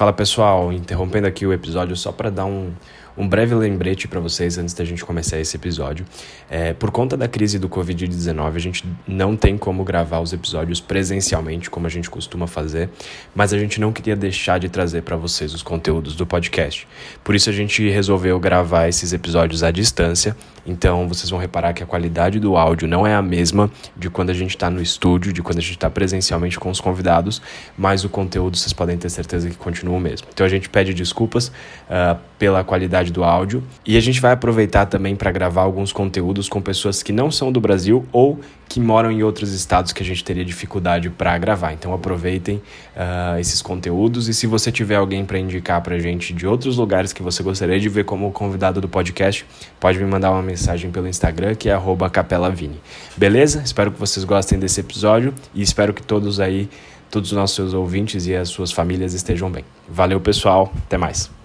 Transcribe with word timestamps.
Fala 0.00 0.14
pessoal, 0.14 0.72
interrompendo 0.72 1.26
aqui 1.26 1.44
o 1.44 1.52
episódio 1.52 1.94
só 1.94 2.10
para 2.10 2.30
dar 2.30 2.46
um, 2.46 2.72
um 3.16 3.28
breve 3.28 3.54
lembrete 3.54 4.08
para 4.08 4.20
vocês 4.20 4.58
antes 4.58 4.74
da 4.74 4.84
gente 4.84 5.04
começar 5.04 5.38
esse 5.38 5.56
episódio. 5.56 6.06
É, 6.48 6.72
por 6.72 6.90
conta 6.90 7.16
da 7.16 7.28
crise 7.28 7.58
do 7.58 7.68
Covid-19, 7.68 8.54
a 8.54 8.58
gente 8.58 8.84
não 9.06 9.36
tem 9.36 9.58
como 9.58 9.84
gravar 9.84 10.20
os 10.20 10.32
episódios 10.32 10.80
presencialmente, 10.80 11.70
como 11.70 11.86
a 11.86 11.90
gente 11.90 12.08
costuma 12.08 12.46
fazer, 12.46 12.88
mas 13.34 13.52
a 13.52 13.58
gente 13.58 13.80
não 13.80 13.92
queria 13.92 14.16
deixar 14.16 14.58
de 14.58 14.68
trazer 14.68 15.02
para 15.02 15.16
vocês 15.16 15.54
os 15.54 15.62
conteúdos 15.62 16.14
do 16.14 16.26
podcast. 16.26 16.86
Por 17.22 17.34
isso 17.34 17.50
a 17.50 17.52
gente 17.52 17.88
resolveu 17.88 18.38
gravar 18.38 18.88
esses 18.88 19.12
episódios 19.12 19.62
à 19.62 19.70
distância. 19.70 20.36
Então 20.66 21.08
vocês 21.08 21.30
vão 21.30 21.38
reparar 21.38 21.72
que 21.72 21.82
a 21.82 21.86
qualidade 21.86 22.38
do 22.38 22.56
áudio 22.56 22.86
não 22.86 23.06
é 23.06 23.14
a 23.14 23.22
mesma 23.22 23.70
de 23.96 24.10
quando 24.10 24.30
a 24.30 24.34
gente 24.34 24.50
está 24.50 24.68
no 24.70 24.80
estúdio, 24.80 25.32
de 25.32 25.42
quando 25.42 25.58
a 25.58 25.62
gente 25.62 25.72
está 25.72 25.88
presencialmente 25.88 26.58
com 26.58 26.70
os 26.70 26.80
convidados, 26.80 27.40
mas 27.76 28.04
o 28.04 28.08
conteúdo 28.08 28.56
vocês 28.56 28.72
podem 28.72 28.96
ter 28.96 29.10
certeza 29.10 29.48
que 29.48 29.56
continua 29.56 29.96
o 29.96 30.00
mesmo. 30.00 30.28
Então 30.32 30.44
a 30.44 30.48
gente 30.48 30.68
pede 30.68 30.92
desculpas 30.92 31.48
uh, 31.48 32.18
pela 32.38 32.62
qualidade 32.62 32.99
qualidade 33.00 33.12
do 33.12 33.24
áudio. 33.24 33.62
E 33.84 33.96
a 33.96 34.00
gente 34.00 34.20
vai 34.20 34.32
aproveitar 34.32 34.86
também 34.86 35.16
para 35.16 35.32
gravar 35.32 35.62
alguns 35.62 35.92
conteúdos 35.92 36.48
com 36.48 36.60
pessoas 36.60 37.02
que 37.02 37.12
não 37.12 37.30
são 37.30 37.50
do 37.50 37.60
Brasil 37.60 38.04
ou 38.12 38.38
que 38.68 38.78
moram 38.78 39.10
em 39.10 39.22
outros 39.22 39.52
estados 39.52 39.92
que 39.92 40.02
a 40.02 40.06
gente 40.06 40.22
teria 40.22 40.44
dificuldade 40.44 41.10
para 41.10 41.36
gravar. 41.38 41.72
Então 41.72 41.92
aproveitem 41.92 42.56
uh, 42.56 43.38
esses 43.40 43.60
conteúdos 43.60 44.28
e 44.28 44.34
se 44.34 44.46
você 44.46 44.70
tiver 44.70 44.96
alguém 44.96 45.24
para 45.24 45.38
indicar 45.38 45.80
para 45.82 45.98
gente 45.98 46.32
de 46.32 46.46
outros 46.46 46.76
lugares 46.76 47.12
que 47.12 47.22
você 47.22 47.42
gostaria 47.42 47.80
de 47.80 47.88
ver 47.88 48.04
como 48.04 48.30
convidado 48.30 48.80
do 48.80 48.88
podcast, 48.88 49.44
pode 49.80 49.98
me 49.98 50.04
mandar 50.04 50.30
uma 50.30 50.42
mensagem 50.42 50.90
pelo 50.90 51.08
Instagram 51.08 51.54
que 51.54 51.68
é 51.68 51.78
@capelavini. 52.12 52.80
Beleza? 53.16 53.62
Espero 53.64 53.90
que 53.90 53.98
vocês 53.98 54.24
gostem 54.24 54.58
desse 54.58 54.80
episódio 54.80 55.34
e 55.52 55.62
espero 55.62 55.92
que 55.92 56.02
todos 56.02 56.38
aí, 56.38 56.68
todos 57.10 57.32
os 57.32 57.36
nossos 57.36 57.74
ouvintes 57.74 58.26
e 58.26 58.36
as 58.36 58.48
suas 58.48 58.70
famílias 58.70 59.14
estejam 59.14 59.50
bem. 59.50 59.64
Valeu, 59.88 60.20
pessoal. 60.20 60.72
Até 60.86 60.96
mais. 60.96 61.39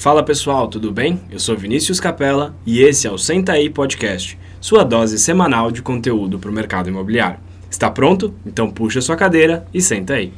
Fala 0.00 0.22
pessoal, 0.22 0.66
tudo 0.66 0.90
bem? 0.90 1.20
Eu 1.30 1.38
sou 1.38 1.54
Vinícius 1.54 2.00
Capella 2.00 2.54
e 2.64 2.80
esse 2.80 3.06
é 3.06 3.12
o 3.12 3.18
Senta 3.18 3.52
aí 3.52 3.68
Podcast, 3.68 4.40
sua 4.58 4.82
dose 4.82 5.18
semanal 5.18 5.70
de 5.70 5.82
conteúdo 5.82 6.38
para 6.38 6.48
o 6.48 6.54
mercado 6.54 6.88
imobiliário. 6.88 7.38
Está 7.70 7.90
pronto? 7.90 8.34
Então 8.46 8.70
puxa 8.70 9.02
sua 9.02 9.14
cadeira 9.14 9.66
e 9.74 9.82
senta 9.82 10.14
aí. 10.14 10.32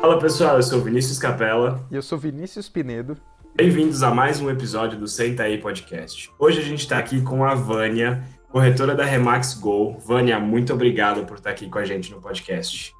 Fala 0.00 0.20
pessoal, 0.20 0.54
eu 0.54 0.62
sou 0.62 0.80
Vinícius 0.80 1.18
Capella. 1.18 1.84
E 1.90 1.96
eu 1.96 2.02
sou 2.02 2.16
Vinícius 2.16 2.68
Pinedo. 2.68 3.16
Bem-vindos 3.56 4.04
a 4.04 4.14
mais 4.14 4.40
um 4.40 4.48
episódio 4.48 4.96
do 4.96 5.08
Senta 5.08 5.42
aí 5.42 5.58
Podcast. 5.58 6.30
Hoje 6.38 6.60
a 6.60 6.64
gente 6.64 6.82
está 6.82 6.96
aqui 6.96 7.20
com 7.22 7.44
a 7.44 7.56
Vânia, 7.56 8.22
corretora 8.52 8.94
da 8.94 9.04
Remax 9.04 9.54
Go. 9.54 9.98
Vânia, 9.98 10.38
muito 10.38 10.72
obrigado 10.72 11.26
por 11.26 11.38
estar 11.38 11.50
aqui 11.50 11.68
com 11.68 11.80
a 11.80 11.84
gente 11.84 12.12
no 12.12 12.20
podcast. 12.20 12.94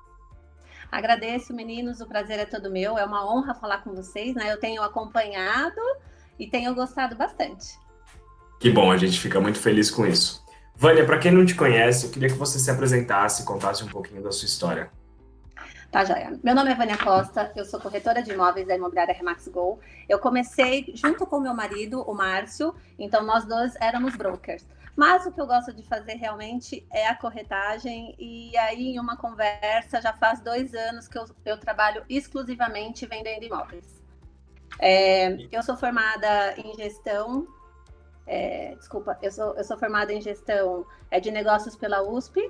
Agradeço, 0.95 1.53
meninos, 1.53 2.00
o 2.00 2.06
prazer 2.06 2.39
é 2.39 2.45
todo 2.45 2.70
meu. 2.70 2.97
É 2.97 3.05
uma 3.05 3.28
honra 3.28 3.53
falar 3.53 3.78
com 3.78 3.92
vocês, 3.92 4.33
né? 4.37 4.53
Eu 4.53 4.61
tenho 4.61 4.81
acompanhado 4.81 5.81
e 6.39 6.47
tenho 6.47 6.73
gostado 6.73 7.17
bastante. 7.17 7.77
Que 8.61 8.70
bom, 8.70 8.92
a 8.92 8.97
gente 8.97 9.19
fica 9.19 9.41
muito 9.41 9.59
feliz 9.59 9.91
com 9.91 10.06
isso. 10.06 10.45
Vânia, 10.77 11.05
para 11.05 11.19
quem 11.19 11.33
não 11.33 11.45
te 11.45 11.56
conhece, 11.56 12.06
eu 12.06 12.12
queria 12.12 12.28
que 12.28 12.36
você 12.36 12.61
se 12.61 12.70
apresentasse 12.70 13.42
e 13.42 13.45
contasse 13.45 13.83
um 13.83 13.89
pouquinho 13.89 14.23
da 14.23 14.31
sua 14.31 14.47
história. 14.47 14.89
Tá, 15.91 16.05
Joia. 16.05 16.39
Meu 16.45 16.55
nome 16.55 16.70
é 16.70 16.77
Vânia 16.77 16.97
Costa, 16.97 17.51
eu 17.56 17.64
sou 17.64 17.81
corretora 17.81 18.23
de 18.23 18.31
imóveis 18.31 18.64
da 18.64 18.77
imobiliária 18.77 19.14
Remax 19.14 19.48
Go. 19.48 19.81
Eu 20.08 20.20
comecei 20.20 20.92
junto 20.95 21.27
com 21.27 21.41
meu 21.41 21.55
marido, 21.55 22.03
o 22.03 22.14
Márcio, 22.14 22.73
então 22.97 23.25
nós 23.25 23.45
dois 23.45 23.75
éramos 23.81 24.14
brokers. 24.14 24.64
Mas 24.97 25.27
o 25.27 25.33
que 25.33 25.41
eu 25.41 25.47
gosto 25.47 25.73
de 25.73 25.83
fazer 25.83 26.14
realmente 26.14 26.87
é 26.92 27.09
a 27.09 27.17
corretagem. 27.17 28.14
E 28.19 28.56
aí, 28.56 28.95
em 28.95 29.01
uma 29.01 29.17
conversa, 29.17 30.01
já 30.01 30.12
faz 30.12 30.41
dois 30.41 30.73
anos 30.75 31.09
que 31.09 31.19
eu, 31.19 31.25
eu 31.45 31.59
trabalho 31.59 32.05
exclusivamente 32.09 33.06
vendendo 33.06 33.45
imóveis. 33.45 34.03
É, 34.78 35.36
eu 35.51 35.62
sou 35.62 35.77
formada 35.77 36.55
em 36.58 36.74
gestão. 36.74 37.46
É, 38.27 38.74
desculpa, 38.77 39.19
eu 39.20 39.30
sou, 39.30 39.55
eu 39.57 39.64
sou 39.64 39.77
formada 39.77 40.13
em 40.13 40.20
gestão 40.20 40.86
é, 41.11 41.19
de 41.19 41.30
negócios 41.30 41.77
pela 41.77 42.02
USP. 42.02 42.40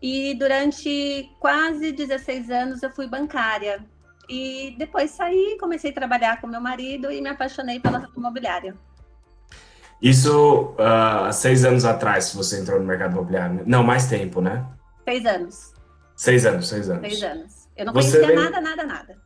E 0.00 0.34
durante 0.34 1.30
quase 1.40 1.92
16 1.92 2.50
anos 2.50 2.82
eu 2.82 2.90
fui 2.90 3.06
bancária. 3.06 3.84
E 4.28 4.74
depois 4.76 5.12
saí, 5.12 5.56
comecei 5.58 5.90
a 5.92 5.94
trabalhar 5.94 6.40
com 6.40 6.46
meu 6.46 6.60
marido 6.60 7.10
e 7.10 7.22
me 7.22 7.30
apaixonei 7.30 7.80
pela 7.80 8.06
imobiliária. 8.14 8.76
Isso 10.00 10.74
uh, 10.74 11.32
seis 11.32 11.64
anos 11.64 11.84
atrás, 11.84 12.26
se 12.26 12.36
você 12.36 12.60
entrou 12.60 12.78
no 12.78 12.86
mercado 12.86 13.12
imobiliário. 13.12 13.62
Não, 13.66 13.82
mais 13.82 14.06
tempo, 14.08 14.40
né? 14.40 14.64
Seis 15.04 15.24
anos. 15.24 15.72
Seis 16.14 16.46
anos, 16.46 16.68
seis 16.68 16.90
anos. 16.90 17.08
Seis 17.08 17.22
anos. 17.22 17.68
Eu 17.76 17.86
não 17.86 17.92
você 17.92 18.18
conhecia 18.18 18.26
vem... 18.26 18.44
nada, 18.44 18.60
nada, 18.60 18.84
nada. 18.84 19.16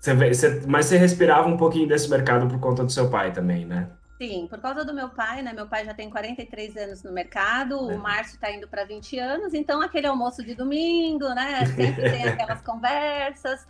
Você, 0.00 0.14
você, 0.14 0.62
mas 0.66 0.86
você 0.86 0.96
respirava 0.96 1.48
um 1.48 1.56
pouquinho 1.56 1.88
desse 1.88 2.08
mercado 2.10 2.46
por 2.46 2.60
conta 2.60 2.84
do 2.84 2.92
seu 2.92 3.08
pai 3.08 3.32
também, 3.32 3.64
né? 3.64 3.88
Sim, 4.18 4.46
por 4.48 4.60
causa 4.60 4.84
do 4.84 4.94
meu 4.94 5.08
pai, 5.08 5.42
né? 5.42 5.52
Meu 5.52 5.66
pai 5.66 5.84
já 5.84 5.94
tem 5.94 6.08
43 6.08 6.76
anos 6.76 7.02
no 7.02 7.12
mercado, 7.12 7.90
é. 7.90 7.94
o 7.94 7.98
Márcio 7.98 8.34
está 8.34 8.50
indo 8.52 8.68
para 8.68 8.84
20 8.84 9.18
anos, 9.18 9.54
então 9.54 9.82
aquele 9.82 10.06
almoço 10.06 10.44
de 10.44 10.54
domingo, 10.54 11.28
né? 11.30 11.66
Sempre 11.66 12.10
tem 12.10 12.24
aquelas 12.28 12.60
conversas. 12.60 13.66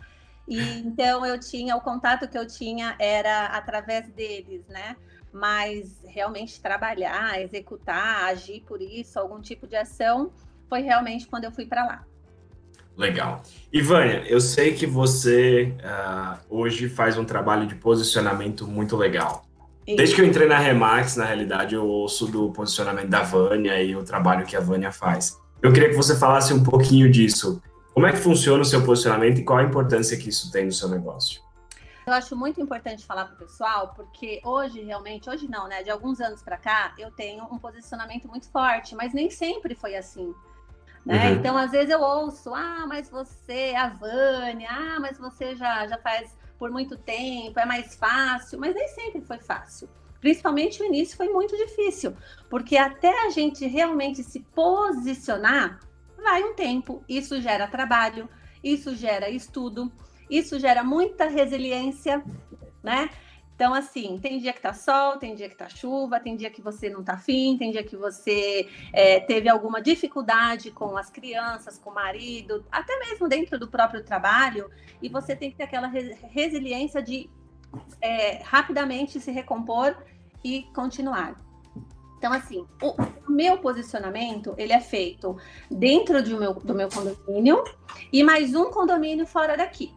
E 0.47 0.79
então 0.79 1.25
eu 1.25 1.39
tinha, 1.39 1.75
o 1.75 1.81
contato 1.81 2.27
que 2.27 2.37
eu 2.37 2.45
tinha 2.45 2.95
era 2.99 3.47
através 3.47 4.07
deles, 4.09 4.67
né? 4.67 4.95
Mas 5.35 6.01
realmente 6.05 6.61
trabalhar, 6.61 7.41
executar, 7.41 8.23
agir 8.29 8.63
por 8.65 8.81
isso, 8.81 9.19
algum 9.19 9.41
tipo 9.41 9.67
de 9.67 9.75
ação, 9.75 10.31
foi 10.69 10.79
realmente 10.79 11.27
quando 11.27 11.43
eu 11.43 11.51
fui 11.51 11.65
para 11.65 11.85
lá. 11.85 12.05
Legal. 12.95 13.43
Ivânia, 13.71 14.23
eu 14.27 14.39
sei 14.39 14.73
que 14.73 14.85
você 14.85 15.75
uh, 15.83 16.37
hoje 16.49 16.87
faz 16.87 17.17
um 17.17 17.25
trabalho 17.25 17.67
de 17.67 17.75
posicionamento 17.75 18.65
muito 18.65 18.95
legal. 18.95 19.45
Isso. 19.85 19.97
Desde 19.97 20.15
que 20.15 20.21
eu 20.21 20.25
entrei 20.25 20.47
na 20.47 20.57
Remax, 20.57 21.17
na 21.17 21.25
realidade, 21.25 21.75
eu 21.75 21.85
ouço 21.85 22.27
do 22.27 22.49
posicionamento 22.53 23.09
da 23.09 23.21
Vânia 23.21 23.83
e 23.83 23.93
o 23.93 24.05
trabalho 24.05 24.45
que 24.45 24.55
a 24.55 24.61
Vânia 24.61 24.93
faz. 24.93 25.37
Eu 25.61 25.73
queria 25.73 25.89
que 25.89 25.95
você 25.97 26.15
falasse 26.17 26.53
um 26.53 26.63
pouquinho 26.63 27.11
disso. 27.11 27.61
Como 27.93 28.07
é 28.07 28.13
que 28.13 28.19
funciona 28.19 28.61
o 28.61 28.65
seu 28.65 28.85
posicionamento 28.85 29.39
e 29.39 29.43
qual 29.43 29.59
a 29.59 29.63
importância 29.63 30.15
que 30.15 30.29
isso 30.29 30.49
tem 30.49 30.65
no 30.65 30.71
seu 30.71 30.87
negócio? 30.87 31.44
Eu 32.05 32.13
acho 32.13 32.35
muito 32.35 32.61
importante 32.61 33.03
falar 33.05 33.25
para 33.25 33.33
o 33.33 33.37
pessoal, 33.37 33.93
porque 33.95 34.39
hoje, 34.43 34.81
realmente, 34.81 35.27
hoje 35.29 35.49
não, 35.49 35.67
né? 35.67 35.81
De 35.81 35.89
alguns 35.89 36.21
anos 36.21 36.43
para 36.43 36.57
cá, 36.57 36.93
eu 36.99 37.09
tenho 37.09 37.43
um 37.45 37.57
posicionamento 37.57 38.27
muito 38.27 38.47
forte, 38.49 38.93
mas 38.93 39.11
nem 39.11 39.29
sempre 39.31 39.73
foi 39.73 39.95
assim. 39.95 40.33
Né? 41.03 41.29
Uhum. 41.29 41.35
Então, 41.35 41.57
às 41.57 41.71
vezes 41.71 41.89
eu 41.89 42.01
ouço, 42.01 42.53
ah, 42.53 42.85
mas 42.87 43.09
você, 43.09 43.73
a 43.75 43.87
Vânia, 43.87 44.69
ah, 44.69 44.99
mas 44.99 45.17
você 45.17 45.55
já, 45.55 45.87
já 45.87 45.97
faz 45.97 46.35
por 46.57 46.71
muito 46.71 46.95
tempo, 46.97 47.59
é 47.59 47.65
mais 47.65 47.95
fácil, 47.95 48.59
mas 48.59 48.73
nem 48.73 48.87
sempre 48.87 49.21
foi 49.21 49.39
fácil. 49.39 49.89
Principalmente 50.19 50.81
o 50.81 50.85
início 50.85 51.17
foi 51.17 51.29
muito 51.29 51.55
difícil, 51.55 52.15
porque 52.49 52.77
até 52.77 53.25
a 53.25 53.29
gente 53.29 53.67
realmente 53.67 54.23
se 54.23 54.39
posicionar, 54.39 55.79
vai 56.17 56.43
um 56.43 56.55
tempo. 56.55 57.03
Isso 57.07 57.39
gera 57.41 57.67
trabalho, 57.67 58.27
isso 58.63 58.95
gera 58.95 59.29
estudo, 59.29 59.91
isso 60.29 60.59
gera 60.59 60.83
muita 60.83 61.27
resiliência, 61.27 62.23
né? 62.83 63.09
Então, 63.55 63.73
assim, 63.73 64.19
tem 64.21 64.37
dia 64.37 64.51
que 64.51 64.61
tá 64.61 64.73
sol, 64.73 65.17
tem 65.17 65.33
dia 65.33 65.47
que 65.47 65.55
tá 65.55 65.69
chuva, 65.69 66.19
tem 66.19 66.35
dia 66.35 66.49
que 66.49 66.61
você 66.61 66.89
não 66.89 67.01
tá 67.01 67.13
afim, 67.13 67.57
tem 67.57 67.71
dia 67.71 67.83
que 67.83 67.95
você 67.95 68.67
é, 68.91 69.21
teve 69.21 69.47
alguma 69.47 69.81
dificuldade 69.81 70.71
com 70.71 70.97
as 70.97 71.09
crianças, 71.09 71.77
com 71.77 71.89
o 71.89 71.93
marido, 71.93 72.65
até 72.69 72.99
mesmo 72.99 73.29
dentro 73.29 73.57
do 73.57 73.69
próprio 73.69 74.03
trabalho, 74.03 74.69
e 75.01 75.07
você 75.07 75.37
tem 75.37 75.51
que 75.51 75.55
ter 75.55 75.63
aquela 75.63 75.87
resiliência 75.87 77.01
de 77.01 77.29
é, 78.01 78.43
rapidamente 78.43 79.21
se 79.21 79.31
recompor 79.31 79.95
e 80.43 80.63
continuar. 80.75 81.41
Então, 82.17 82.33
assim, 82.33 82.65
o, 82.81 82.95
meu 83.31 83.57
posicionamento, 83.59 84.53
ele 84.57 84.73
é 84.73 84.81
feito 84.81 85.37
dentro 85.69 86.21
meu, 86.37 86.53
do 86.55 86.73
meu 86.73 86.89
condomínio 86.89 87.63
e 88.11 88.23
mais 88.23 88.53
um 88.53 88.65
condomínio 88.65 89.25
fora 89.25 89.55
daqui. 89.55 89.93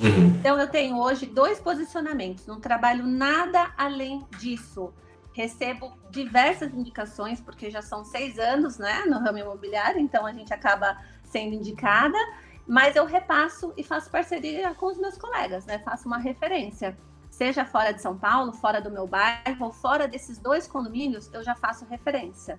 Uhum. 0.00 0.28
Então, 0.38 0.58
eu 0.58 0.68
tenho 0.68 0.98
hoje 0.98 1.26
dois 1.26 1.60
posicionamentos, 1.60 2.46
não 2.46 2.58
trabalho 2.58 3.06
nada 3.06 3.72
além 3.76 4.26
disso. 4.38 4.92
Recebo 5.32 5.92
diversas 6.10 6.72
indicações, 6.74 7.40
porque 7.40 7.70
já 7.70 7.82
são 7.82 8.04
seis 8.04 8.38
anos 8.38 8.78
né, 8.78 9.04
no 9.06 9.18
ramo 9.18 9.38
imobiliário, 9.38 10.00
então 10.00 10.26
a 10.26 10.32
gente 10.32 10.52
acaba 10.52 10.96
sendo 11.24 11.54
indicada, 11.54 12.18
mas 12.66 12.96
eu 12.96 13.04
repasso 13.04 13.72
e 13.76 13.84
faço 13.84 14.10
parceria 14.10 14.74
com 14.74 14.86
os 14.86 14.98
meus 14.98 15.16
colegas, 15.16 15.66
né? 15.66 15.78
Faço 15.78 16.06
uma 16.06 16.18
referência. 16.18 16.96
Seja 17.30 17.64
fora 17.64 17.92
de 17.92 18.02
São 18.02 18.18
Paulo, 18.18 18.52
fora 18.52 18.80
do 18.80 18.90
meu 18.90 19.06
bairro, 19.06 19.66
ou 19.66 19.72
fora 19.72 20.08
desses 20.08 20.38
dois 20.38 20.66
condomínios, 20.66 21.32
eu 21.32 21.42
já 21.42 21.54
faço 21.54 21.84
referência. 21.86 22.58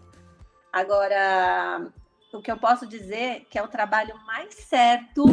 Agora, 0.71 1.91
o 2.33 2.41
que 2.41 2.51
eu 2.51 2.57
posso 2.57 2.87
dizer 2.87 3.45
que 3.49 3.59
é 3.59 3.63
o 3.63 3.67
trabalho 3.67 4.15
mais 4.25 4.53
certo 4.55 5.25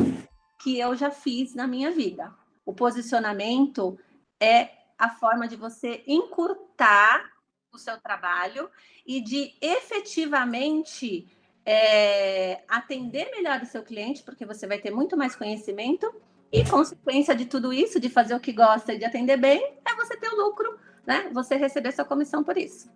que 0.58 0.78
eu 0.78 0.94
já 0.96 1.10
fiz 1.10 1.54
na 1.54 1.66
minha 1.66 1.90
vida. 1.90 2.34
O 2.64 2.72
posicionamento 2.72 3.98
é 4.40 4.70
a 4.98 5.08
forma 5.08 5.46
de 5.46 5.56
você 5.56 6.02
encurtar 6.06 7.24
o 7.72 7.78
seu 7.78 7.98
trabalho 8.00 8.68
e 9.06 9.20
de 9.20 9.54
efetivamente 9.60 11.28
é, 11.64 12.62
atender 12.68 13.30
melhor 13.30 13.62
o 13.62 13.66
seu 13.66 13.82
cliente, 13.82 14.22
porque 14.22 14.44
você 14.44 14.66
vai 14.66 14.78
ter 14.78 14.90
muito 14.90 15.16
mais 15.16 15.36
conhecimento, 15.36 16.12
e 16.50 16.64
consequência 16.64 17.34
de 17.34 17.44
tudo 17.44 17.72
isso, 17.72 18.00
de 18.00 18.08
fazer 18.08 18.34
o 18.34 18.40
que 18.40 18.52
gosta 18.52 18.94
e 18.94 18.98
de 18.98 19.04
atender 19.04 19.36
bem, 19.36 19.78
é 19.84 19.94
você 19.94 20.16
ter 20.16 20.28
o 20.28 20.36
lucro, 20.36 20.78
né? 21.06 21.30
Você 21.32 21.56
receber 21.56 21.92
sua 21.92 22.04
comissão 22.04 22.42
por 22.42 22.56
isso. 22.56 22.90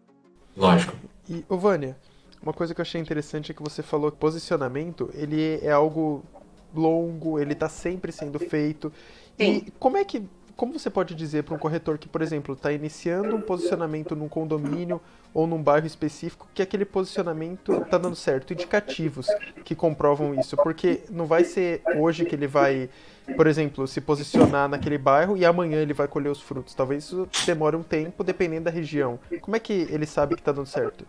Lógico. 0.57 0.97
E, 1.29 1.45
ô 1.49 1.57
Vânia, 1.59 1.97
uma 2.43 2.53
coisa 2.53 2.75
que 2.75 2.81
eu 2.81 2.83
achei 2.83 3.01
interessante 3.01 3.53
é 3.53 3.55
que 3.55 3.63
você 3.63 3.83
falou 3.83 4.11
que 4.11 4.17
posicionamento, 4.17 5.11
ele 5.13 5.59
é 5.63 5.71
algo 5.71 6.25
longo, 6.75 7.39
ele 7.39 7.53
está 7.53 7.69
sempre 7.69 8.13
sendo 8.13 8.39
feito. 8.39 8.93
Sim. 9.39 9.65
E 9.67 9.71
como 9.79 9.97
é 9.97 10.05
que 10.05 10.23
como 10.57 10.79
você 10.79 10.91
pode 10.91 11.15
dizer 11.15 11.43
para 11.43 11.55
um 11.55 11.59
corretor 11.59 11.99
que, 11.99 12.09
por 12.09 12.23
exemplo, 12.23 12.55
está 12.55 12.73
iniciando 12.73 13.35
um 13.35 13.41
posicionamento 13.41 14.15
num 14.15 14.29
condomínio 14.29 15.01
ou 15.35 15.47
num 15.47 15.63
bairro 15.63 15.87
específico 15.87 16.47
que 16.55 16.63
aquele 16.63 16.85
posicionamento 16.85 17.83
está 17.83 17.99
dando 17.99 18.15
certo? 18.15 18.53
Indicativos 18.53 19.27
que 19.65 19.75
comprovam 19.75 20.35
isso, 20.39 20.57
porque 20.59 21.03
não 21.11 21.27
vai 21.27 21.45
ser 21.45 21.83
hoje 21.97 22.25
que 22.25 22.35
ele 22.35 22.47
vai, 22.47 22.89
por 23.37 23.47
exemplo, 23.47 23.89
se 23.89 24.01
posicionar 24.01 24.69
naquele 24.69 24.99
bairro 24.99 25.37
e 25.37 25.45
amanhã 25.45 25.81
ele 25.81 25.95
vai 25.95 26.07
colher 26.07 26.31
os 26.31 26.41
frutos. 26.41 26.75
Talvez 26.75 27.05
isso 27.05 27.29
demore 27.47 27.75
um 27.75 27.83
tempo, 27.83 28.23
dependendo 28.23 28.65
da 28.65 28.71
região. 28.71 29.19
Como 29.41 29.57
é 29.57 29.59
que 29.59 29.89
ele 29.91 30.07
sabe 30.07 30.35
que 30.35 30.43
está 30.43 30.53
dando 30.53 30.67
certo? 30.67 31.05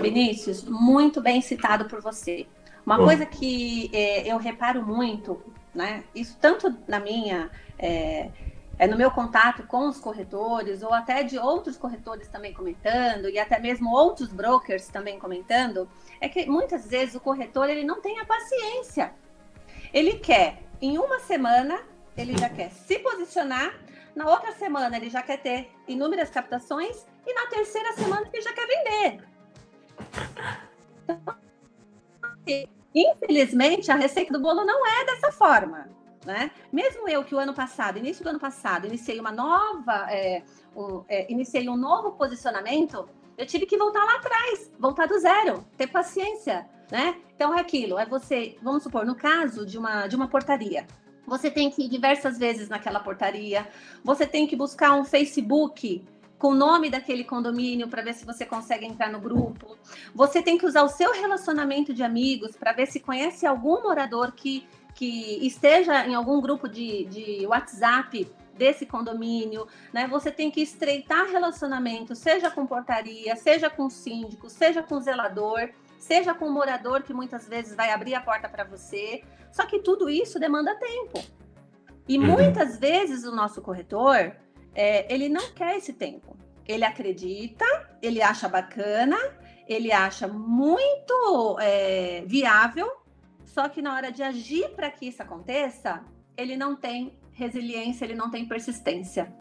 Vinícius, 0.00 0.62
muito 0.64 1.20
bem 1.20 1.40
citado 1.40 1.86
por 1.86 2.00
você. 2.00 2.46
Uma 2.84 2.98
coisa 2.98 3.24
que 3.24 3.90
é, 3.94 4.30
eu 4.30 4.36
reparo 4.36 4.84
muito, 4.86 5.42
né? 5.74 6.04
Isso 6.14 6.36
tanto 6.40 6.76
na 6.86 7.00
minha 7.00 7.50
é, 7.78 8.30
é, 8.78 8.86
no 8.86 8.96
meu 8.96 9.10
contato 9.10 9.62
com 9.64 9.88
os 9.88 9.98
corretores, 9.98 10.82
ou 10.82 10.92
até 10.92 11.22
de 11.22 11.38
outros 11.38 11.76
corretores 11.76 12.28
também 12.28 12.52
comentando, 12.52 13.28
e 13.28 13.38
até 13.38 13.58
mesmo 13.58 13.90
outros 13.90 14.28
brokers 14.28 14.88
também 14.88 15.18
comentando, 15.18 15.88
é 16.20 16.28
que 16.28 16.46
muitas 16.46 16.86
vezes 16.86 17.14
o 17.14 17.20
corretor 17.20 17.68
ele 17.68 17.84
não 17.84 18.00
tem 18.00 18.18
a 18.18 18.24
paciência. 18.24 19.12
Ele 19.92 20.14
quer, 20.14 20.62
em 20.80 20.98
uma 20.98 21.20
semana, 21.20 21.82
ele 22.16 22.36
já 22.36 22.48
quer 22.48 22.70
se 22.70 22.98
posicionar, 22.98 23.74
na 24.14 24.28
outra 24.28 24.52
semana 24.52 24.96
ele 24.96 25.10
já 25.10 25.22
quer 25.22 25.38
ter 25.38 25.70
inúmeras 25.86 26.30
captações, 26.30 27.06
e 27.26 27.32
na 27.32 27.46
terceira 27.46 27.92
semana 27.94 28.28
ele 28.32 28.42
já 28.42 28.52
quer 28.52 28.66
vender. 28.66 29.24
Então, 31.04 31.34
infelizmente, 32.94 33.90
a 33.90 33.96
receita 33.96 34.32
do 34.32 34.40
bolo 34.40 34.64
não 34.64 34.86
é 34.86 35.04
dessa 35.06 35.32
forma. 35.32 35.88
Né? 36.24 36.50
Mesmo 36.72 37.08
eu 37.08 37.22
que 37.22 37.34
o 37.34 37.38
ano 37.38 37.52
passado, 37.52 37.98
início 37.98 38.24
do 38.24 38.30
ano 38.30 38.40
passado, 38.40 38.86
iniciei 38.86 39.20
uma 39.20 39.30
nova, 39.30 40.06
é, 40.10 40.42
um, 40.74 41.04
é, 41.06 41.30
iniciei 41.30 41.68
um 41.68 41.76
novo 41.76 42.12
posicionamento, 42.12 43.06
eu 43.36 43.44
tive 43.44 43.66
que 43.66 43.76
voltar 43.76 44.04
lá 44.04 44.16
atrás, 44.16 44.70
voltar 44.78 45.06
do 45.06 45.18
zero, 45.18 45.66
ter 45.76 45.88
paciência, 45.88 46.66
né? 46.90 47.20
Então 47.34 47.54
é 47.54 47.60
aquilo, 47.60 47.98
é 47.98 48.06
você, 48.06 48.56
vamos 48.62 48.82
supor, 48.82 49.04
no 49.04 49.14
caso 49.14 49.66
de 49.66 49.76
uma, 49.76 50.06
de 50.06 50.16
uma 50.16 50.28
portaria, 50.28 50.86
você 51.26 51.50
tem 51.50 51.70
que 51.70 51.84
ir 51.84 51.88
diversas 51.88 52.38
vezes 52.38 52.68
naquela 52.68 53.00
portaria, 53.00 53.66
você 54.02 54.26
tem 54.26 54.46
que 54.46 54.56
buscar 54.56 54.94
um 54.94 55.04
Facebook 55.04 56.04
com 56.44 56.50
o 56.50 56.54
nome 56.54 56.90
daquele 56.90 57.24
condomínio 57.24 57.88
para 57.88 58.02
ver 58.02 58.12
se 58.12 58.26
você 58.26 58.44
consegue 58.44 58.84
entrar 58.84 59.10
no 59.10 59.18
grupo. 59.18 59.78
Você 60.14 60.42
tem 60.42 60.58
que 60.58 60.66
usar 60.66 60.82
o 60.82 60.90
seu 60.90 61.10
relacionamento 61.10 61.94
de 61.94 62.02
amigos 62.02 62.54
para 62.54 62.74
ver 62.74 62.84
se 62.84 63.00
conhece 63.00 63.46
algum 63.46 63.82
morador 63.82 64.30
que 64.32 64.68
que 64.94 65.44
esteja 65.44 66.06
em 66.06 66.14
algum 66.14 66.42
grupo 66.42 66.68
de, 66.68 67.06
de 67.06 67.46
WhatsApp 67.46 68.30
desse 68.58 68.84
condomínio, 68.84 69.66
né? 69.90 70.06
Você 70.06 70.30
tem 70.30 70.50
que 70.50 70.60
estreitar 70.60 71.26
relacionamento, 71.30 72.14
seja 72.14 72.50
com 72.50 72.66
portaria, 72.66 73.34
seja 73.36 73.70
com 73.70 73.88
síndico, 73.88 74.50
seja 74.50 74.82
com 74.82 75.00
zelador, 75.00 75.70
seja 75.98 76.34
com 76.34 76.50
morador 76.50 77.02
que 77.02 77.14
muitas 77.14 77.48
vezes 77.48 77.74
vai 77.74 77.90
abrir 77.90 78.14
a 78.14 78.20
porta 78.20 78.50
para 78.50 78.64
você. 78.64 79.24
Só 79.50 79.64
que 79.64 79.78
tudo 79.78 80.10
isso 80.10 80.38
demanda 80.38 80.74
tempo. 80.76 81.24
E 82.06 82.18
uhum. 82.18 82.26
muitas 82.26 82.78
vezes 82.78 83.24
o 83.24 83.34
nosso 83.34 83.62
corretor, 83.62 84.36
é, 84.74 85.12
ele 85.12 85.28
não 85.28 85.52
quer 85.52 85.76
esse 85.76 85.92
tempo. 85.92 86.36
Ele 86.66 86.84
acredita, 86.84 87.64
ele 88.00 88.22
acha 88.22 88.48
bacana, 88.48 89.18
ele 89.68 89.92
acha 89.92 90.26
muito 90.26 91.58
é, 91.60 92.22
viável 92.26 93.04
só 93.54 93.68
que 93.68 93.80
na 93.80 93.94
hora 93.94 94.10
de 94.10 94.20
agir 94.20 94.70
para 94.70 94.90
que 94.90 95.06
isso 95.06 95.22
aconteça, 95.22 96.02
ele 96.36 96.56
não 96.56 96.74
tem 96.74 97.16
resiliência, 97.30 98.04
ele 98.04 98.16
não 98.16 98.28
tem 98.28 98.48
persistência. 98.48 99.32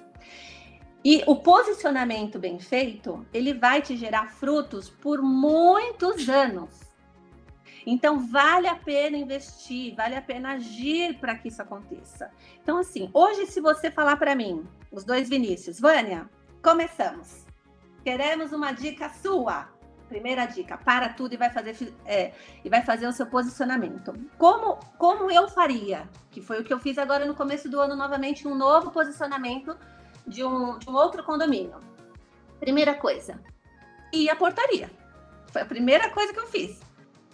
E 1.03 1.23
o 1.25 1.37
posicionamento 1.37 2.37
bem 2.37 2.59
feito, 2.59 3.25
ele 3.33 3.55
vai 3.55 3.81
te 3.81 3.97
gerar 3.97 4.29
frutos 4.29 4.87
por 4.87 5.19
muitos 5.19 6.29
anos. 6.29 6.92
Então, 7.85 8.19
vale 8.19 8.67
a 8.67 8.75
pena 8.75 9.17
investir, 9.17 9.95
vale 9.95 10.15
a 10.15 10.21
pena 10.21 10.53
agir 10.53 11.17
para 11.19 11.35
que 11.35 11.49
isso 11.49 11.61
aconteça. 11.61 12.31
Então, 12.61 12.77
assim, 12.77 13.09
hoje, 13.13 13.45
se 13.45 13.59
você 13.59 13.91
falar 13.91 14.17
para 14.17 14.35
mim, 14.35 14.65
os 14.91 15.03
dois 15.03 15.29
Vinícius, 15.29 15.79
Vânia, 15.79 16.29
começamos. 16.61 17.43
Queremos 18.03 18.51
uma 18.51 18.71
dica 18.71 19.09
sua. 19.09 19.69
Primeira 20.07 20.45
dica, 20.45 20.77
para 20.77 21.09
tudo 21.09 21.33
e 21.33 21.37
vai 21.37 21.49
fazer, 21.49 21.75
é, 22.05 22.33
e 22.63 22.69
vai 22.69 22.83
fazer 22.83 23.07
o 23.07 23.11
seu 23.11 23.25
posicionamento. 23.25 24.13
Como, 24.37 24.77
como 24.97 25.31
eu 25.31 25.47
faria? 25.47 26.07
Que 26.29 26.41
foi 26.41 26.61
o 26.61 26.63
que 26.63 26.71
eu 26.71 26.79
fiz 26.79 26.97
agora 26.97 27.25
no 27.25 27.33
começo 27.33 27.67
do 27.67 27.79
ano, 27.79 27.95
novamente, 27.95 28.47
um 28.47 28.53
novo 28.53 28.91
posicionamento 28.91 29.75
de 30.27 30.43
um, 30.43 30.77
de 30.77 30.89
um 30.89 30.93
outro 30.93 31.23
condomínio. 31.23 31.77
Primeira 32.59 32.93
coisa, 32.93 33.41
ir 34.11 34.29
à 34.29 34.35
portaria. 34.35 34.91
Foi 35.51 35.63
a 35.63 35.65
primeira 35.65 36.09
coisa 36.11 36.31
que 36.31 36.39
eu 36.39 36.47
fiz. 36.47 36.79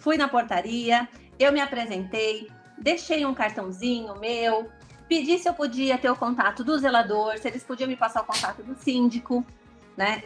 Fui 0.00 0.16
na 0.16 0.26
portaria, 0.26 1.08
eu 1.38 1.52
me 1.52 1.60
apresentei, 1.60 2.50
deixei 2.76 3.24
um 3.24 3.34
cartãozinho 3.34 4.18
meu, 4.18 4.68
pedi 5.06 5.38
se 5.38 5.48
eu 5.48 5.54
podia 5.54 5.96
ter 5.98 6.10
o 6.10 6.16
contato 6.16 6.64
do 6.64 6.76
zelador, 6.78 7.38
se 7.38 7.46
eles 7.46 7.62
podiam 7.62 7.86
me 7.86 7.96
passar 7.96 8.22
o 8.22 8.24
contato 8.24 8.62
do 8.62 8.74
síndico, 8.74 9.44
né? 9.96 10.24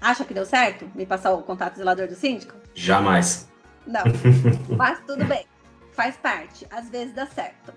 Acha 0.00 0.24
que 0.24 0.34
deu 0.34 0.44
certo? 0.44 0.88
Me 0.94 1.06
passar 1.06 1.32
o 1.32 1.42
contato 1.42 1.72
do 1.72 1.78
zelador 1.78 2.06
do 2.06 2.14
síndico? 2.14 2.54
Jamais. 2.74 3.48
Não, 3.86 4.02
mas 4.76 5.00
tudo 5.06 5.24
bem. 5.24 5.46
Faz 5.92 6.16
parte. 6.16 6.66
Às 6.70 6.90
vezes 6.90 7.14
dá 7.14 7.26
certo. 7.26 7.72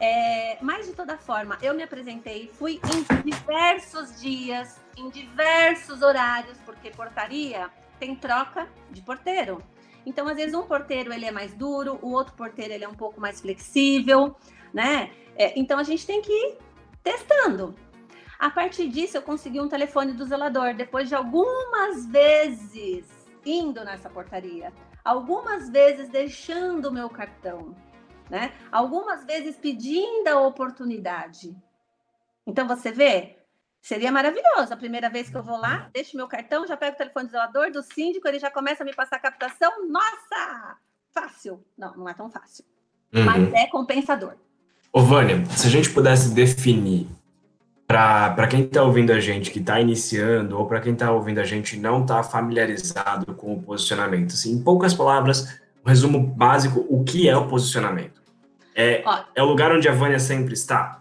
É, 0.00 0.58
mas 0.60 0.86
de 0.86 0.92
toda 0.92 1.18
forma, 1.18 1.58
eu 1.60 1.74
me 1.74 1.82
apresentei, 1.82 2.48
fui 2.56 2.80
em 2.94 3.22
diversos 3.24 4.20
dias, 4.20 4.80
em 4.96 5.10
diversos 5.10 6.02
horários, 6.02 6.56
porque 6.64 6.90
portaria 6.90 7.68
tem 7.98 8.14
troca 8.14 8.68
de 8.90 9.02
porteiro. 9.02 9.60
Então, 10.08 10.26
às 10.26 10.36
vezes, 10.36 10.54
um 10.54 10.62
porteiro 10.62 11.12
ele 11.12 11.26
é 11.26 11.30
mais 11.30 11.52
duro, 11.52 11.98
o 12.00 12.10
outro 12.12 12.32
porteiro 12.34 12.72
ele 12.72 12.82
é 12.82 12.88
um 12.88 12.94
pouco 12.94 13.20
mais 13.20 13.42
flexível, 13.42 14.34
né? 14.72 15.12
É, 15.36 15.52
então, 15.60 15.78
a 15.78 15.82
gente 15.82 16.06
tem 16.06 16.22
que 16.22 16.32
ir 16.32 16.56
testando. 17.02 17.74
A 18.38 18.48
partir 18.48 18.88
disso, 18.88 19.18
eu 19.18 19.22
consegui 19.22 19.60
um 19.60 19.68
telefone 19.68 20.14
do 20.14 20.24
zelador, 20.24 20.72
depois 20.74 21.10
de 21.10 21.14
algumas 21.14 22.06
vezes 22.06 23.04
indo 23.44 23.84
nessa 23.84 24.08
portaria, 24.08 24.72
algumas 25.04 25.68
vezes 25.68 26.08
deixando 26.08 26.86
o 26.86 26.92
meu 26.92 27.10
cartão, 27.10 27.76
né? 28.30 28.54
Algumas 28.72 29.26
vezes 29.26 29.58
pedindo 29.58 30.26
a 30.28 30.40
oportunidade. 30.40 31.54
Então, 32.46 32.66
você 32.66 32.90
vê, 32.90 33.37
seria 33.80 34.12
maravilhoso. 34.12 34.72
A 34.72 34.76
primeira 34.76 35.08
vez 35.08 35.28
que 35.30 35.36
eu 35.36 35.42
vou 35.42 35.58
lá, 35.58 35.88
deixo 35.92 36.16
meu 36.16 36.28
cartão, 36.28 36.66
já 36.66 36.76
pego 36.76 36.94
o 36.94 36.98
telefone 36.98 37.26
do 37.26 37.30
zelador, 37.30 37.70
do 37.70 37.82
síndico, 37.82 38.26
ele 38.28 38.38
já 38.38 38.50
começa 38.50 38.82
a 38.82 38.86
me 38.86 38.94
passar 38.94 39.16
a 39.16 39.20
captação. 39.20 39.88
Nossa! 39.88 40.76
Fácil. 41.12 41.64
Não, 41.76 41.96
não 41.96 42.08
é 42.08 42.14
tão 42.14 42.30
fácil. 42.30 42.64
Uhum. 43.12 43.24
Mas 43.24 43.52
é 43.54 43.66
compensador. 43.66 44.34
Ô, 44.92 45.00
Vânia, 45.00 45.44
se 45.46 45.66
a 45.66 45.70
gente 45.70 45.90
pudesse 45.90 46.30
definir 46.30 47.06
para 47.86 48.46
quem 48.46 48.64
está 48.64 48.82
ouvindo 48.82 49.12
a 49.12 49.20
gente 49.20 49.50
que 49.50 49.60
está 49.60 49.80
iniciando 49.80 50.58
ou 50.58 50.66
para 50.66 50.80
quem 50.80 50.92
está 50.92 51.10
ouvindo 51.10 51.38
a 51.38 51.44
gente 51.44 51.76
e 51.76 51.80
não 51.80 52.02
está 52.02 52.22
familiarizado 52.22 53.34
com 53.34 53.54
o 53.54 53.62
posicionamento, 53.62 54.34
assim, 54.34 54.52
em 54.52 54.62
poucas 54.62 54.92
palavras, 54.92 55.58
um 55.84 55.88
resumo 55.88 56.20
básico, 56.20 56.84
o 56.88 57.02
que 57.02 57.28
é 57.28 57.36
o 57.36 57.48
posicionamento? 57.48 58.20
É, 58.74 59.02
é 59.34 59.42
o 59.42 59.46
lugar 59.46 59.72
onde 59.72 59.88
a 59.88 59.92
Vânia 59.92 60.18
sempre 60.18 60.52
está? 60.52 61.00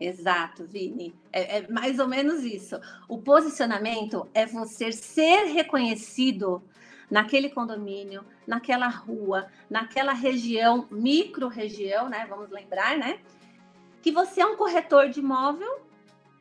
Exato, 0.00 0.64
Vini. 0.64 1.14
É, 1.30 1.58
é, 1.58 1.68
mais 1.68 1.98
ou 1.98 2.08
menos 2.08 2.42
isso. 2.42 2.80
O 3.06 3.18
posicionamento 3.18 4.26
é 4.32 4.46
você 4.46 4.90
ser 4.90 5.44
reconhecido 5.52 6.62
naquele 7.10 7.50
condomínio, 7.50 8.24
naquela 8.46 8.88
rua, 8.88 9.48
naquela 9.68 10.12
região, 10.12 10.88
micro-região, 10.90 12.08
né? 12.08 12.26
Vamos 12.28 12.50
lembrar, 12.50 12.96
né? 12.96 13.20
que 14.02 14.10
você 14.10 14.40
é 14.40 14.46
um 14.46 14.56
corretor 14.56 15.08
de 15.08 15.20
imóvel 15.20 15.80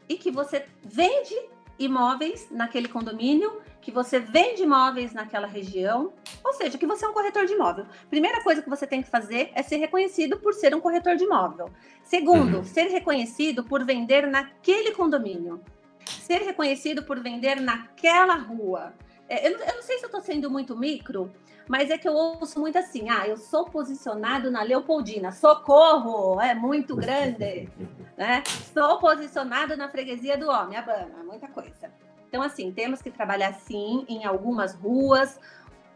e 0.07 0.15
que 0.15 0.31
você 0.31 0.65
vende 0.83 1.35
imóveis 1.77 2.47
naquele 2.49 2.87
condomínio, 2.87 3.61
que 3.81 3.91
você 3.91 4.19
vende 4.19 4.63
imóveis 4.63 5.13
naquela 5.13 5.47
região, 5.47 6.13
ou 6.43 6.53
seja, 6.53 6.77
que 6.77 6.85
você 6.85 7.05
é 7.05 7.07
um 7.07 7.13
corretor 7.13 7.45
de 7.45 7.53
imóvel. 7.53 7.85
Primeira 8.09 8.43
coisa 8.43 8.61
que 8.61 8.69
você 8.69 8.85
tem 8.85 9.01
que 9.01 9.09
fazer 9.09 9.51
é 9.55 9.63
ser 9.63 9.77
reconhecido 9.77 10.37
por 10.37 10.53
ser 10.53 10.75
um 10.75 10.81
corretor 10.81 11.15
de 11.15 11.23
imóvel. 11.23 11.69
Segundo, 12.03 12.57
uhum. 12.57 12.63
ser 12.63 12.87
reconhecido 12.89 13.63
por 13.63 13.85
vender 13.85 14.27
naquele 14.27 14.91
condomínio. 14.91 15.61
Ser 16.05 16.41
reconhecido 16.41 17.03
por 17.03 17.19
vender 17.19 17.61
naquela 17.61 18.35
rua. 18.35 18.93
É, 19.27 19.47
eu, 19.47 19.57
eu, 19.57 19.75
não 19.75 19.83
sei 19.83 19.97
se 19.99 20.05
eu 20.05 20.07
estou 20.07 20.21
sendo 20.21 20.49
muito 20.49 20.75
micro, 20.75 21.31
mas 21.67 21.91
é 21.91 21.97
que 21.99 22.07
eu 22.07 22.13
ouço 22.13 22.59
muito 22.59 22.79
assim: 22.79 23.09
ah, 23.09 23.27
eu 23.27 23.37
sou 23.37 23.65
posicionado 23.65 24.49
na 24.49 24.63
Leopoldina, 24.63 25.31
socorro, 25.31 26.41
é 26.41 26.55
muito 26.55 26.95
grande. 26.95 27.69
né? 28.17 28.43
Sou 28.73 28.97
posicionado 28.97 29.77
na 29.77 29.87
freguesia 29.87 30.35
do 30.35 30.49
homem, 30.49 30.77
Abana, 30.77 31.23
muita 31.23 31.47
coisa. 31.47 31.91
Então, 32.29 32.43
assim, 32.43 32.71
temos 32.71 33.01
que 33.01 33.09
trabalhar 33.09 33.53
sim 33.53 34.05
em 34.07 34.23
algumas 34.23 34.75
ruas, 34.75 35.39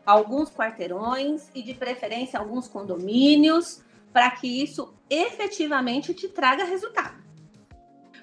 alguns 0.04 0.50
quarteirões 0.50 1.50
e, 1.54 1.62
de 1.62 1.75
preferência, 1.75 2.40
alguns 2.40 2.68
condomínios, 2.68 3.84
para 4.12 4.30
que 4.32 4.48
isso 4.48 4.94
efetivamente 5.10 6.13
te 6.13 6.28
traga 6.28 6.63
resultado. 6.63 7.22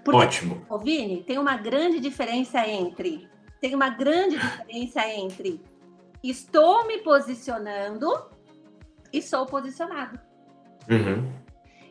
Porque, 0.04 0.20
Ótimo. 0.20 0.66
Ô, 0.68 0.76
Vini, 0.78 1.22
tem 1.22 1.38
uma 1.38 1.56
grande 1.56 2.00
diferença 2.00 2.66
entre 2.66 3.30
tem 3.60 3.74
uma 3.74 3.90
grande 3.90 4.38
diferença 4.38 5.06
entre 5.06 5.60
estou 6.22 6.86
me 6.86 6.98
posicionando 6.98 8.10
e 9.12 9.20
sou 9.20 9.46
posicionado. 9.46 10.18
Uhum. 10.88 11.30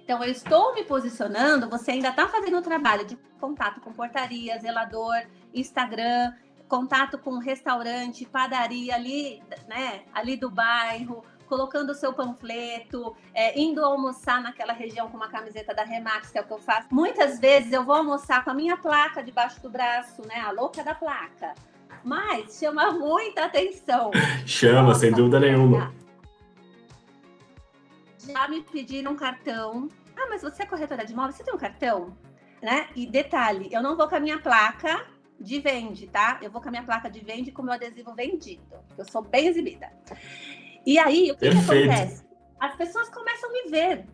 Então, 0.09 0.23
eu 0.23 0.31
estou 0.31 0.73
me 0.73 0.83
posicionando, 0.83 1.69
você 1.69 1.91
ainda 1.91 2.09
está 2.09 2.27
fazendo 2.27 2.57
o 2.57 2.63
trabalho 2.63 3.05
de 3.05 3.15
contato 3.39 3.79
com 3.79 3.93
portaria, 3.93 4.57
zelador, 4.57 5.21
Instagram, 5.53 6.33
contato 6.67 7.19
com 7.19 7.37
restaurante, 7.37 8.25
padaria 8.25 8.95
ali, 8.95 9.39
né, 9.67 10.01
ali 10.11 10.35
do 10.35 10.49
bairro, 10.49 11.23
colocando 11.45 11.91
o 11.91 11.93
seu 11.93 12.11
panfleto, 12.11 13.15
é, 13.35 13.59
indo 13.59 13.85
almoçar 13.85 14.41
naquela 14.41 14.73
região 14.73 15.07
com 15.09 15.15
uma 15.15 15.27
camiseta 15.27 15.75
da 15.75 15.83
Remax, 15.83 16.31
que 16.31 16.39
é 16.39 16.41
o 16.41 16.43
que 16.43 16.53
eu 16.53 16.59
faço. 16.59 16.87
Muitas 16.89 17.39
vezes 17.39 17.71
eu 17.71 17.83
vou 17.83 17.93
almoçar 17.93 18.43
com 18.43 18.49
a 18.49 18.55
minha 18.55 18.77
placa 18.77 19.21
debaixo 19.21 19.61
do 19.61 19.69
braço, 19.69 20.23
né? 20.27 20.39
A 20.39 20.49
louca 20.49 20.83
da 20.83 20.95
placa. 20.95 21.53
Mas 22.03 22.57
chama 22.57 22.93
muita 22.93 23.45
atenção. 23.45 24.09
Chama, 24.43 24.87
Nossa, 24.87 25.01
sem 25.01 25.11
dúvida 25.11 25.39
nenhuma. 25.39 25.93
Já 28.17 28.47
me 28.47 28.61
pediram 28.61 29.15
cartão. 29.15 29.87
Ah, 30.19 30.27
mas 30.29 30.41
você 30.41 30.63
é 30.63 30.65
corretora 30.65 31.05
de 31.05 31.13
imóveis? 31.13 31.35
Você 31.35 31.43
tem 31.43 31.53
um 31.53 31.57
cartão? 31.57 32.17
Né? 32.61 32.89
E 32.95 33.07
detalhe, 33.07 33.69
eu 33.71 33.81
não 33.81 33.95
vou 33.95 34.09
com 34.09 34.15
a 34.15 34.19
minha 34.19 34.37
placa 34.39 35.05
de 35.39 35.59
vende, 35.61 36.07
tá? 36.07 36.37
Eu 36.41 36.51
vou 36.51 36.61
com 36.61 36.67
a 36.67 36.71
minha 36.71 36.83
placa 36.83 37.09
de 37.09 37.21
vende 37.21 37.51
com 37.51 37.61
o 37.61 37.65
meu 37.65 37.73
adesivo 37.73 38.13
vendido. 38.13 38.75
Eu 38.97 39.05
sou 39.09 39.21
bem 39.21 39.47
exibida. 39.47 39.89
E 40.85 40.99
aí, 40.99 41.31
o 41.31 41.37
que, 41.37 41.49
que 41.49 41.57
acontece? 41.57 42.25
As 42.59 42.75
pessoas 42.75 43.09
começam 43.09 43.49
a 43.49 43.53
me 43.53 43.71
ver. 43.71 44.05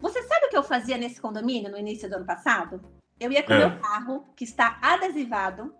Você 0.00 0.20
sabe 0.24 0.46
o 0.46 0.48
que 0.48 0.56
eu 0.56 0.64
fazia 0.64 0.96
nesse 0.96 1.20
condomínio 1.20 1.70
no 1.70 1.78
início 1.78 2.10
do 2.10 2.16
ano 2.16 2.26
passado? 2.26 2.82
Eu 3.20 3.30
ia 3.30 3.44
com 3.44 3.52
o 3.52 3.54
é. 3.54 3.58
meu 3.60 3.78
carro, 3.80 4.26
que 4.34 4.42
está 4.42 4.78
adesivado, 4.82 5.72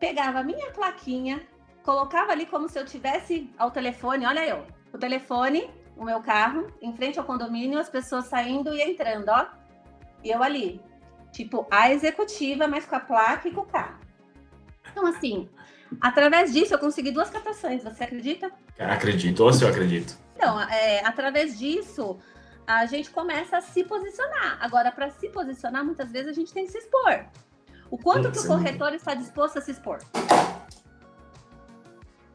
pegava 0.00 0.38
a 0.38 0.42
minha 0.42 0.70
plaquinha, 0.70 1.46
colocava 1.82 2.32
ali 2.32 2.46
como 2.46 2.66
se 2.66 2.78
eu 2.78 2.86
tivesse 2.86 3.52
ao 3.58 3.70
telefone, 3.70 4.24
olha 4.24 4.46
eu, 4.46 4.66
o 4.90 4.96
telefone, 4.96 5.70
o 5.96 6.04
meu 6.04 6.20
carro, 6.20 6.66
em 6.80 6.94
frente 6.94 7.18
ao 7.18 7.24
condomínio, 7.24 7.78
as 7.78 7.88
pessoas 7.88 8.26
saindo 8.26 8.74
e 8.74 8.82
entrando, 8.82 9.28
ó. 9.28 9.46
E 10.22 10.30
eu 10.30 10.42
ali, 10.42 10.80
tipo, 11.32 11.66
a 11.70 11.90
executiva, 11.90 12.66
mas 12.66 12.86
com 12.86 12.96
a 12.96 13.00
placa 13.00 13.48
e 13.48 13.52
com 13.52 13.60
o 13.60 13.66
carro. 13.66 13.98
Então, 14.90 15.06
assim, 15.06 15.48
Através 16.00 16.52
disso, 16.52 16.74
eu 16.74 16.78
consegui 16.78 17.10
duas 17.10 17.30
captações, 17.30 17.82
você 17.82 18.04
acredita? 18.04 18.50
Acredito, 18.78 19.44
ou 19.44 19.52
se 19.52 19.64
eu 19.64 19.68
acredito. 19.68 20.16
Então, 20.36 20.60
é, 20.60 21.04
através 21.04 21.58
disso, 21.58 22.18
a 22.66 22.86
gente 22.86 23.10
começa 23.10 23.58
a 23.58 23.60
se 23.60 23.84
posicionar. 23.84 24.58
Agora, 24.60 24.90
para 24.90 25.10
se 25.10 25.28
posicionar, 25.28 25.84
muitas 25.84 26.10
vezes 26.10 26.28
a 26.28 26.32
gente 26.32 26.52
tem 26.52 26.66
que 26.66 26.72
se 26.72 26.78
expor. 26.78 27.24
O 27.90 27.98
quanto 27.98 28.30
que 28.30 28.38
o 28.38 28.46
corretor 28.46 28.92
está 28.94 29.14
disposto 29.14 29.58
a 29.58 29.60
se 29.60 29.70
expor? 29.70 29.98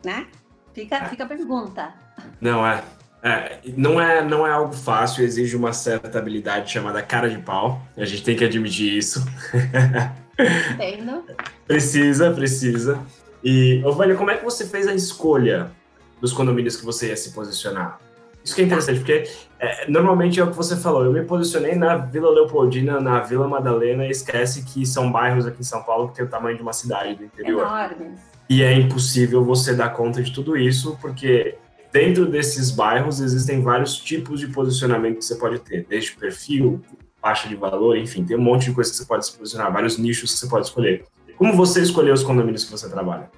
Né? 0.03 0.27
Fica, 0.73 0.97
é. 0.97 1.05
fica 1.09 1.23
a 1.25 1.27
pergunta. 1.27 1.93
Não, 2.39 2.65
é, 2.65 2.83
é, 3.21 3.59
não 3.75 3.99
é. 3.99 4.23
Não 4.23 4.47
é 4.47 4.51
algo 4.51 4.73
fácil, 4.73 5.23
exige 5.23 5.55
uma 5.55 5.73
certa 5.73 6.17
habilidade 6.17 6.71
chamada 6.71 7.01
cara 7.01 7.29
de 7.29 7.37
pau. 7.37 7.81
A 7.97 8.05
gente 8.05 8.23
tem 8.23 8.35
que 8.35 8.45
admitir 8.45 8.97
isso. 8.97 9.25
Entendo. 10.73 11.23
precisa, 11.67 12.31
precisa. 12.31 12.99
E, 13.43 13.81
Ovânia, 13.85 14.15
como 14.15 14.31
é 14.31 14.37
que 14.37 14.43
você 14.43 14.65
fez 14.65 14.87
a 14.87 14.93
escolha 14.93 15.71
dos 16.21 16.31
condomínios 16.31 16.77
que 16.77 16.85
você 16.85 17.07
ia 17.07 17.17
se 17.17 17.31
posicionar? 17.31 17.99
Isso 18.43 18.55
que 18.55 18.61
é 18.61 18.65
interessante, 18.65 18.99
porque 18.99 19.29
é, 19.59 19.89
normalmente 19.89 20.39
é 20.39 20.43
o 20.43 20.49
que 20.49 20.55
você 20.55 20.77
falou. 20.77 21.03
Eu 21.03 21.11
me 21.11 21.23
posicionei 21.23 21.75
na 21.75 21.97
Vila 21.97 22.31
Leopoldina, 22.31 23.01
na 23.01 23.19
Vila 23.19 23.49
Madalena, 23.49 24.05
e 24.05 24.11
esquece 24.11 24.63
que 24.63 24.85
são 24.85 25.11
bairros 25.11 25.45
aqui 25.45 25.59
em 25.59 25.63
São 25.63 25.83
Paulo 25.83 26.07
que 26.07 26.15
tem 26.15 26.25
o 26.25 26.29
tamanho 26.29 26.55
de 26.55 26.61
uma 26.61 26.73
cidade 26.73 27.15
do 27.15 27.25
interior. 27.25 27.61
Enormes. 27.61 28.19
E 28.49 28.63
é 28.63 28.73
impossível 28.73 29.43
você 29.43 29.75
dar 29.75 29.89
conta 29.89 30.23
de 30.23 30.33
tudo 30.33 30.55
isso, 30.55 30.97
porque 31.01 31.57
dentro 31.91 32.25
desses 32.25 32.71
bairros 32.71 33.19
existem 33.19 33.61
vários 33.61 33.97
tipos 33.97 34.39
de 34.39 34.47
posicionamento 34.47 35.17
que 35.17 35.25
você 35.25 35.35
pode 35.35 35.59
ter, 35.59 35.85
desde 35.85 36.15
perfil, 36.15 36.81
faixa 37.21 37.47
de 37.47 37.55
valor, 37.55 37.97
enfim, 37.97 38.25
tem 38.25 38.37
um 38.37 38.41
monte 38.41 38.65
de 38.65 38.73
coisas 38.73 38.91
que 38.91 38.97
você 38.97 39.07
pode 39.07 39.25
se 39.25 39.37
posicionar, 39.37 39.71
vários 39.71 39.97
nichos 39.97 40.33
que 40.33 40.39
você 40.39 40.47
pode 40.47 40.67
escolher. 40.67 41.05
Como 41.37 41.53
você 41.53 41.81
escolheu 41.81 42.13
os 42.13 42.23
condomínios 42.23 42.65
que 42.65 42.71
você 42.71 42.89
trabalha? 42.89 43.31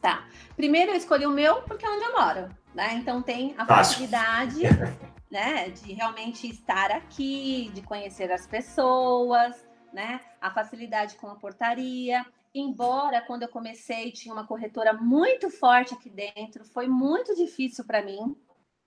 Tá. 0.00 0.24
Primeiro 0.56 0.92
eu 0.92 0.96
escolhi 0.96 1.26
o 1.26 1.30
meu 1.30 1.56
porque 1.62 1.84
é 1.84 1.90
onde 1.90 2.04
eu 2.04 2.12
moro, 2.12 2.48
né? 2.74 2.94
Então 2.94 3.20
tem 3.20 3.54
a 3.58 3.66
Fácil. 3.66 3.94
facilidade, 3.94 4.60
né, 5.30 5.70
de 5.70 5.92
realmente 5.92 6.48
estar 6.48 6.90
aqui, 6.90 7.70
de 7.74 7.82
conhecer 7.82 8.30
as 8.30 8.46
pessoas, 8.46 9.54
né? 9.92 10.20
A 10.40 10.50
facilidade 10.50 11.16
com 11.16 11.28
a 11.28 11.34
portaria. 11.34 12.24
Embora 12.58 13.20
quando 13.20 13.42
eu 13.42 13.50
comecei 13.50 14.10
tinha 14.10 14.32
uma 14.32 14.46
corretora 14.46 14.94
muito 14.94 15.50
forte 15.50 15.92
aqui 15.92 16.08
dentro, 16.08 16.64
foi 16.64 16.88
muito 16.88 17.36
difícil 17.36 17.84
para 17.84 18.02
mim, 18.02 18.34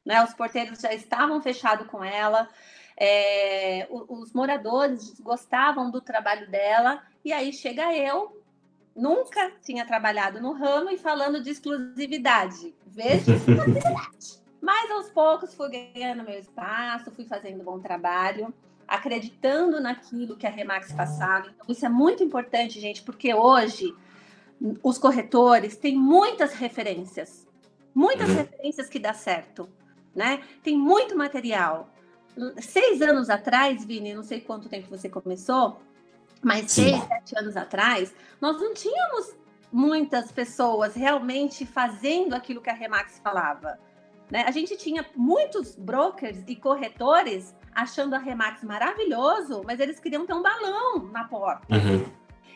né? 0.03 0.23
Os 0.23 0.33
porteiros 0.33 0.79
já 0.79 0.91
estavam 0.91 1.39
fechados 1.39 1.85
com 1.85 2.03
ela. 2.03 2.49
É, 2.97 3.87
os 3.91 4.33
moradores 4.33 5.19
gostavam 5.19 5.91
do 5.91 6.01
trabalho 6.01 6.49
dela, 6.49 7.03
e 7.23 7.31
aí 7.31 7.53
chega 7.53 7.95
eu, 7.95 8.43
nunca 8.95 9.51
tinha 9.61 9.85
trabalhado 9.85 10.41
no 10.41 10.51
ramo 10.51 10.89
e 10.89 10.97
falando 10.97 11.39
de 11.39 11.51
exclusividade. 11.51 12.75
Veja 12.87 13.35
exclusividade. 13.35 14.39
Mas 14.59 14.89
aos 14.89 15.11
poucos 15.11 15.53
fui 15.53 15.69
ganhando 15.69 16.23
meu 16.23 16.39
espaço, 16.39 17.11
fui 17.11 17.25
fazendo 17.25 17.63
bom 17.63 17.79
trabalho, 17.79 18.51
acreditando 18.89 19.79
naquilo 19.79 20.35
que 20.35 20.47
a 20.47 20.49
Remax 20.49 20.91
passava. 20.91 21.47
Então, 21.49 21.65
isso 21.69 21.85
é 21.85 21.89
muito 21.89 22.23
importante, 22.23 22.79
gente, 22.79 23.03
porque 23.03 23.33
hoje 23.33 23.95
os 24.83 24.97
corretores 24.97 25.77
têm 25.77 25.95
muitas 25.95 26.53
referências, 26.53 27.47
muitas 27.93 28.29
uhum. 28.29 28.35
referências 28.35 28.89
que 28.89 28.99
dá 28.99 29.13
certo, 29.13 29.69
né? 30.13 30.41
Tem 30.63 30.77
muito 30.77 31.15
material. 31.15 31.89
Seis 32.61 33.01
anos 33.01 33.29
atrás, 33.29 33.85
Vini, 33.85 34.13
não 34.13 34.23
sei 34.23 34.41
quanto 34.41 34.67
tempo 34.67 34.89
você 34.89 35.07
começou, 35.07 35.81
mas 36.41 36.71
Sim. 36.71 36.83
seis, 36.83 37.03
sete 37.03 37.37
anos 37.37 37.55
atrás, 37.55 38.13
nós 38.41 38.59
não 38.59 38.73
tínhamos 38.73 39.35
muitas 39.71 40.31
pessoas 40.31 40.95
realmente 40.95 41.65
fazendo 41.65 42.33
aquilo 42.33 42.61
que 42.61 42.69
a 42.69 42.73
Remax 42.73 43.19
falava. 43.19 43.79
Né? 44.29 44.43
A 44.47 44.51
gente 44.51 44.77
tinha 44.77 45.05
muitos 45.15 45.75
brokers 45.75 46.43
e 46.47 46.55
corretores 46.55 47.55
achando 47.73 48.15
a 48.15 48.19
Remax 48.19 48.63
maravilhoso, 48.63 49.61
mas 49.65 49.79
eles 49.79 49.99
queriam 49.99 50.25
ter 50.25 50.33
um 50.33 50.41
balão 50.41 51.09
na 51.11 51.23
porta. 51.23 51.65
Uhum. 51.73 52.05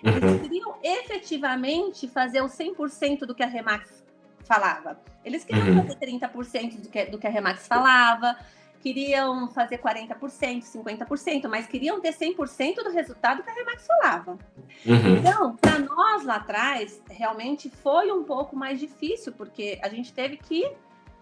Eles 0.03 0.23
uhum. 0.23 0.39
queriam 0.39 0.75
efetivamente 0.83 2.07
fazer 2.07 2.41
o 2.41 2.47
100% 2.47 3.19
do 3.19 3.33
que 3.33 3.41
a 3.41 3.47
Remax 3.47 4.03
falava. 4.43 4.99
Eles 5.23 5.43
queriam 5.43 5.67
uhum. 5.67 5.81
fazer 5.81 5.95
30% 5.95 6.81
do 6.81 6.89
que, 6.89 7.05
do 7.05 7.17
que 7.17 7.25
a 7.25 7.29
Remax 7.29 7.67
falava 7.67 8.37
queriam 8.83 9.47
fazer 9.47 9.77
40%, 9.77 10.61
50%, 10.61 11.47
mas 11.47 11.65
queriam 11.65 12.01
ter 12.01 12.13
100% 12.13 12.83
do 12.83 12.91
resultado 12.91 13.41
que 13.41 13.49
a 13.49 13.53
Remax 13.53 13.87
falava. 13.87 14.37
Uhum. 14.85 15.17
Então, 15.17 15.55
para 15.55 15.79
nós 15.79 16.25
lá 16.25 16.35
atrás, 16.35 17.01
realmente 17.09 17.69
foi 17.69 18.11
um 18.11 18.25
pouco 18.25 18.57
mais 18.57 18.81
difícil, 18.81 19.31
porque 19.31 19.79
a 19.81 19.87
gente 19.87 20.11
teve 20.11 20.35
que 20.35 20.69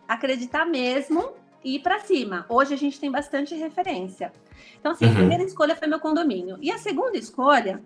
acreditar 0.08 0.66
mesmo 0.66 1.34
e 1.64 1.76
ir 1.76 1.80
para 1.80 2.00
cima. 2.00 2.46
Hoje 2.50 2.74
a 2.74 2.78
gente 2.78 3.00
tem 3.00 3.12
bastante 3.12 3.56
referência. 3.56 4.32
Então, 4.80 4.92
assim, 4.92 5.06
uhum. 5.06 5.12
a 5.12 5.16
primeira 5.16 5.44
escolha 5.44 5.76
foi 5.76 5.88
meu 5.88 6.00
condomínio. 6.00 6.58
E 6.62 6.72
a 6.72 6.78
segunda 6.78 7.18
escolha, 7.18 7.82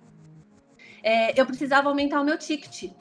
é, 1.04 1.40
eu 1.40 1.46
precisava 1.46 1.90
aumentar 1.90 2.22
o 2.22 2.24
meu 2.24 2.38
ticket. 2.38 2.92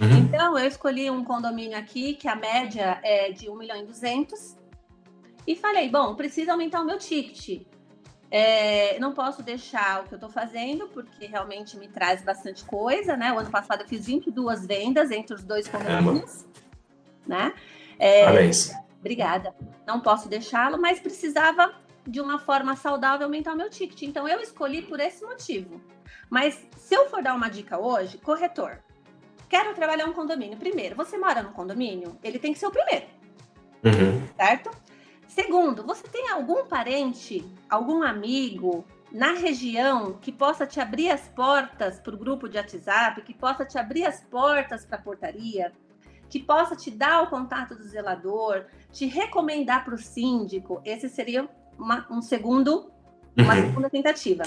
Uhum. 0.00 0.18
Então, 0.18 0.58
eu 0.58 0.66
escolhi 0.66 1.10
um 1.10 1.24
condomínio 1.24 1.76
aqui, 1.76 2.14
que 2.14 2.28
a 2.28 2.34
média 2.34 2.98
é 3.02 3.30
de 3.30 3.50
1 3.50 3.56
milhão 3.56 3.76
e 3.76 3.84
200 3.84 4.56
e 5.46 5.56
falei, 5.56 5.88
bom, 5.88 6.14
preciso 6.14 6.50
aumentar 6.50 6.80
o 6.80 6.84
meu 6.84 6.98
ticket. 6.98 7.66
É, 8.30 8.98
não 8.98 9.12
posso 9.12 9.42
deixar 9.42 10.00
o 10.00 10.04
que 10.04 10.14
eu 10.14 10.16
estou 10.16 10.30
fazendo, 10.30 10.88
porque 10.88 11.26
realmente 11.26 11.76
me 11.76 11.88
traz 11.88 12.22
bastante 12.22 12.64
coisa, 12.64 13.14
né? 13.14 13.30
O 13.32 13.38
ano 13.38 13.50
passado 13.50 13.82
eu 13.82 13.88
fiz 13.88 14.06
22 14.06 14.66
vendas 14.66 15.10
entre 15.10 15.34
os 15.34 15.42
dois 15.42 15.68
condomínios, 15.68 16.46
né? 17.26 17.52
É, 17.98 18.24
Parabéns. 18.24 18.72
Obrigada. 19.00 19.54
Não 19.86 20.00
posso 20.00 20.28
deixá-lo, 20.28 20.80
mas 20.80 21.00
precisava 21.00 21.74
de 22.06 22.20
uma 22.20 22.38
forma 22.38 22.76
saudável 22.76 23.26
aumentar 23.26 23.52
o 23.52 23.56
meu 23.56 23.70
ticket. 23.70 24.02
Então 24.02 24.28
eu 24.28 24.40
escolhi 24.40 24.82
por 24.82 25.00
esse 25.00 25.24
motivo. 25.24 25.80
Mas 26.30 26.66
se 26.76 26.94
eu 26.94 27.08
for 27.08 27.22
dar 27.22 27.34
uma 27.34 27.48
dica 27.48 27.78
hoje, 27.78 28.18
corretor, 28.18 28.78
quero 29.48 29.74
trabalhar 29.74 30.06
um 30.06 30.12
condomínio. 30.12 30.56
Primeiro, 30.56 30.96
você 30.96 31.18
mora 31.18 31.42
no 31.42 31.50
condomínio, 31.50 32.18
ele 32.22 32.38
tem 32.38 32.52
que 32.52 32.58
ser 32.58 32.66
o 32.66 32.70
primeiro. 32.70 33.06
Uhum. 33.84 34.26
Certo? 34.36 34.70
Segundo, 35.26 35.82
você 35.82 36.06
tem 36.08 36.30
algum 36.30 36.66
parente, 36.66 37.44
algum 37.68 38.02
amigo 38.02 38.84
na 39.10 39.32
região 39.32 40.14
que 40.14 40.32
possa 40.32 40.66
te 40.66 40.80
abrir 40.80 41.10
as 41.10 41.28
portas 41.28 42.00
para 42.00 42.14
o 42.14 42.18
grupo 42.18 42.48
de 42.48 42.56
WhatsApp, 42.56 43.20
que 43.22 43.34
possa 43.34 43.64
te 43.64 43.78
abrir 43.78 44.06
as 44.06 44.22
portas 44.24 44.86
para 44.86 44.96
a 44.96 45.02
portaria, 45.02 45.72
que 46.32 46.40
possa 46.40 46.74
te 46.74 46.90
dar 46.90 47.24
o 47.24 47.26
contato 47.26 47.74
do 47.74 47.82
zelador, 47.82 48.64
te 48.90 49.04
recomendar 49.04 49.84
para 49.84 49.94
o 49.94 49.98
síndico. 49.98 50.80
Esse 50.82 51.06
seria 51.06 51.46
uma, 51.78 52.06
um 52.10 52.22
segundo, 52.22 52.90
uma 53.36 53.54
uhum. 53.54 53.60
segunda 53.60 53.90
tentativa. 53.90 54.42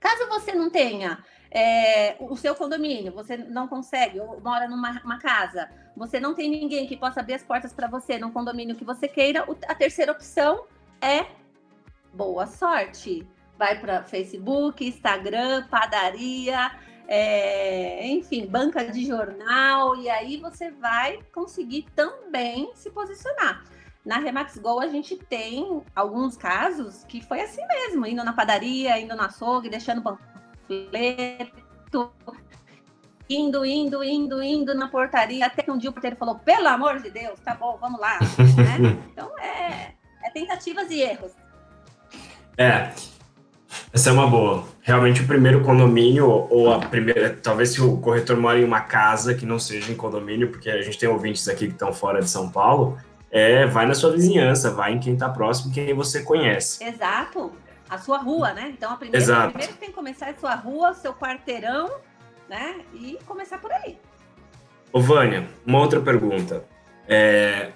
Caso 0.00 0.26
você 0.30 0.54
não 0.54 0.70
tenha 0.70 1.22
é, 1.50 2.16
o 2.18 2.34
seu 2.34 2.54
condomínio, 2.54 3.12
você 3.12 3.36
não 3.36 3.68
consegue, 3.68 4.20
ou 4.20 4.40
mora 4.40 4.66
numa 4.66 5.18
casa, 5.18 5.68
você 5.94 6.18
não 6.18 6.34
tem 6.34 6.48
ninguém 6.48 6.86
que 6.86 6.96
possa 6.96 7.20
abrir 7.20 7.34
as 7.34 7.42
portas 7.42 7.74
para 7.74 7.86
você 7.86 8.16
num 8.16 8.30
condomínio 8.30 8.74
que 8.74 8.84
você 8.84 9.06
queira, 9.06 9.46
a 9.68 9.74
terceira 9.74 10.12
opção 10.12 10.64
é 10.98 11.26
boa 12.14 12.46
sorte 12.46 13.28
vai 13.60 13.78
para 13.78 14.02
Facebook, 14.02 14.82
Instagram, 14.82 15.66
padaria, 15.68 16.72
é, 17.12 18.06
enfim, 18.06 18.46
banca 18.46 18.84
de 18.84 19.04
jornal, 19.04 19.96
e 19.96 20.08
aí 20.08 20.36
você 20.36 20.70
vai 20.70 21.18
conseguir 21.34 21.84
também 21.96 22.70
se 22.76 22.88
posicionar. 22.88 23.64
Na 24.06 24.18
Remax 24.18 24.56
Go 24.58 24.78
a 24.78 24.86
gente 24.86 25.16
tem 25.16 25.82
alguns 25.94 26.36
casos 26.36 27.02
que 27.02 27.20
foi 27.20 27.40
assim 27.40 27.66
mesmo, 27.66 28.06
indo 28.06 28.22
na 28.22 28.32
padaria, 28.32 28.96
indo 29.00 29.16
no 29.16 29.22
açougue, 29.22 29.68
deixando 29.68 30.00
panfleto, 30.00 32.12
indo, 33.28 33.64
indo, 33.64 34.04
indo, 34.04 34.40
indo 34.40 34.72
na 34.72 34.86
portaria, 34.86 35.46
até 35.46 35.64
que 35.64 35.70
um 35.70 35.78
dia 35.78 35.90
o 35.90 35.92
porteiro 35.92 36.16
falou, 36.16 36.36
pelo 36.36 36.68
amor 36.68 37.00
de 37.00 37.10
Deus, 37.10 37.40
tá 37.40 37.56
bom, 37.56 37.76
vamos 37.80 38.00
lá. 38.00 38.20
né? 38.20 38.96
Então 39.10 39.36
é, 39.40 39.94
é 40.22 40.30
tentativas 40.32 40.88
e 40.92 41.00
erros. 41.00 41.32
É, 42.56 42.92
essa 43.92 44.10
é 44.10 44.12
uma 44.12 44.26
boa. 44.26 44.64
Realmente 44.82 45.22
o 45.22 45.26
primeiro 45.26 45.62
condomínio 45.62 46.28
ou 46.28 46.72
a 46.72 46.78
primeira, 46.78 47.36
talvez 47.42 47.70
se 47.70 47.80
o 47.80 47.96
corretor 47.98 48.36
mora 48.36 48.58
em 48.58 48.64
uma 48.64 48.80
casa 48.80 49.34
que 49.34 49.44
não 49.44 49.58
seja 49.58 49.90
em 49.90 49.96
condomínio, 49.96 50.48
porque 50.48 50.70
a 50.70 50.80
gente 50.80 50.98
tem 50.98 51.08
ouvintes 51.08 51.48
aqui 51.48 51.66
que 51.66 51.72
estão 51.72 51.92
fora 51.92 52.20
de 52.20 52.30
São 52.30 52.48
Paulo, 52.48 52.96
é, 53.30 53.66
vai 53.66 53.86
na 53.86 53.94
sua 53.94 54.12
vizinhança, 54.12 54.70
vai 54.70 54.92
em 54.92 55.00
quem 55.00 55.14
está 55.14 55.28
próximo, 55.28 55.72
quem 55.72 55.92
você 55.92 56.22
conhece. 56.22 56.82
Exato. 56.84 57.52
A 57.88 57.98
sua 57.98 58.18
rua, 58.18 58.52
né? 58.52 58.72
Então 58.76 58.92
a 58.92 58.96
primeira, 58.96 59.18
Exato. 59.18 59.50
primeiro 59.50 59.74
tem 59.74 59.88
que 59.88 59.94
começar 59.94 60.30
a 60.30 60.34
sua 60.34 60.54
rua, 60.54 60.94
seu 60.94 61.12
quarteirão, 61.12 61.90
né? 62.48 62.76
E 62.94 63.18
começar 63.26 63.58
por 63.58 63.72
aí. 63.72 63.98
Ô 64.92 65.00
Vânia, 65.00 65.48
uma 65.66 65.80
outra 65.80 66.00
pergunta. 66.00 66.64
É, 67.08 67.70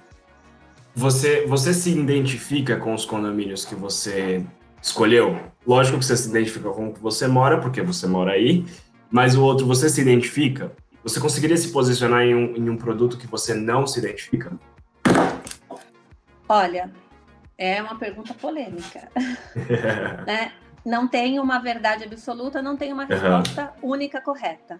você, 0.94 1.44
você 1.46 1.74
se 1.74 1.90
identifica 1.90 2.76
com 2.76 2.94
os 2.94 3.04
condomínios 3.04 3.64
que 3.64 3.74
você 3.74 4.44
escolheu. 4.84 5.40
Lógico 5.66 5.98
que 5.98 6.04
você 6.04 6.14
se 6.14 6.28
identifica 6.28 6.68
com 6.68 6.88
o 6.88 6.92
que 6.92 7.00
você 7.00 7.26
mora, 7.26 7.58
porque 7.58 7.80
você 7.80 8.06
mora 8.06 8.32
aí, 8.32 8.66
mas 9.10 9.34
o 9.34 9.42
outro 9.42 9.66
você 9.66 9.88
se 9.88 10.00
identifica. 10.00 10.72
Você 11.02 11.18
conseguiria 11.18 11.56
se 11.56 11.72
posicionar 11.72 12.22
em 12.22 12.34
um, 12.34 12.56
em 12.56 12.68
um 12.68 12.76
produto 12.76 13.16
que 13.16 13.26
você 13.26 13.54
não 13.54 13.86
se 13.86 13.98
identifica? 13.98 14.52
Olha, 16.46 16.92
é 17.56 17.82
uma 17.82 17.98
pergunta 17.98 18.34
polêmica. 18.34 19.10
né? 20.26 20.52
Não 20.84 21.08
tem 21.08 21.40
uma 21.40 21.58
verdade 21.58 22.04
absoluta, 22.04 22.60
não 22.60 22.76
tem 22.76 22.92
uma 22.92 23.06
resposta 23.06 23.72
uhum. 23.82 23.92
única 23.92 24.20
correta. 24.20 24.78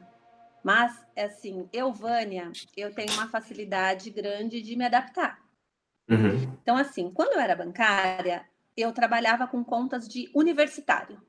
Mas, 0.63 0.95
assim, 1.17 1.67
eu, 1.73 1.93
Vânia, 1.93 2.53
eu 2.77 2.93
tenho 2.93 3.13
uma 3.15 3.29
facilidade 3.29 4.11
grande 4.11 4.61
de 4.61 4.77
me 4.77 4.85
adaptar. 4.85 5.39
Uhum. 6.11 6.43
Então, 6.63 6.77
assim, 6.77 7.11
quando 7.11 7.33
eu 7.33 7.41
era 7.41 7.57
bancária, 7.57 8.45
eu 8.77 8.93
trabalhava 8.93 9.47
com 9.47 9.63
contas 9.65 10.09
de 10.09 10.31
universitário. 10.35 11.21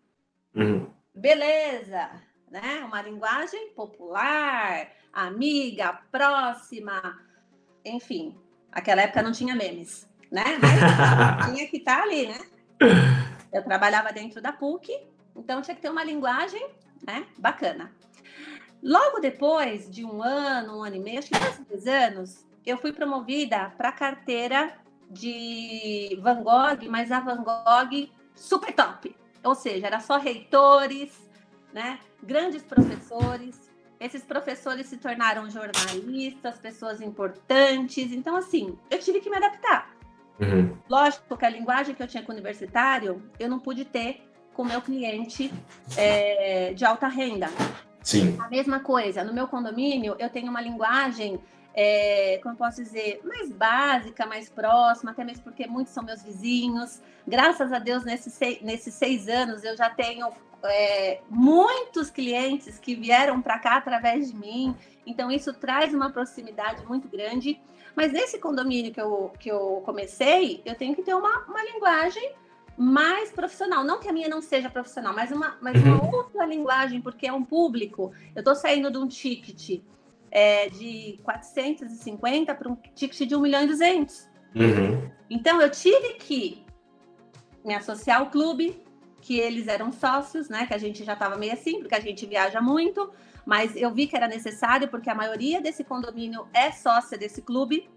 Uhum. 0.56 0.90
Beleza, 1.14 2.10
né? 2.50 2.84
Uma 2.86 3.02
linguagem 3.02 3.72
popular, 3.72 4.90
amiga, 5.14 5.94
próxima, 6.12 7.20
enfim. 7.84 8.36
Aquela 8.72 9.02
época 9.04 9.22
não 9.22 9.32
tinha 9.32 9.56
memes, 9.56 10.10
né? 10.32 10.44
Mas 10.62 11.46
tinha 11.54 11.68
que 11.68 11.78
estar 11.78 11.98
tá 11.98 12.04
ali, 12.04 12.28
né? 12.28 12.38
Eu 13.54 13.64
trabalhava 13.64 14.12
dentro 14.12 14.42
da 14.42 14.52
PUC, 14.52 14.92
então 15.36 15.62
tinha 15.62 15.76
que 15.76 15.82
ter 15.82 15.90
uma 15.90 16.04
linguagem, 16.04 16.68
né? 17.06 17.26
Bacana. 17.38 17.92
Logo 18.84 19.20
depois 19.20 19.90
de 19.90 20.04
um 20.04 20.22
ano, 20.22 20.80
um 20.80 20.84
ano 20.84 20.96
e 20.96 21.00
meio, 21.00 21.20
acho 21.20 21.30
que 21.30 21.40
quase 21.40 21.64
dois 21.64 21.88
anos, 21.88 22.46
eu 22.66 22.78
fui 22.78 22.92
promovida 22.92 23.72
para 23.78 23.92
carteira 23.92 24.78
de 25.10 26.20
Van 26.22 26.42
Gogh, 26.42 26.90
mas 26.90 27.12
a 27.12 27.20
Van 27.20 27.44
Gogh 27.44 28.10
super 28.36 28.74
top. 28.74 29.16
Ou 29.44 29.56
seja, 29.56 29.88
era 29.88 30.00
só 30.00 30.18
reitores, 30.18 31.12
né? 31.74 32.00
grandes 32.26 32.64
professores. 32.64 33.70
Esses 34.00 34.24
professores 34.24 34.88
se 34.88 34.98
tornaram 34.98 35.50
jornalistas, 35.50 36.58
pessoas 36.58 37.00
importantes. 37.02 38.12
Então, 38.12 38.36
assim, 38.36 38.78
eu 38.90 39.00
tive 39.00 39.22
que 39.22 39.30
me 39.30 39.38
adaptar. 39.38 39.96
Uhum. 40.40 40.76
Lógico 40.90 41.38
que 41.38 41.46
a 41.46 41.50
linguagem 41.50 41.96
que 41.96 42.04
eu 42.04 42.08
tinha 42.08 42.22
com 42.22 42.32
o 42.32 42.36
universitário, 42.36 43.24
eu 43.40 43.50
não 43.50 43.60
pude 43.60 43.86
ter 43.86 44.22
com 44.54 44.64
o 44.64 44.66
meu 44.66 44.82
cliente 44.82 45.52
é, 45.96 46.74
de 46.74 46.84
alta 46.84 47.08
renda. 47.08 47.48
Sim. 48.02 48.38
A 48.40 48.50
mesma 48.50 48.80
coisa, 48.82 49.24
no 49.24 49.34
meu 49.34 49.48
condomínio, 49.48 50.16
eu 50.20 50.30
tenho 50.30 50.50
uma 50.50 50.62
linguagem 50.62 51.40
é, 51.78 52.40
como 52.42 52.54
eu 52.54 52.58
posso 52.58 52.82
dizer, 52.82 53.20
mais 53.26 53.52
básica, 53.52 54.26
mais 54.26 54.50
próxima, 54.50 55.12
até 55.12 55.26
mesmo 55.26 55.44
porque 55.44 55.68
muitos 55.68 55.94
são 55.94 56.04
meus 56.04 56.24
vizinhos. 56.24 57.02
Graças 57.28 57.74
a 57.74 57.80
Deus, 57.80 58.06
nesses 58.06 58.32
seis, 58.34 58.62
nesses 58.62 58.94
seis 58.94 59.28
anos, 59.28 59.62
eu 59.62 59.76
já 59.76 59.90
tenho 59.90 60.30
é, 60.64 61.20
muitos 61.30 62.10
clientes 62.10 62.80
que 62.80 62.96
vieram 62.96 63.42
para 63.42 63.60
cá 63.60 63.76
através 63.76 64.32
de 64.32 64.38
mim. 64.38 64.74
Então, 65.06 65.30
isso 65.30 65.54
traz 65.54 65.94
uma 65.94 66.10
proximidade 66.10 66.86
muito 66.86 67.10
grande. 67.10 67.60
Mas 67.94 68.14
nesse 68.14 68.40
condomínio 68.40 68.94
que 68.94 69.02
eu, 69.02 69.34
que 69.38 69.52
eu 69.52 69.82
comecei, 69.86 70.62
eu 70.66 70.76
tenho 70.76 70.96
que 70.96 71.04
ter 71.04 71.14
uma, 71.14 71.40
uma 71.46 71.62
linguagem 71.64 72.32
mais 72.78 73.32
profissional. 73.32 73.84
Não 73.84 74.00
que 74.00 74.08
a 74.08 74.14
minha 74.14 74.30
não 74.30 74.42
seja 74.42 74.70
profissional, 74.70 75.14
mas 75.14 75.30
uma, 75.30 75.58
mas 75.62 75.82
uma 75.82 76.02
uhum. 76.02 76.16
outra 76.16 76.46
linguagem, 76.46 77.02
porque 77.02 77.28
é 77.28 77.34
um 77.34 77.44
público. 77.44 78.14
Eu 78.34 78.40
estou 78.40 78.56
saindo 78.56 78.90
de 78.90 78.98
um 78.98 79.08
ticket 79.08 79.82
é, 80.36 80.68
de 80.68 81.18
450 81.24 82.54
para 82.54 82.70
um 82.70 82.76
ticket 82.94 83.26
de 83.26 83.34
1 83.34 83.40
milhão 83.40 83.64
e 83.64 83.68
200. 83.68 84.30
Uhum. 84.54 85.10
Então, 85.30 85.62
eu 85.62 85.72
tive 85.72 86.16
que 86.16 86.66
me 87.64 87.74
associar 87.74 88.20
ao 88.20 88.30
clube, 88.30 88.84
que 89.22 89.40
eles 89.40 89.70
eram 89.70 89.94
sócios, 89.94 90.50
né? 90.50 90.66
Que 90.66 90.74
a 90.74 90.78
gente 90.78 91.06
já 91.06 91.14
estava 91.14 91.38
meio 91.38 91.54
assim, 91.54 91.80
porque 91.80 91.96
a 91.96 92.02
gente 92.02 92.26
viaja 92.26 92.60
muito, 92.60 93.14
mas 93.46 93.78
eu 93.78 93.90
vi 93.92 94.08
que 94.08 94.16
era 94.18 94.28
necessário, 94.28 94.90
porque 94.90 95.10
a 95.10 95.16
maioria 95.16 95.62
desse 95.62 95.86
condomínio 95.86 96.46
é 96.54 96.70
sócia 96.70 97.18
desse 97.18 97.42
clube. 97.42 97.90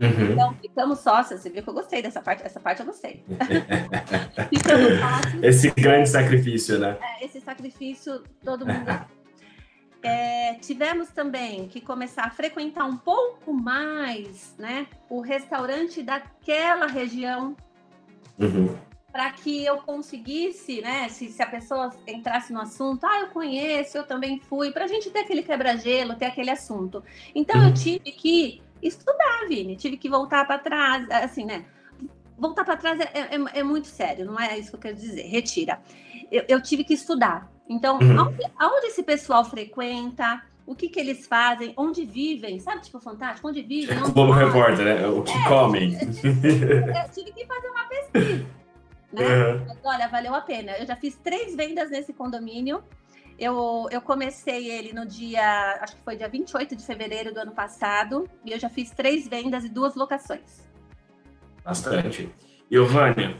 Uhum. 0.00 0.32
Então, 0.32 0.54
ficamos 0.62 1.00
sócios. 1.00 1.42
Você 1.42 1.50
viu 1.50 1.62
que 1.62 1.68
eu 1.68 1.74
gostei 1.74 2.00
dessa 2.00 2.22
parte? 2.22 2.42
Essa 2.42 2.58
parte 2.58 2.80
eu 2.80 2.86
gostei. 2.86 3.22
ficamos 4.48 4.98
sócios. 4.98 5.42
Esse 5.42 5.70
grande 5.72 6.08
sacrifício, 6.08 6.78
né? 6.78 6.96
É, 7.02 7.26
esse 7.26 7.38
sacrifício, 7.38 8.22
todo 8.42 8.64
mundo 8.64 8.86
é, 10.02 10.54
tivemos 10.54 11.08
também 11.10 11.68
que 11.68 11.80
começar 11.80 12.24
a 12.24 12.30
frequentar 12.30 12.84
um 12.84 12.96
pouco 12.96 13.52
mais 13.52 14.54
né, 14.58 14.86
o 15.08 15.20
restaurante 15.20 16.02
daquela 16.02 16.86
região. 16.86 17.56
Uhum. 18.38 18.76
Para 19.12 19.30
que 19.30 19.62
eu 19.62 19.76
conseguisse, 19.76 20.80
né? 20.80 21.06
Se, 21.10 21.28
se 21.28 21.42
a 21.42 21.46
pessoa 21.46 21.90
entrasse 22.06 22.50
no 22.50 22.62
assunto, 22.62 23.04
ah, 23.04 23.20
eu 23.20 23.26
conheço, 23.28 23.98
eu 23.98 24.04
também 24.04 24.40
fui, 24.40 24.72
para 24.72 24.86
a 24.86 24.88
gente 24.88 25.10
ter 25.10 25.18
aquele 25.18 25.42
quebra-gelo, 25.42 26.14
ter 26.14 26.24
aquele 26.24 26.50
assunto. 26.50 27.04
Então 27.34 27.60
uhum. 27.60 27.68
eu 27.68 27.74
tive 27.74 28.10
que 28.10 28.62
estudar, 28.82 29.46
Vini, 29.46 29.76
tive 29.76 29.98
que 29.98 30.08
voltar 30.08 30.46
para 30.46 30.58
trás, 30.58 31.06
assim, 31.10 31.44
né? 31.44 31.66
Voltar 32.38 32.64
para 32.64 32.76
trás 32.76 32.98
é, 32.98 33.10
é, 33.12 33.60
é, 33.60 33.62
muito 33.62 33.86
sério, 33.86 34.24
não 34.24 34.40
é 34.40 34.58
isso 34.58 34.70
que 34.70 34.76
eu 34.76 34.80
quero 34.80 34.96
dizer, 34.96 35.26
retira. 35.26 35.80
Eu, 36.30 36.44
eu 36.48 36.62
tive 36.62 36.82
que 36.82 36.94
estudar, 36.94 37.51
então, 37.72 37.98
uhum. 37.98 38.20
aonde, 38.20 38.42
aonde, 38.58 38.86
esse 38.86 39.02
pessoal 39.02 39.44
frequenta? 39.44 40.42
O 40.66 40.74
que, 40.74 40.88
que 40.88 41.00
eles 41.00 41.26
fazem? 41.26 41.72
Onde 41.76 42.04
vivem? 42.04 42.60
Sabe, 42.60 42.82
tipo, 42.82 43.00
fantástico? 43.00 43.48
Onde 43.48 43.62
vivem? 43.62 43.98
Onde 43.98 44.12
Como 44.12 44.32
repórter, 44.32 44.84
né? 44.84 45.06
O 45.08 45.22
que 45.22 45.36
é, 45.36 45.48
comem. 45.48 45.94
Eu 45.94 46.12
tive, 46.12 46.28
eu 46.28 47.10
tive, 47.12 47.32
que 47.32 47.46
fazer 47.46 47.68
uma 47.68 47.84
pesquisa. 47.84 48.46
Né? 49.12 49.24
Uhum. 49.24 49.64
Mas, 49.66 49.78
olha, 49.84 50.08
valeu 50.08 50.34
a 50.34 50.40
pena. 50.40 50.72
Eu 50.78 50.86
já 50.86 50.94
fiz 50.94 51.16
três 51.16 51.56
vendas 51.56 51.90
nesse 51.90 52.12
condomínio. 52.12 52.82
Eu, 53.38 53.88
eu 53.90 54.00
comecei 54.00 54.70
ele 54.70 54.92
no 54.92 55.04
dia, 55.06 55.78
acho 55.80 55.96
que 55.96 56.02
foi 56.02 56.16
dia 56.16 56.28
28 56.28 56.76
de 56.76 56.84
fevereiro 56.84 57.34
do 57.34 57.40
ano 57.40 57.52
passado, 57.52 58.28
e 58.44 58.52
eu 58.52 58.60
já 58.60 58.68
fiz 58.68 58.90
três 58.90 59.26
vendas 59.26 59.64
e 59.64 59.68
duas 59.68 59.96
locações. 59.96 60.68
Bastante. 61.64 62.32
E, 62.70 62.78
Vânia, 62.78 63.36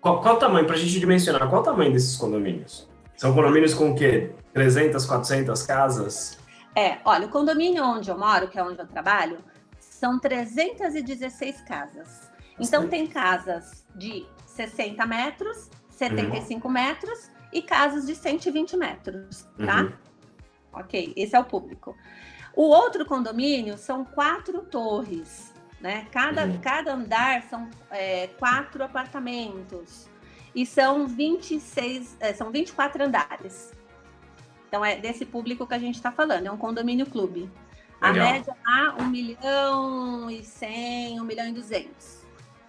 qual, 0.00 0.20
qual 0.20 0.34
o 0.36 0.38
tamanho, 0.38 0.66
para 0.66 0.74
a 0.74 0.78
gente 0.78 1.00
dimensionar, 1.00 1.48
qual 1.48 1.62
o 1.62 1.64
tamanho 1.64 1.92
desses 1.92 2.16
condomínios? 2.16 2.88
São 3.16 3.34
condomínios 3.34 3.72
com 3.72 3.92
o 3.92 3.94
quê? 3.94 4.32
300, 4.52 5.06
400 5.06 5.62
casas? 5.62 6.38
É, 6.74 6.98
olha, 7.04 7.26
o 7.26 7.30
condomínio 7.30 7.82
onde 7.82 8.10
eu 8.10 8.18
moro, 8.18 8.48
que 8.48 8.58
é 8.58 8.62
onde 8.62 8.78
eu 8.78 8.86
trabalho, 8.86 9.38
são 9.78 10.18
316 10.18 11.62
casas. 11.62 12.30
Então, 12.60 12.88
tem 12.88 13.06
casas 13.06 13.84
de 13.94 14.26
60 14.46 15.04
metros, 15.06 15.70
75 15.90 16.66
uhum. 16.66 16.74
metros 16.74 17.30
e 17.52 17.62
casas 17.62 18.06
de 18.06 18.14
120 18.14 18.76
metros, 18.76 19.46
tá? 19.64 19.82
Uhum. 19.82 19.92
Ok, 20.74 21.14
esse 21.16 21.34
é 21.34 21.40
o 21.40 21.44
público. 21.44 21.96
O 22.54 22.64
outro 22.64 23.04
condomínio 23.06 23.78
são 23.78 24.04
quatro 24.04 24.60
torres, 24.60 25.52
né? 25.80 26.06
Cada, 26.10 26.44
uhum. 26.44 26.58
cada 26.58 26.94
andar 26.94 27.42
são 27.44 27.68
é, 27.90 28.28
quatro 28.38 28.84
apartamentos 28.84 30.08
e 30.56 30.64
são 30.64 31.06
26, 31.06 32.16
é, 32.18 32.32
são 32.32 32.50
24 32.50 33.04
andares. 33.04 33.72
Então 34.66 34.82
é 34.82 34.96
desse 34.96 35.26
público 35.26 35.66
que 35.66 35.74
a 35.74 35.78
gente 35.78 35.96
está 35.96 36.10
falando, 36.10 36.46
é 36.46 36.50
um 36.50 36.56
condomínio 36.56 37.04
clube. 37.04 37.50
A 38.00 38.10
Legal. 38.10 38.32
média 38.32 38.56
lá, 38.66 38.96
1 38.98 39.08
milhão 39.08 40.30
e 40.30 40.42
100, 40.42 41.20
1 41.20 41.24
milhão 41.24 41.48
e 41.48 41.52
200. 41.52 41.86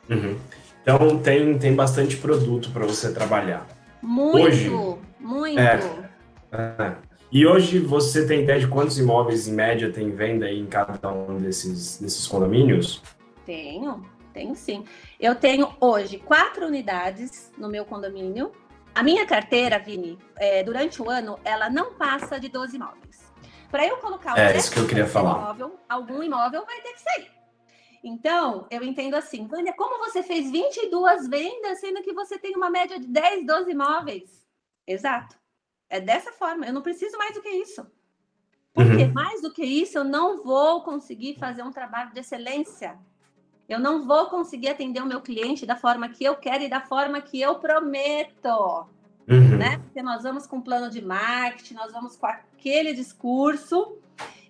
Uhum. 0.09 0.37
Então 0.81 1.19
tem, 1.19 1.57
tem 1.57 1.73
bastante 1.73 2.17
produto 2.17 2.71
para 2.71 2.85
você 2.85 3.13
trabalhar. 3.13 3.65
Muito, 4.01 4.37
hoje, 4.37 4.69
muito. 5.19 5.59
É, 5.59 5.79
é, 6.51 6.95
e 7.31 7.47
hoje 7.47 7.79
você 7.79 8.27
tem 8.27 8.43
ideia 8.43 8.59
de 8.59 8.67
quantos 8.67 8.99
imóveis 8.99 9.47
em 9.47 9.53
média 9.53 9.91
tem 9.91 10.11
venda 10.11 10.49
em 10.49 10.65
cada 10.65 11.11
um 11.11 11.37
desses, 11.37 11.99
desses 11.99 12.27
condomínios? 12.27 13.01
Tenho, 13.45 14.05
tenho 14.37 14.55
sim. 14.55 14.85
Eu 15.19 15.33
tenho 15.33 15.75
hoje 15.81 16.19
quatro 16.19 16.67
unidades 16.67 17.51
no 17.57 17.67
meu 17.67 17.83
condomínio. 17.85 18.51
A 18.93 19.01
minha 19.01 19.25
carteira, 19.25 19.79
Vini, 19.79 20.17
é, 20.35 20.63
durante 20.63 21.01
o 21.01 21.09
ano, 21.09 21.39
ela 21.43 21.69
não 21.69 21.95
passa 21.95 22.39
de 22.39 22.47
12 22.47 22.75
imóveis. 22.75 23.31
Para 23.71 23.85
eu 23.85 23.97
colocar 23.97 24.37
é, 24.37 24.55
isso 24.55 24.71
que 24.71 24.79
eu 24.79 24.87
queria 24.87 25.07
falar. 25.07 25.41
Imóvel, 25.41 25.79
algum 25.89 26.21
imóvel 26.21 26.65
vai 26.65 26.79
ter 26.81 26.93
que 26.93 27.01
sair. 27.01 27.31
Então, 28.03 28.67
eu 28.69 28.83
entendo 28.83 29.15
assim, 29.15 29.47
Vânia, 29.47 29.73
como 29.73 29.97
você 30.05 30.21
fez 30.21 30.49
22 30.51 31.27
vendas, 31.27 31.79
sendo 31.79 32.01
que 32.01 32.13
você 32.13 32.37
tem 32.37 32.55
uma 32.55 32.69
média 32.69 32.99
de 32.99 33.07
10, 33.07 33.45
12 33.45 33.71
imóveis? 33.71 34.47
Exato. 34.85 35.35
É 35.89 35.99
dessa 35.99 36.31
forma. 36.31 36.65
Eu 36.65 36.73
não 36.73 36.81
preciso 36.81 37.17
mais 37.17 37.33
do 37.33 37.41
que 37.41 37.49
isso. 37.49 37.85
Porque 38.73 39.03
uhum. 39.03 39.13
mais 39.13 39.41
do 39.41 39.51
que 39.51 39.65
isso, 39.65 39.97
eu 39.97 40.03
não 40.03 40.43
vou 40.43 40.83
conseguir 40.83 41.39
fazer 41.39 41.63
um 41.63 41.71
trabalho 41.71 42.13
de 42.13 42.19
excelência. 42.19 42.97
Eu 43.67 43.79
não 43.79 44.05
vou 44.05 44.27
conseguir 44.27 44.69
atender 44.69 45.01
o 45.01 45.05
meu 45.05 45.21
cliente 45.21 45.65
da 45.65 45.75
forma 45.75 46.07
que 46.09 46.23
eu 46.23 46.35
quero 46.35 46.63
e 46.63 46.69
da 46.69 46.81
forma 46.81 47.19
que 47.21 47.39
eu 47.41 47.55
prometo. 47.55 48.85
Uhum. 49.27 49.57
Né? 49.57 49.77
Porque 49.79 50.01
nós 50.01 50.23
vamos 50.23 50.47
com 50.47 50.57
um 50.57 50.61
plano 50.61 50.89
de 50.89 51.01
marketing, 51.01 51.73
nós 51.73 51.91
vamos 51.91 52.15
com 52.15 52.27
aquele 52.27 52.93
discurso 52.93 53.97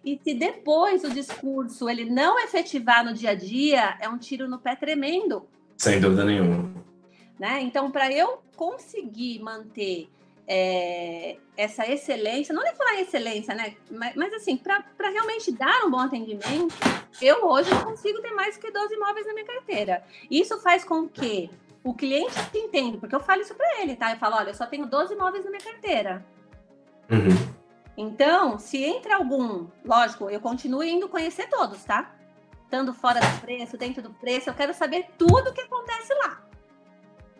e 0.05 0.19
se 0.23 0.33
depois 0.33 1.03
o 1.03 1.09
discurso 1.09 1.89
ele 1.89 2.05
não 2.05 2.39
efetivar 2.39 3.03
no 3.03 3.13
dia 3.13 3.31
a 3.31 3.35
dia, 3.35 3.97
é 3.99 4.07
um 4.07 4.17
tiro 4.17 4.47
no 4.47 4.59
pé 4.59 4.75
tremendo. 4.75 5.45
Sem 5.77 5.99
dúvida 5.99 6.23
nenhuma. 6.23 6.71
Né? 7.37 7.61
Então, 7.61 7.91
para 7.91 8.11
eu 8.11 8.41
conseguir 8.55 9.39
manter 9.39 10.07
é, 10.47 11.37
essa 11.57 11.85
excelência, 11.85 12.55
não 12.55 12.63
nem 12.63 12.73
falar 12.73 13.01
excelência, 13.01 13.53
né? 13.53 13.75
Mas, 13.91 14.15
mas 14.15 14.33
assim, 14.33 14.55
para 14.55 15.09
realmente 15.09 15.51
dar 15.51 15.83
um 15.85 15.91
bom 15.91 15.99
atendimento, 15.99 16.73
eu 17.21 17.45
hoje 17.45 17.69
consigo 17.83 18.21
ter 18.21 18.31
mais 18.31 18.55
que 18.55 18.71
12 18.71 18.93
imóveis 18.93 19.27
na 19.27 19.33
minha 19.33 19.45
carteira. 19.45 20.03
Isso 20.31 20.57
faz 20.59 20.85
com 20.85 21.07
que 21.07 21.49
o 21.83 21.93
cliente 21.93 22.33
entenda, 22.55 22.97
porque 22.97 23.15
eu 23.15 23.19
falo 23.19 23.41
isso 23.41 23.55
para 23.55 23.81
ele, 23.81 23.95
tá? 23.95 24.11
Eu 24.11 24.17
falo, 24.17 24.35
olha, 24.37 24.49
eu 24.49 24.55
só 24.55 24.65
tenho 24.65 24.85
12 24.85 25.13
imóveis 25.13 25.43
na 25.43 25.51
minha 25.51 25.63
carteira. 25.63 26.25
Uhum. 27.11 27.53
Então, 27.97 28.59
se 28.59 28.83
entra 28.83 29.15
algum, 29.15 29.67
lógico, 29.83 30.29
eu 30.29 30.39
continuo 30.39 30.83
indo 30.83 31.09
conhecer 31.09 31.49
todos, 31.49 31.83
tá? 31.83 32.13
Estando 32.63 32.93
fora 32.93 33.19
do 33.19 33.41
preço, 33.41 33.77
dentro 33.77 34.01
do 34.01 34.11
preço, 34.11 34.49
eu 34.49 34.53
quero 34.53 34.73
saber 34.73 35.07
tudo 35.17 35.49
o 35.49 35.53
que 35.53 35.61
acontece 35.61 36.13
lá. 36.15 36.46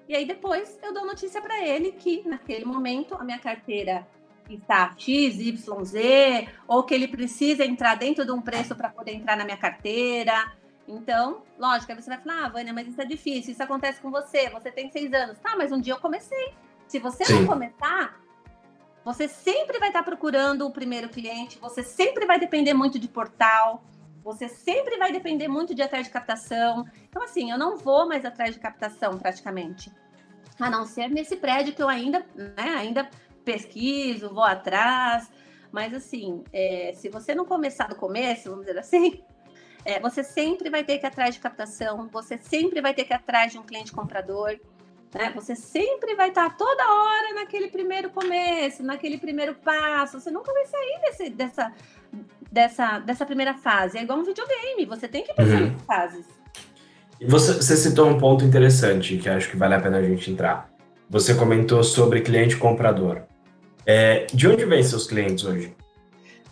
E 0.08 0.16
aí 0.16 0.26
depois 0.26 0.80
eu 0.82 0.94
dou 0.94 1.06
notícia 1.06 1.42
para 1.42 1.66
ele 1.66 1.92
que 1.92 2.28
naquele 2.28 2.66
momento 2.66 3.16
a 3.16 3.24
minha 3.24 3.40
carteira 3.40 4.08
está 4.50 4.94
X, 4.98 5.40
Y, 5.40 5.84
Z, 5.84 6.48
ou 6.66 6.84
que 6.84 6.94
ele 6.94 7.08
precisa 7.08 7.66
entrar 7.66 7.96
dentro 7.96 8.26
de 8.26 8.32
um 8.32 8.42
preço 8.42 8.76
para 8.76 8.90
poder 8.90 9.14
entrar 9.14 9.36
na 9.36 9.44
minha 9.44 9.58
carteira. 9.58 10.54
Então, 10.88 11.44
lógico, 11.60 11.92
aí 11.92 12.02
você 12.02 12.10
vai 12.10 12.20
falar, 12.20 12.46
ah, 12.46 12.50
Vânia, 12.50 12.74
mas 12.74 12.88
isso 12.88 13.02
é 13.02 13.06
difícil, 13.06 13.52
isso 13.52 13.62
acontece 13.62 14.00
com 14.00 14.10
você, 14.10 14.50
você 14.50 14.72
tem 14.72 14.90
seis 14.90 15.12
anos. 15.14 15.38
Tá, 15.40 15.56
mas 15.58 15.72
um 15.72 15.82
dia 15.82 15.94
eu 15.94 16.00
comecei. 16.00 16.54
Se 16.88 17.00
você 17.00 17.26
Sim. 17.26 17.42
não 17.42 17.48
começar, 17.48 18.22
você 19.04 19.28
sempre 19.28 19.80
vai 19.80 19.90
estar 19.90 20.04
procurando 20.04 20.66
o 20.66 20.72
primeiro 20.72 21.10
cliente, 21.10 21.60
você 21.60 21.84
sempre 21.84 22.26
vai 22.26 22.40
depender 22.40 22.74
muito 22.74 22.98
de 22.98 23.10
portal, 23.10 23.84
você 24.28 24.50
sempre 24.50 24.98
vai 24.98 25.10
depender 25.14 25.48
muito 25.48 25.74
de 25.74 25.82
atrás 25.82 26.06
de 26.06 26.12
captação. 26.12 26.86
Então, 27.08 27.24
assim, 27.24 27.50
eu 27.50 27.58
não 27.58 27.78
vou 27.78 28.06
mais 28.06 28.26
atrás 28.26 28.54
de 28.54 28.60
captação 28.60 29.18
praticamente. 29.18 29.90
A 30.60 30.70
não 30.70 30.86
ser 30.86 31.08
nesse 31.08 31.38
prédio 31.38 31.74
que 31.74 31.82
eu 31.82 31.88
ainda, 31.88 32.26
né, 32.36 32.76
ainda 32.78 33.10
pesquiso, 33.46 34.34
vou 34.34 34.44
atrás. 34.44 35.32
Mas, 35.72 35.94
assim, 35.94 36.44
é, 36.52 36.92
se 36.94 37.08
você 37.08 37.34
não 37.34 37.46
começar 37.46 37.88
do 37.88 37.96
começo, 37.96 38.50
vamos 38.50 38.66
dizer 38.66 38.78
assim, 38.78 39.24
é, 39.86 39.98
você 39.98 40.22
sempre 40.22 40.70
vai 40.70 40.84
ter 40.84 40.98
que 40.98 41.06
ir 41.06 41.08
atrás 41.08 41.36
de 41.36 41.40
captação, 41.40 42.10
você 42.12 42.38
sempre 42.38 42.82
vai 42.82 42.94
ter 42.94 43.06
que 43.06 43.14
ir 43.14 43.16
atrás 43.16 43.54
de 43.54 43.58
um 43.58 43.64
cliente 43.64 43.94
comprador. 43.94 44.60
Né? 45.16 45.32
Você 45.36 45.56
sempre 45.56 46.16
vai 46.16 46.30
estar 46.30 46.58
toda 46.58 46.84
hora 46.84 47.34
naquele 47.34 47.70
primeiro 47.70 48.10
começo, 48.10 48.84
naquele 48.84 49.18
primeiro 49.18 49.56
passo. 49.56 50.20
Você 50.20 50.30
nunca 50.30 50.52
vai 50.52 50.66
sair 50.66 51.00
desse, 51.04 51.30
dessa, 51.30 51.74
dessa, 52.58 52.98
dessa 52.98 53.24
primeira 53.24 53.54
fase. 53.54 54.00
É 54.00 54.02
igual 54.02 54.18
um 54.18 54.24
videogame, 54.24 54.84
você 54.86 55.08
tem 55.08 55.24
que 55.24 55.32
passar 55.32 55.62
uhum. 55.62 55.68
em 55.68 55.78
fases. 55.80 56.26
Você, 57.22 57.54
você 57.54 57.78
citou 57.78 58.08
um 58.08 58.18
ponto 58.18 58.44
interessante 58.44 59.16
que 59.18 59.30
acho 59.30 59.52
que 59.52 59.56
vale 59.56 59.76
a 59.76 59.80
pena 59.80 60.00
a 60.00 60.04
gente 60.04 60.32
entrar. 60.32 60.68
Você 61.08 61.36
comentou 61.36 61.84
sobre 61.84 62.22
cliente 62.22 62.58
comprador. 62.58 63.22
É, 63.86 64.26
de 64.34 64.48
onde 64.48 64.66
vêm 64.66 64.82
seus 64.82 65.06
clientes 65.06 65.46
hoje? 65.46 65.76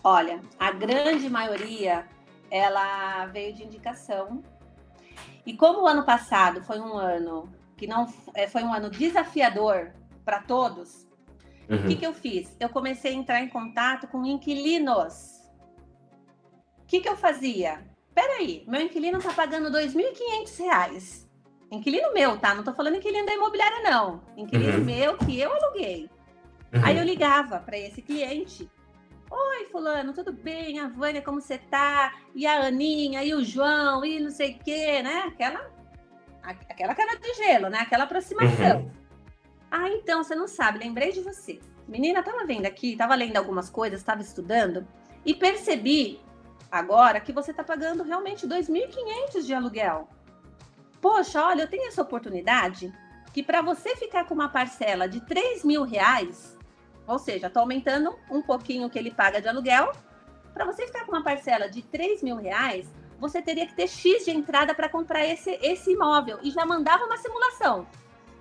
Olha, 0.04 0.40
a 0.60 0.72
grande 0.72 1.28
maioria 1.28 2.06
ela 2.52 3.26
veio 3.26 3.56
de 3.56 3.64
indicação. 3.64 4.44
E 5.44 5.54
como 5.54 5.82
o 5.82 5.88
ano 5.88 6.04
passado 6.04 6.64
foi 6.64 6.80
um 6.80 6.96
ano 6.96 7.50
que 7.76 7.88
não 7.88 8.08
é, 8.36 8.48
foi 8.48 8.64
um 8.64 8.72
ano 8.72 8.92
desafiador 8.92 9.92
para 10.24 10.40
todos, 10.40 11.08
uhum. 11.68 11.78
o 11.78 11.88
que, 11.88 11.96
que 11.96 12.06
eu 12.06 12.14
fiz? 12.14 12.56
Eu 12.60 12.70
comecei 12.70 13.12
a 13.12 13.16
entrar 13.16 13.42
em 13.42 13.50
contato 13.50 14.08
com 14.08 14.24
inquilinos. 14.24 15.35
O 16.86 16.88
que, 16.88 17.00
que 17.00 17.10
eu 17.10 17.18
fazia? 17.18 17.84
Peraí, 18.14 18.64
meu 18.68 18.80
inquilino 18.80 19.18
está 19.18 19.34
pagando 19.34 19.76
R$ 19.76 19.88
2.500. 19.88 21.26
Inquilino 21.72 22.14
meu, 22.14 22.38
tá? 22.38 22.54
Não 22.54 22.60
estou 22.60 22.76
falando 22.76 22.98
inquilino 22.98 23.26
da 23.26 23.34
imobiliária, 23.34 23.82
não. 23.82 24.22
Inquilino 24.38 24.78
uhum. 24.78 24.86
meu 24.86 25.18
que 25.18 25.40
eu 25.40 25.52
aluguei. 25.52 26.08
Uhum. 26.72 26.82
Aí 26.84 26.96
eu 26.96 27.04
ligava 27.04 27.60
para 27.60 27.76
esse 27.76 28.04
cliente. 28.04 28.70
Oi, 29.32 29.66
fulano, 29.72 30.14
tudo 30.14 30.32
bem? 30.32 30.80
A 30.80 30.88
Vânia, 30.88 31.24
como 31.24 31.42
você 31.42 31.58
tá? 31.58 32.14
E 32.36 32.46
a 32.46 32.68
Aninha, 32.68 33.24
e 33.24 33.34
o 33.34 33.44
João, 33.44 34.06
e 34.06 34.20
não 34.20 34.30
sei 34.30 34.52
o 34.52 34.60
quê, 34.60 35.02
né? 35.02 35.24
Aquela 35.28 35.74
aquela 36.44 36.94
cara 36.94 37.16
de 37.16 37.34
gelo, 37.34 37.68
né? 37.68 37.80
Aquela 37.80 38.04
aproximação. 38.04 38.82
Uhum. 38.82 38.92
Ah, 39.72 39.90
então, 39.90 40.24
você 40.24 40.36
não 40.36 40.48
sabe, 40.48 40.78
lembrei 40.78 41.12
de 41.12 41.22
você. 41.22 41.60
Menina, 41.88 42.22
tava 42.22 42.46
vendo 42.46 42.68
aqui, 42.68 42.96
tava 42.96 43.16
lendo 43.16 43.38
algumas 43.38 43.72
coisas, 43.72 44.04
tava 44.04 44.22
estudando 44.22 44.88
e 45.26 45.34
percebi 45.34 46.20
agora 46.78 47.20
que 47.20 47.34
você 47.34 47.54
tá 47.54 47.64
pagando 47.64 48.04
realmente 48.04 48.48
2.500 48.48 49.46
de 49.46 49.54
aluguel. 49.54 50.08
Poxa, 51.02 51.44
olha, 51.44 51.64
eu 51.64 51.68
tenho 51.68 51.88
essa 51.88 52.02
oportunidade 52.02 52.94
que 53.34 53.44
para 53.44 53.62
você 53.62 53.96
ficar 53.96 54.26
com 54.26 54.34
uma 54.34 54.50
parcela 54.50 55.08
de 55.08 55.22
3 55.22 55.64
mil 55.64 55.84
reais, 55.84 56.58
ou 57.06 57.20
seja, 57.20 57.50
tô 57.50 57.60
aumentando 57.60 58.16
um 58.32 58.42
pouquinho 58.42 58.88
o 58.88 58.90
que 58.90 58.98
ele 58.98 59.12
paga 59.12 59.42
de 59.42 59.48
aluguel, 59.48 59.92
para 60.54 60.66
você 60.66 60.88
ficar 60.88 61.06
com 61.06 61.12
uma 61.12 61.24
parcela 61.24 61.70
de 61.70 61.82
3 61.82 62.24
mil 62.24 62.38
reais, 62.38 62.88
você 63.20 63.42
teria 63.42 63.68
que 63.68 63.76
ter 63.76 63.88
X 63.88 64.26
de 64.26 64.32
entrada 64.32 64.74
para 64.74 64.90
comprar 64.90 65.26
esse, 65.26 65.52
esse 65.62 65.92
imóvel. 65.92 66.40
E 66.42 66.52
já 66.52 66.66
mandava 66.66 67.06
uma 67.06 67.18
simulação. 67.18 67.86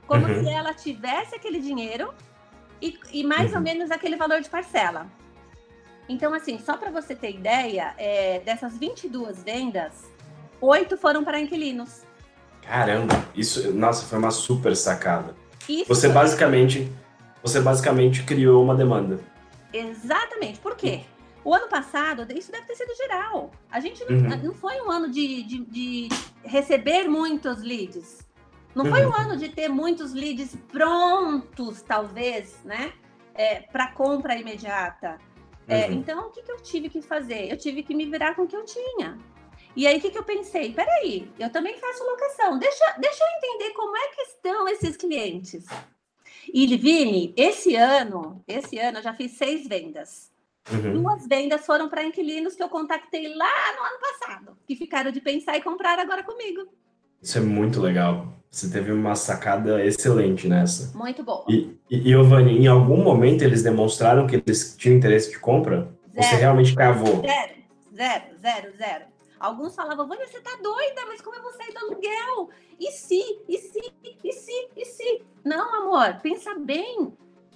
Como 0.07 0.27
uhum. 0.27 0.45
se 0.45 0.49
ela 0.49 0.73
tivesse 0.75 1.35
aquele 1.35 1.61
dinheiro 1.61 2.15
e, 2.81 2.99
e 3.13 3.25
mais 3.25 3.51
uhum. 3.51 3.59
ou 3.59 3.63
menos 3.63 3.91
aquele 3.91 4.17
valor 4.17 4.41
de 4.41 4.51
parcela. 4.51 5.07
Então, 6.09 6.35
assim, 6.35 6.59
só 6.59 6.77
para 6.77 6.91
você 6.91 7.15
ter 7.15 7.31
ideia, 7.31 7.95
é, 7.97 8.41
dessas 8.41 8.77
22 8.77 9.43
vendas, 9.43 10.05
oito 10.61 10.97
foram 10.97 11.25
para 11.25 11.41
inquilinos. 11.41 12.03
Caramba, 12.63 13.25
isso, 13.35 13.73
nossa, 13.73 14.07
foi 14.07 14.19
uma 14.19 14.31
super 14.31 14.75
sacada. 14.77 15.35
Isso 15.69 15.87
você 15.87 16.09
basicamente, 16.09 16.91
você 17.43 17.61
basicamente 17.61 18.23
criou 18.23 18.63
uma 18.63 18.75
demanda. 18.75 19.21
Exatamente. 19.73 20.59
Por 20.61 20.77
quê? 20.77 21.03
O 21.45 21.53
ano 21.53 21.69
passado, 21.69 22.27
isso 22.35 22.51
deve 22.51 22.65
ter 22.67 22.75
sido 22.75 22.95
geral. 22.97 23.51
A 23.71 23.81
gente 23.81 24.03
não, 24.05 24.17
uhum. 24.17 24.43
não 24.45 24.55
foi 24.55 24.81
um 24.81 24.91
ano 24.91 25.11
de, 25.11 25.43
de, 25.43 25.65
de, 25.67 26.09
receber 26.43 27.07
muitos 27.07 27.63
leads. 27.63 28.27
Não 28.75 28.87
uhum. 28.87 28.91
foi 28.91 29.07
um 29.07 29.15
ano 29.15 29.37
de 29.37 29.51
ter 29.51 29.69
muitos 29.69 30.15
leads 30.15 30.57
prontos, 30.73 31.83
talvez, 31.83 32.59
né? 32.65 32.93
É, 33.35 33.61
para 33.61 33.89
compra 33.89 34.37
imediata. 34.37 35.19
É, 35.67 35.91
então, 35.91 36.29
o 36.29 36.31
que, 36.31 36.43
que 36.43 36.53
eu 36.53 36.61
tive 36.61 36.89
que 36.89 37.01
fazer? 37.01 37.51
Eu 37.51 37.57
tive 37.57 37.83
que 37.83 37.95
me 37.95 38.05
virar 38.05 38.35
com 38.35 38.43
o 38.43 38.47
que 38.47 38.57
eu 38.57 38.65
tinha. 38.65 39.19
E 39.77 39.87
aí, 39.87 39.99
o 39.99 40.01
que, 40.01 40.11
que 40.11 40.19
eu 40.19 40.25
pensei? 40.25 40.73
Peraí, 40.73 41.31
eu 41.39 41.51
também 41.51 41.77
faço 41.79 42.05
locação. 42.05 42.59
Deixa, 42.59 42.97
deixa 42.99 43.25
eu 43.25 43.39
entender 43.39 43.75
como 43.75 43.97
é 43.97 44.09
que 44.09 44.23
estão 44.23 44.69
esses 44.69 44.97
clientes. 44.97 45.65
E, 46.53 46.67
Livine, 46.67 47.33
esse 47.37 47.75
ano, 47.75 48.43
esse 48.47 48.79
ano 48.79 48.99
eu 48.99 49.03
já 49.03 49.15
fiz 49.15 49.33
seis 49.33 49.67
vendas. 49.67 50.33
Uhum. 50.71 51.03
Duas 51.03 51.27
vendas 51.27 51.67
foram 51.67 51.89
para 51.89 52.05
inquilinos 52.05 52.55
que 52.55 52.63
eu 52.63 52.69
contactei 52.69 53.29
lá 53.35 53.73
no 53.77 53.83
ano 53.83 53.99
passado, 54.01 54.59
que 54.67 54.77
ficaram 54.77 55.11
de 55.11 55.21
pensar 55.21 55.57
e 55.57 55.63
comprar 55.63 55.99
agora 55.99 56.23
comigo. 56.23 56.69
Isso 57.25 57.39
é 57.39 57.41
muito 57.41 57.81
legal. 57.81 58.35
Você 58.51 58.71
teve 58.71 58.93
uma 58.93 59.17
sacada 59.17 59.83
excelente 59.83 60.47
nessa. 60.47 60.97
Muito 60.97 61.25
bom. 61.25 61.47
E, 61.49 61.75
e, 61.91 62.11
Giovanni, 62.11 62.59
em 62.59 62.67
algum 62.67 63.03
momento 63.03 63.43
eles 63.43 63.63
demonstraram 63.63 64.27
que 64.27 64.37
eles 64.37 64.77
tinham 64.77 64.99
interesse 64.99 65.31
de 65.31 65.39
compra? 65.39 65.89
Zero. 66.13 66.23
Você 66.29 66.37
realmente 66.37 66.75
cavou? 66.75 67.23
Zero, 67.23 67.55
zero, 67.97 68.25
zero, 68.39 68.77
zero. 68.77 69.05
Alguns 69.41 69.75
falavam, 69.75 70.07
Vânia, 70.07 70.27
você 70.27 70.39
tá 70.39 70.51
doida, 70.63 71.01
mas 71.09 71.23
como 71.23 71.35
eu 71.35 71.43
vou 71.43 71.53
sair 71.53 71.73
do 71.73 71.79
aluguel? 71.79 72.51
E 72.79 72.93
se, 72.93 73.23
e 73.49 73.57
se, 73.57 73.93
e 74.23 74.33
se, 74.33 74.69
e 74.77 74.85
se? 74.85 75.23
Não, 75.43 75.83
amor, 75.83 76.21
pensa 76.23 76.55
bem, 76.55 77.11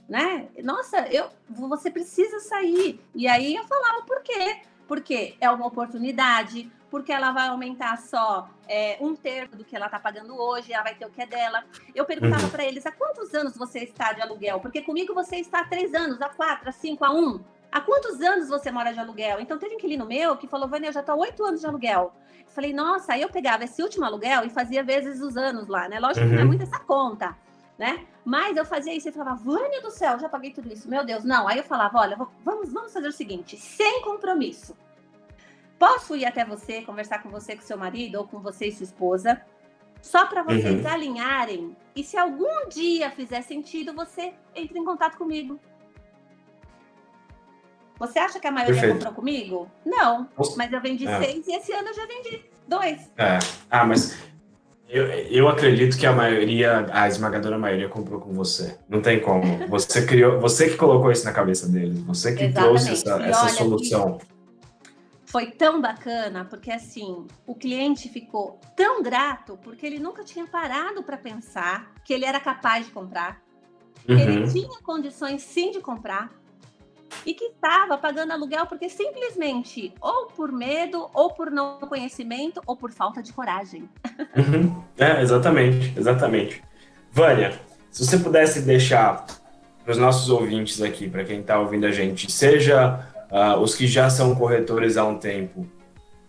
né? 0.08 0.48
Nossa, 0.64 1.06
eu, 1.08 1.26
você 1.50 1.90
precisa 1.90 2.40
sair. 2.40 3.00
E 3.14 3.28
aí 3.28 3.54
eu 3.54 3.64
falava, 3.64 4.02
por 4.06 4.22
quê? 4.22 4.62
Porque 4.88 5.36
é 5.38 5.50
uma 5.50 5.66
oportunidade, 5.66 6.72
porque 6.90 7.12
ela 7.12 7.32
vai 7.32 7.48
aumentar 7.48 7.98
só 7.98 8.48
é, 8.68 8.96
um 9.00 9.14
terço 9.14 9.56
do 9.56 9.64
que 9.64 9.76
ela 9.76 9.86
está 9.86 9.98
pagando 9.98 10.38
hoje, 10.38 10.72
ela 10.72 10.84
vai 10.84 10.94
ter 10.94 11.06
o 11.06 11.10
que 11.10 11.22
é 11.22 11.26
dela. 11.26 11.64
Eu 11.94 12.04
perguntava 12.04 12.44
uhum. 12.44 12.50
para 12.50 12.64
eles, 12.64 12.86
há 12.86 12.92
quantos 12.92 13.34
anos 13.34 13.56
você 13.56 13.80
está 13.80 14.12
de 14.12 14.20
aluguel? 14.20 14.60
Porque 14.60 14.82
comigo 14.82 15.14
você 15.14 15.36
está 15.36 15.60
há 15.60 15.64
três 15.64 15.94
anos, 15.94 16.20
há 16.22 16.28
quatro, 16.28 16.68
há 16.68 16.72
cinco, 16.72 17.04
há 17.04 17.10
um. 17.10 17.40
Há 17.70 17.80
quantos 17.82 18.20
anos 18.22 18.48
você 18.48 18.70
mora 18.70 18.92
de 18.92 18.98
aluguel? 18.98 19.40
Então, 19.40 19.58
teve 19.58 19.74
um 19.74 19.76
inquilino 19.76 20.06
meu 20.06 20.36
que 20.36 20.48
falou, 20.48 20.68
Vânia, 20.68 20.88
eu 20.88 20.92
já 20.92 21.00
estou 21.00 21.14
há 21.14 21.18
oito 21.18 21.44
anos 21.44 21.60
de 21.60 21.66
aluguel. 21.66 22.14
Eu 22.40 22.52
falei, 22.52 22.72
nossa, 22.72 23.12
aí 23.12 23.20
eu 23.20 23.28
pegava 23.28 23.64
esse 23.64 23.82
último 23.82 24.06
aluguel 24.06 24.44
e 24.44 24.50
fazia 24.50 24.82
vezes 24.82 25.20
os 25.20 25.36
anos 25.36 25.68
lá, 25.68 25.86
né? 25.86 26.00
Lógico 26.00 26.24
uhum. 26.24 26.30
que 26.30 26.34
não 26.34 26.40
é 26.40 26.44
uhum. 26.44 26.48
muito 26.48 26.62
essa 26.62 26.78
conta, 26.78 27.36
né? 27.78 28.06
Mas 28.24 28.56
eu 28.56 28.64
fazia 28.64 28.94
isso 28.94 29.08
e 29.08 29.12
falava, 29.12 29.36
Vânia 29.36 29.82
do 29.82 29.90
céu, 29.90 30.18
já 30.18 30.28
paguei 30.28 30.50
tudo 30.50 30.72
isso, 30.72 30.88
meu 30.88 31.04
Deus, 31.04 31.24
não. 31.24 31.46
Aí 31.46 31.58
eu 31.58 31.64
falava, 31.64 31.98
olha, 31.98 32.16
vamos, 32.42 32.72
vamos 32.72 32.92
fazer 32.92 33.08
o 33.08 33.12
seguinte, 33.12 33.56
sem 33.58 34.00
compromisso. 34.00 34.74
Posso 35.78 36.16
ir 36.16 36.24
até 36.24 36.44
você, 36.44 36.82
conversar 36.82 37.22
com 37.22 37.30
você, 37.30 37.54
com 37.54 37.62
seu 37.62 37.78
marido, 37.78 38.16
ou 38.16 38.26
com 38.26 38.40
você 38.40 38.66
e 38.66 38.72
sua 38.72 38.84
esposa, 38.84 39.40
só 40.02 40.26
para 40.26 40.42
vocês 40.42 40.84
uhum. 40.84 40.90
alinharem. 40.90 41.76
E 41.94 42.02
se 42.02 42.16
algum 42.16 42.68
dia 42.68 43.10
fizer 43.10 43.42
sentido, 43.42 43.94
você 43.94 44.32
entre 44.54 44.78
em 44.78 44.84
contato 44.84 45.16
comigo. 45.16 45.58
Você 47.98 48.18
acha 48.18 48.38
que 48.38 48.46
a 48.46 48.52
maioria 48.52 48.74
Perfeito. 48.74 48.94
comprou 48.94 49.14
comigo? 49.14 49.70
Não. 49.84 50.28
Mas 50.56 50.72
eu 50.72 50.80
vendi 50.80 51.06
é. 51.06 51.18
seis 51.20 51.46
e 51.46 51.52
esse 51.52 51.72
ano 51.72 51.88
eu 51.88 51.94
já 51.94 52.06
vendi 52.06 52.44
dois. 52.66 53.10
É. 53.16 53.38
Ah, 53.68 53.84
mas 53.84 54.16
eu, 54.88 55.04
eu 55.06 55.48
acredito 55.48 55.98
que 55.98 56.06
a 56.06 56.12
maioria, 56.12 56.86
a 56.92 57.08
esmagadora 57.08 57.58
maioria 57.58 57.88
comprou 57.88 58.20
com 58.20 58.32
você. 58.32 58.78
Não 58.88 59.02
tem 59.02 59.20
como. 59.20 59.66
Você 59.68 60.06
criou, 60.06 60.40
você 60.40 60.70
que 60.70 60.76
colocou 60.76 61.10
isso 61.10 61.24
na 61.24 61.32
cabeça 61.32 61.68
deles. 61.68 62.00
Você 62.02 62.34
que 62.34 62.44
Exatamente. 62.44 62.84
trouxe 62.84 62.92
essa, 62.92 63.22
essa 63.22 63.48
solução. 63.48 64.18
Foi 65.28 65.50
tão 65.50 65.78
bacana, 65.78 66.46
porque 66.46 66.70
assim, 66.70 67.26
o 67.46 67.54
cliente 67.54 68.08
ficou 68.08 68.58
tão 68.74 69.02
grato 69.02 69.58
porque 69.62 69.84
ele 69.84 69.98
nunca 69.98 70.24
tinha 70.24 70.46
parado 70.46 71.02
para 71.02 71.18
pensar 71.18 71.92
que 72.02 72.14
ele 72.14 72.24
era 72.24 72.40
capaz 72.40 72.86
de 72.86 72.92
comprar. 72.92 73.38
Uhum. 74.08 74.18
Ele 74.18 74.50
tinha 74.50 74.80
condições 74.82 75.42
sim 75.42 75.70
de 75.70 75.80
comprar 75.80 76.32
e 77.26 77.34
que 77.34 77.44
estava 77.44 77.98
pagando 77.98 78.32
aluguel 78.32 78.64
porque 78.66 78.88
simplesmente 78.88 79.92
ou 80.00 80.28
por 80.28 80.50
medo, 80.50 81.10
ou 81.12 81.30
por 81.30 81.50
não 81.50 81.78
conhecimento, 81.80 82.62
ou 82.66 82.74
por 82.74 82.90
falta 82.90 83.22
de 83.22 83.30
coragem. 83.30 83.86
Uhum. 84.34 84.82
É, 84.96 85.20
exatamente, 85.20 85.92
exatamente. 85.94 86.64
Vânia, 87.12 87.60
se 87.90 88.06
você 88.06 88.16
pudesse 88.18 88.62
deixar 88.62 89.26
para 89.84 89.92
os 89.92 89.98
nossos 89.98 90.30
ouvintes 90.30 90.80
aqui, 90.80 91.06
para 91.06 91.22
quem 91.22 91.40
está 91.40 91.60
ouvindo 91.60 91.84
a 91.84 91.92
gente, 91.92 92.32
seja 92.32 93.06
uh, 93.30 93.58
os 93.60 93.74
que 93.74 93.86
já 93.86 94.08
são 94.10 94.34
corretores 94.34 94.96
há 94.96 95.04
um 95.04 95.18
tempo 95.18 95.66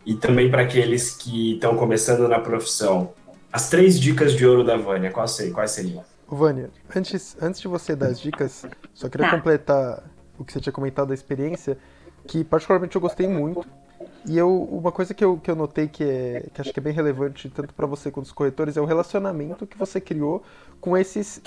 e 0.06 0.16
também 0.16 0.50
para 0.50 0.64
aqueles 0.64 1.12
que 1.12 1.54
estão 1.54 1.76
começando 1.76 2.28
na 2.28 2.40
profissão, 2.40 3.14
as 3.52 3.70
três 3.70 4.00
dicas 4.00 4.34
de 4.34 4.46
ouro 4.46 4.64
da 4.64 4.78
Vânia, 4.78 5.12
quais, 5.12 5.52
quais 5.52 5.72
seriam? 5.72 6.04
Vânia, 6.28 6.70
antes, 6.96 7.36
antes 7.42 7.60
de 7.60 7.68
você 7.68 7.96
dar 7.96 8.08
as 8.08 8.20
dicas, 8.20 8.66
só 8.94 9.10
queria 9.10 9.30
tá. 9.30 9.36
completar 9.36 10.04
o 10.38 10.46
que 10.46 10.54
você 10.54 10.60
tinha 10.60 10.74
comentado 10.74 11.08
da 11.10 11.14
experiência, 11.14 11.78
que 12.28 12.44
particularmente 12.44 12.96
eu 12.96 13.02
gostei 13.02 13.28
muito. 13.28 13.66
E 14.26 14.38
eu, 14.38 14.64
uma 14.64 14.92
coisa 14.92 15.14
que 15.14 15.24
eu, 15.24 15.38
que 15.38 15.50
eu 15.50 15.56
notei 15.56 15.88
que, 15.88 16.04
é, 16.04 16.48
que 16.54 16.62
acho 16.62 16.72
que 16.72 16.80
é 16.80 16.84
bem 16.84 16.94
relevante, 16.94 17.50
tanto 17.50 17.74
para 17.74 17.86
você 17.86 18.12
quanto 18.12 18.26
os 18.26 18.32
corretores, 18.32 18.78
é 18.78 18.82
o 18.82 18.86
relacionamento 18.86 19.66
que 19.66 19.78
você 19.78 20.00
criou 20.00 20.44
com 20.80 20.98
esses 20.98 21.42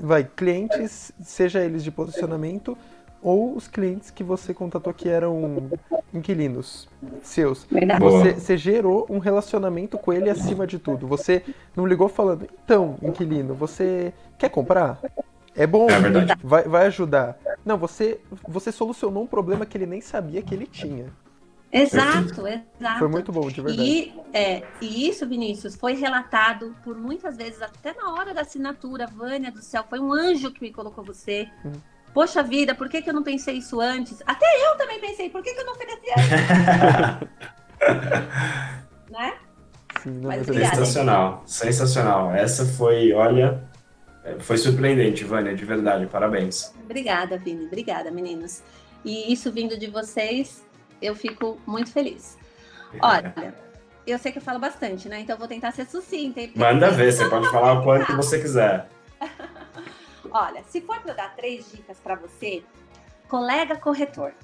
vai, 0.00 0.24
clientes, 0.24 1.12
seja 1.22 1.64
eles 1.64 1.82
de 1.82 1.90
posicionamento 1.90 2.76
ou 3.22 3.56
os 3.56 3.66
clientes 3.66 4.10
que 4.10 4.22
você 4.22 4.54
contatou 4.54 4.92
que 4.92 5.08
eram 5.08 5.70
inquilinos 6.12 6.88
seus. 7.22 7.66
Você, 7.98 8.32
você, 8.34 8.56
gerou 8.56 9.06
um 9.08 9.18
relacionamento 9.18 9.98
com 9.98 10.12
ele 10.12 10.30
acima 10.30 10.66
de 10.66 10.78
tudo. 10.78 11.06
Você 11.06 11.42
não 11.74 11.86
ligou 11.86 12.08
falando, 12.08 12.48
então, 12.64 12.96
inquilino, 13.02 13.54
você 13.54 14.12
quer 14.38 14.48
comprar? 14.48 15.00
É 15.54 15.66
bom, 15.66 15.86
é 15.88 16.36
vai, 16.42 16.64
vai 16.64 16.86
ajudar. 16.86 17.38
Não, 17.64 17.78
você, 17.78 18.20
você 18.46 18.70
solucionou 18.70 19.22
um 19.22 19.26
problema 19.26 19.64
que 19.64 19.76
ele 19.76 19.86
nem 19.86 20.00
sabia 20.00 20.42
que 20.42 20.54
ele 20.54 20.66
tinha. 20.66 21.06
Exato, 21.72 22.46
exato. 22.46 22.98
Foi 22.98 23.08
muito 23.08 23.32
bom, 23.32 23.48
de 23.48 23.60
verdade. 23.60 23.82
E, 23.82 24.14
é, 24.32 24.62
e 24.80 25.08
isso, 25.08 25.26
Vinícius, 25.26 25.74
foi 25.74 25.94
relatado 25.94 26.74
por 26.84 26.96
muitas 26.96 27.36
vezes, 27.36 27.60
até 27.60 27.92
na 27.92 28.12
hora 28.12 28.32
da 28.32 28.42
assinatura. 28.42 29.06
Vânia 29.06 29.50
do 29.50 29.62
céu, 29.62 29.84
foi 29.88 29.98
um 29.98 30.12
anjo 30.12 30.50
que 30.52 30.62
me 30.62 30.72
colocou 30.72 31.04
você. 31.04 31.48
Uhum. 31.64 31.72
Poxa 32.16 32.42
vida, 32.42 32.74
por 32.74 32.88
que, 32.88 33.02
que 33.02 33.10
eu 33.10 33.12
não 33.12 33.22
pensei 33.22 33.58
isso 33.58 33.78
antes? 33.78 34.22
Até 34.26 34.46
eu 34.66 34.74
também 34.78 34.98
pensei, 34.98 35.28
por 35.28 35.42
que, 35.42 35.52
que 35.52 35.60
eu 35.60 35.66
não 35.66 35.74
ofereci 35.74 36.10
antes? 36.16 37.28
né? 39.12 39.34
Sim, 40.02 40.10
não, 40.12 40.28
mas, 40.30 40.46
sensacional, 40.46 41.42
sensacional. 41.44 42.34
Essa 42.34 42.64
foi, 42.64 43.12
olha, 43.12 43.62
é, 44.24 44.40
foi 44.40 44.56
surpreendente, 44.56 45.24
Vânia, 45.24 45.54
de 45.54 45.62
verdade, 45.66 46.06
parabéns. 46.06 46.72
Obrigada, 46.82 47.36
Vini, 47.36 47.66
obrigada, 47.66 48.10
meninos. 48.10 48.62
E 49.04 49.30
isso 49.30 49.52
vindo 49.52 49.78
de 49.78 49.88
vocês, 49.88 50.64
eu 51.02 51.14
fico 51.14 51.60
muito 51.66 51.92
feliz. 51.92 52.38
Olha, 52.98 53.54
eu 54.06 54.18
sei 54.18 54.32
que 54.32 54.38
eu 54.38 54.42
falo 54.42 54.58
bastante, 54.58 55.06
né? 55.06 55.20
Então 55.20 55.34
eu 55.34 55.38
vou 55.38 55.48
tentar 55.48 55.70
ser 55.72 55.84
sucinta. 55.84 56.40
Manda 56.54 56.90
ver, 56.90 57.12
você 57.12 57.28
pode 57.28 57.50
falar 57.50 57.74
o 57.74 57.82
quanto 57.82 58.16
você 58.16 58.40
quiser. 58.40 58.88
Olha, 60.38 60.62
se 60.64 60.82
for 60.82 61.00
para 61.00 61.12
eu 61.12 61.16
dar 61.16 61.34
três 61.34 61.72
dicas 61.72 61.98
para 61.98 62.14
você, 62.14 62.62
colega 63.26 63.74
corretor. 63.78 64.34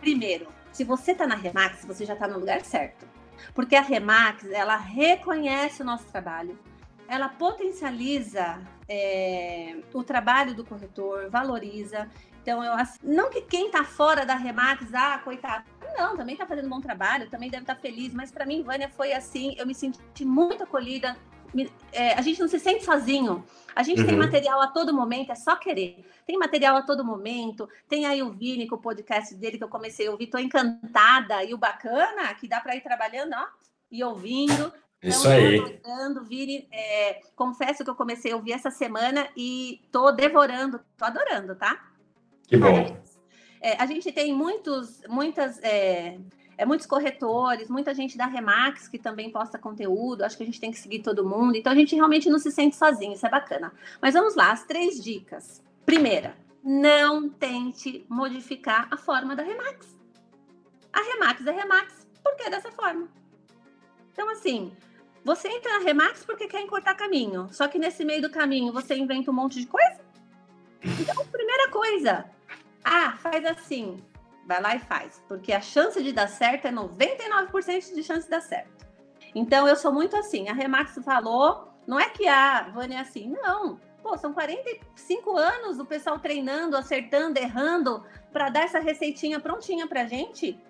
Primeiro, 0.00 0.48
se 0.72 0.84
você 0.84 1.12
está 1.12 1.26
na 1.26 1.34
Remax, 1.34 1.84
você 1.84 2.06
já 2.06 2.14
está 2.14 2.26
no 2.26 2.38
lugar 2.38 2.62
certo. 2.62 3.06
Porque 3.54 3.76
a 3.76 3.82
Remax, 3.82 4.46
ela 4.50 4.78
reconhece 4.78 5.82
o 5.82 5.84
nosso 5.84 6.06
trabalho, 6.06 6.58
ela 7.06 7.28
potencializa 7.28 8.58
é, 8.88 9.76
o 9.92 10.02
trabalho 10.02 10.54
do 10.54 10.64
corretor, 10.64 11.28
valoriza. 11.28 12.08
Então, 12.40 12.64
eu 12.64 12.72
não 13.02 13.28
que 13.28 13.42
quem 13.42 13.66
está 13.66 13.84
fora 13.84 14.24
da 14.24 14.36
Remax, 14.36 14.94
ah, 14.94 15.18
coitado, 15.18 15.66
não, 15.98 16.16
também 16.16 16.36
está 16.36 16.46
fazendo 16.46 16.68
um 16.68 16.70
bom 16.70 16.80
trabalho, 16.80 17.28
também 17.28 17.50
deve 17.50 17.64
estar 17.64 17.74
tá 17.74 17.80
feliz, 17.82 18.14
mas 18.14 18.32
para 18.32 18.46
mim, 18.46 18.62
Vânia, 18.62 18.88
foi 18.88 19.12
assim, 19.12 19.54
eu 19.58 19.66
me 19.66 19.74
senti 19.74 20.24
muito 20.24 20.62
acolhida, 20.62 21.14
é, 21.92 22.14
a 22.14 22.22
gente 22.22 22.40
não 22.40 22.48
se 22.48 22.58
sente 22.58 22.84
sozinho. 22.84 23.44
A 23.74 23.82
gente 23.82 24.00
uhum. 24.00 24.06
tem 24.06 24.16
material 24.16 24.60
a 24.60 24.68
todo 24.68 24.94
momento, 24.94 25.32
é 25.32 25.34
só 25.34 25.56
querer. 25.56 26.04
Tem 26.26 26.38
material 26.38 26.76
a 26.76 26.82
todo 26.82 27.04
momento. 27.04 27.68
Tem 27.88 28.06
aí 28.06 28.22
o 28.22 28.30
Vini 28.30 28.68
com 28.68 28.76
o 28.76 28.80
podcast 28.80 29.34
dele 29.34 29.58
que 29.58 29.64
eu 29.64 29.68
comecei 29.68 30.06
a 30.06 30.10
ouvir, 30.10 30.28
tô 30.28 30.38
encantada. 30.38 31.42
E 31.42 31.52
o 31.52 31.58
bacana 31.58 32.32
que 32.34 32.46
dá 32.46 32.60
para 32.60 32.76
ir 32.76 32.82
trabalhando, 32.82 33.32
ó, 33.34 33.46
e 33.90 34.02
ouvindo. 34.04 34.72
Isso 35.02 35.28
então, 35.28 35.32
aí. 35.32 35.58
Adorando, 35.58 36.24
Vini, 36.24 36.68
é, 36.72 37.20
confesso 37.36 37.84
que 37.84 37.90
eu 37.90 37.94
comecei 37.94 38.32
a 38.32 38.36
ouvir 38.36 38.52
essa 38.52 38.70
semana 38.70 39.28
e 39.36 39.82
tô 39.92 40.10
devorando, 40.12 40.80
tô 40.96 41.04
adorando, 41.04 41.54
tá? 41.56 41.90
Que 42.46 42.56
bom. 42.56 42.96
É, 43.60 43.76
a 43.76 43.86
gente 43.86 44.10
tem 44.12 44.32
muitos, 44.32 45.02
muitas, 45.08 45.58
é, 45.62 46.18
é, 46.56 46.64
muitos 46.64 46.86
corretores, 46.86 47.68
muita 47.68 47.94
gente 47.94 48.16
da 48.16 48.26
Remax 48.26 48.88
que 48.88 48.98
também 48.98 49.30
posta 49.30 49.58
conteúdo. 49.58 50.22
Acho 50.22 50.36
que 50.36 50.42
a 50.42 50.46
gente 50.46 50.60
tem 50.60 50.70
que 50.70 50.78
seguir 50.78 51.00
todo 51.00 51.28
mundo. 51.28 51.56
Então 51.56 51.72
a 51.72 51.76
gente 51.76 51.94
realmente 51.94 52.30
não 52.30 52.38
se 52.38 52.50
sente 52.50 52.76
sozinho, 52.76 53.14
isso 53.14 53.26
é 53.26 53.30
bacana. 53.30 53.72
Mas 54.00 54.14
vamos 54.14 54.34
lá, 54.34 54.52
as 54.52 54.64
três 54.64 55.02
dicas. 55.02 55.62
Primeira, 55.84 56.36
não 56.62 57.28
tente 57.28 58.06
modificar 58.08 58.88
a 58.90 58.96
forma 58.96 59.36
da 59.36 59.42
Remax. 59.42 59.94
A 60.92 61.00
Remax 61.00 61.46
é 61.46 61.50
Remax, 61.50 62.06
porque 62.22 62.44
é 62.44 62.50
dessa 62.50 62.70
forma. 62.72 63.08
Então, 64.12 64.30
assim, 64.30 64.72
você 65.24 65.48
entra 65.48 65.78
na 65.78 65.84
Remax 65.84 66.24
porque 66.24 66.46
quer 66.46 66.60
encurtar 66.60 66.94
caminho. 66.94 67.48
Só 67.50 67.66
que 67.66 67.78
nesse 67.78 68.04
meio 68.04 68.22
do 68.22 68.30
caminho 68.30 68.72
você 68.72 68.96
inventa 68.96 69.30
um 69.30 69.34
monte 69.34 69.60
de 69.60 69.66
coisa. 69.66 70.00
Então, 70.82 71.26
primeira 71.26 71.70
coisa. 71.70 72.30
Ah, 72.84 73.12
faz 73.16 73.44
assim. 73.44 74.02
Vai 74.46 74.60
lá 74.60 74.76
e 74.76 74.78
faz, 74.78 75.22
porque 75.26 75.52
a 75.52 75.60
chance 75.60 76.02
de 76.02 76.12
dar 76.12 76.28
certo 76.28 76.66
é 76.66 76.72
99% 76.72 77.94
de 77.94 78.02
chance 78.02 78.24
de 78.24 78.30
dar 78.30 78.42
certo. 78.42 78.86
Então 79.34 79.66
eu 79.66 79.74
sou 79.74 79.92
muito 79.92 80.16
assim, 80.16 80.48
a 80.48 80.52
Remax 80.52 80.98
falou, 81.04 81.72
não 81.86 81.98
é 81.98 82.08
que 82.08 82.28
a 82.28 82.68
Vânia 82.68 82.98
é 82.98 83.00
assim, 83.00 83.28
não. 83.28 83.80
Pô, 84.02 84.18
são 84.18 84.34
45 84.34 85.36
anos 85.36 85.78
o 85.78 85.84
pessoal 85.86 86.18
treinando, 86.18 86.76
acertando, 86.76 87.38
errando 87.38 88.04
para 88.32 88.50
dar 88.50 88.64
essa 88.64 88.78
receitinha 88.78 89.40
prontinha 89.40 89.86
pra 89.86 90.04
gente, 90.04 90.60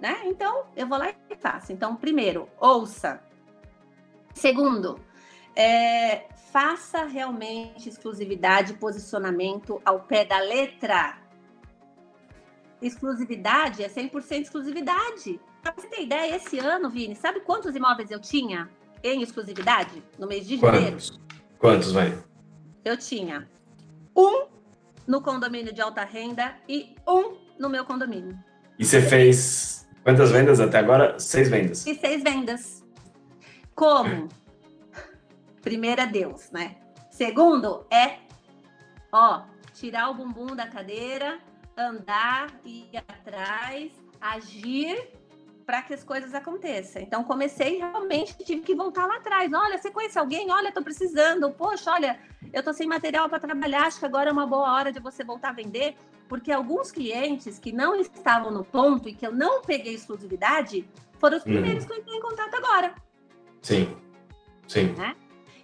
né? 0.00 0.20
Então, 0.24 0.66
eu 0.76 0.86
vou 0.86 0.96
lá 0.96 1.12
e 1.28 1.34
faço. 1.34 1.72
Então, 1.72 1.96
primeiro, 1.96 2.48
ouça. 2.60 3.20
Segundo, 4.32 5.00
é, 5.56 6.26
faça 6.52 7.04
realmente 7.04 7.88
exclusividade, 7.88 8.74
posicionamento 8.74 9.80
ao 9.84 10.00
pé 10.00 10.24
da 10.24 10.38
letra. 10.38 11.18
Exclusividade 12.80 13.82
é 13.82 13.88
100% 13.88 14.42
exclusividade. 14.42 15.40
Pra 15.62 15.72
você 15.72 15.88
ter 15.88 16.02
ideia, 16.02 16.36
esse 16.36 16.58
ano, 16.58 16.90
Vini, 16.90 17.16
sabe 17.16 17.40
quantos 17.40 17.74
imóveis 17.74 18.10
eu 18.10 18.20
tinha 18.20 18.68
em 19.02 19.22
exclusividade 19.22 20.02
no 20.18 20.26
mês 20.26 20.46
de 20.46 20.56
janeiro? 20.58 20.96
Quantos? 20.96 21.20
Quantos, 21.58 21.92
vai? 21.92 22.16
Eu 22.84 22.96
tinha 22.96 23.48
um 24.14 24.46
no 25.06 25.20
condomínio 25.22 25.72
de 25.72 25.80
alta 25.80 26.04
renda 26.04 26.56
e 26.68 26.94
um 27.06 27.36
no 27.58 27.68
meu 27.68 27.84
condomínio. 27.84 28.38
E 28.78 28.84
você 28.84 29.00
fez 29.00 29.88
quantas 30.02 30.30
vendas 30.30 30.60
até 30.60 30.78
agora? 30.78 31.18
Seis 31.18 31.48
vendas. 31.48 31.86
E 31.86 31.94
seis 31.94 32.22
vendas. 32.22 32.84
Como? 33.74 34.28
Primeiro 35.62 36.00
é 36.00 36.06
Deus, 36.06 36.50
né? 36.50 36.76
Segundo 37.10 37.86
é, 37.90 38.18
ó, 39.10 39.42
tirar 39.72 40.10
o 40.10 40.14
bumbum 40.14 40.54
da 40.54 40.66
cadeira, 40.66 41.38
andar, 41.76 42.48
ir 42.64 42.90
atrás, 42.96 43.92
agir 44.20 45.10
para 45.66 45.82
que 45.82 45.92
as 45.92 46.04
coisas 46.04 46.32
aconteçam. 46.32 47.02
Então 47.02 47.24
comecei 47.24 47.78
realmente 47.78 48.36
tive 48.44 48.62
que 48.62 48.74
voltar 48.74 49.04
lá 49.06 49.16
atrás. 49.16 49.52
Olha, 49.52 49.76
você 49.76 49.90
conhece 49.90 50.18
alguém? 50.18 50.50
Olha, 50.50 50.68
estou 50.68 50.82
precisando. 50.82 51.50
Poxa, 51.50 51.90
olha, 51.90 52.18
eu 52.52 52.60
estou 52.60 52.72
sem 52.72 52.86
material 52.86 53.28
para 53.28 53.40
trabalhar. 53.40 53.86
Acho 53.86 53.98
que 53.98 54.06
agora 54.06 54.30
é 54.30 54.32
uma 54.32 54.46
boa 54.46 54.72
hora 54.72 54.92
de 54.92 55.00
você 55.00 55.24
voltar 55.24 55.50
a 55.50 55.52
vender, 55.52 55.96
porque 56.28 56.52
alguns 56.52 56.92
clientes 56.92 57.58
que 57.58 57.72
não 57.72 57.96
estavam 57.96 58.52
no 58.52 58.64
ponto 58.64 59.08
e 59.08 59.14
que 59.14 59.26
eu 59.26 59.32
não 59.32 59.60
peguei 59.60 59.94
exclusividade 59.94 60.88
foram 61.18 61.36
os 61.38 61.42
primeiros 61.42 61.84
que 61.84 61.92
eu 61.92 61.96
entrei 61.96 62.16
em 62.16 62.22
contato 62.22 62.54
agora. 62.54 62.94
Sim, 63.60 63.96
sim. 64.68 64.92
Né? 64.92 65.16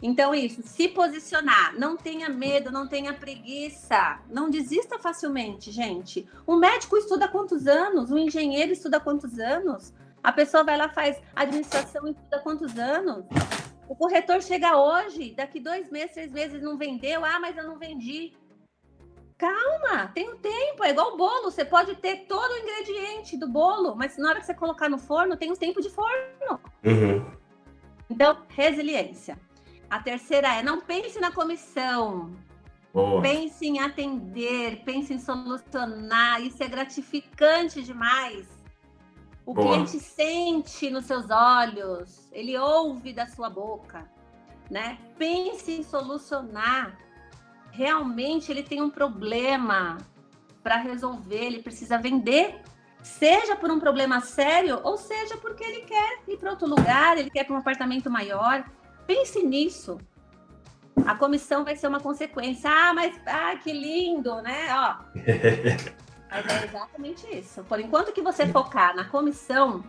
Então, 0.03 0.35
isso, 0.35 0.63
se 0.65 0.89
posicionar, 0.89 1.79
não 1.79 1.97
tenha 1.97 2.29
medo, 2.29 2.73
não 2.73 2.89
tenha 2.89 3.15
preguiça, 3.15 4.19
não 4.29 4.51
desista 4.51 4.99
facilmente, 4.99 5.71
gente. 5.71 6.29
O 6.45 6.57
médico 6.57 6.97
estuda 6.97 7.29
quantos 7.29 7.69
anos? 7.69 8.11
O 8.11 8.19
engenheiro 8.19 8.73
estuda 8.73 8.99
quantos 8.99 9.39
anos? 9.39 9.95
A 10.21 10.33
pessoa 10.33 10.65
vai 10.65 10.77
lá, 10.77 10.89
faz 10.89 11.23
administração 11.37 12.09
e 12.09 12.11
estuda 12.11 12.41
quantos 12.41 12.77
anos? 12.77 13.25
O 13.89 13.95
corretor 13.95 14.43
chega 14.43 14.77
hoje, 14.77 15.35
daqui 15.37 15.61
dois 15.61 15.89
meses, 15.89 16.15
três 16.15 16.33
meses 16.33 16.61
não 16.61 16.77
vendeu, 16.77 17.25
ah, 17.25 17.39
mas 17.39 17.57
eu 17.57 17.65
não 17.65 17.79
vendi. 17.79 18.33
Calma, 19.39 20.09
tem 20.15 20.33
um 20.33 20.37
tempo, 20.37 20.83
é 20.83 20.91
igual 20.91 21.15
o 21.15 21.17
bolo. 21.17 21.51
Você 21.51 21.65
pode 21.65 21.95
ter 21.97 22.27
todo 22.27 22.51
o 22.51 22.59
ingrediente 22.59 23.37
do 23.37 23.47
bolo, 23.47 23.95
mas 23.95 24.17
na 24.17 24.31
hora 24.31 24.41
que 24.41 24.47
você 24.47 24.55
colocar 24.55 24.89
no 24.89 24.99
forno, 24.99 25.37
tem 25.37 25.53
um 25.53 25.57
tempo 25.57 25.81
de 25.81 25.91
forno. 25.91 26.61
Uhum. 26.85 27.25
Então, 28.11 28.39
resiliência. 28.49 29.39
A 29.93 29.99
terceira 29.99 30.55
é 30.55 30.63
não 30.63 30.81
pense 30.81 31.21
na 31.21 31.31
comissão. 31.31 32.35
Boa. 32.95 33.21
Pense 33.21 33.67
em 33.67 33.79
atender, 33.79 34.83
pense 34.87 35.13
em 35.13 35.19
solucionar. 35.19 36.41
Isso 36.41 36.63
é 36.63 36.67
gratificante 36.67 37.83
demais. 37.83 38.49
O 39.45 39.53
Boa. 39.53 39.67
cliente 39.67 40.01
sente 40.01 40.89
nos 40.89 41.05
seus 41.05 41.29
olhos, 41.29 42.27
ele 42.33 42.57
ouve 42.57 43.13
da 43.13 43.27
sua 43.27 43.51
boca, 43.51 44.11
né? 44.71 44.97
Pense 45.19 45.71
em 45.71 45.83
solucionar. 45.83 46.99
Realmente 47.71 48.51
ele 48.51 48.63
tem 48.63 48.81
um 48.81 48.89
problema 48.89 49.99
para 50.63 50.77
resolver, 50.77 51.45
ele 51.45 51.63
precisa 51.63 51.99
vender, 51.99 52.63
seja 53.03 53.57
por 53.57 53.71
um 53.71 53.79
problema 53.79 54.23
sério 54.23 54.81
ou 54.85 54.97
seja 54.97 55.37
porque 55.37 55.63
ele 55.63 55.83
quer 55.83 56.21
ir 56.27 56.39
para 56.39 56.53
outro 56.53 56.67
lugar, 56.67 57.19
ele 57.19 57.29
quer 57.29 57.45
para 57.45 57.55
um 57.55 57.59
apartamento 57.59 58.09
maior. 58.09 58.65
Pense 59.07 59.43
nisso. 59.43 59.99
A 61.07 61.15
comissão 61.15 61.65
vai 61.65 61.77
ser 61.77 61.89
uma 61.89 62.01
consequência. 62.01 62.71
Ah, 62.71 62.95
mas 62.95 63.19
ah, 63.27 63.57
que 63.57 63.73
lindo, 63.73 64.41
né? 64.43 64.69
Ó. 64.71 64.97
mas 66.31 66.47
é 66.47 66.65
exatamente 66.65 67.27
isso. 67.37 67.65
Por 67.65 67.81
enquanto 67.81 68.13
que 68.13 68.23
você 68.23 68.47
focar 68.47 68.95
na 68.95 69.05
comissão, 69.05 69.85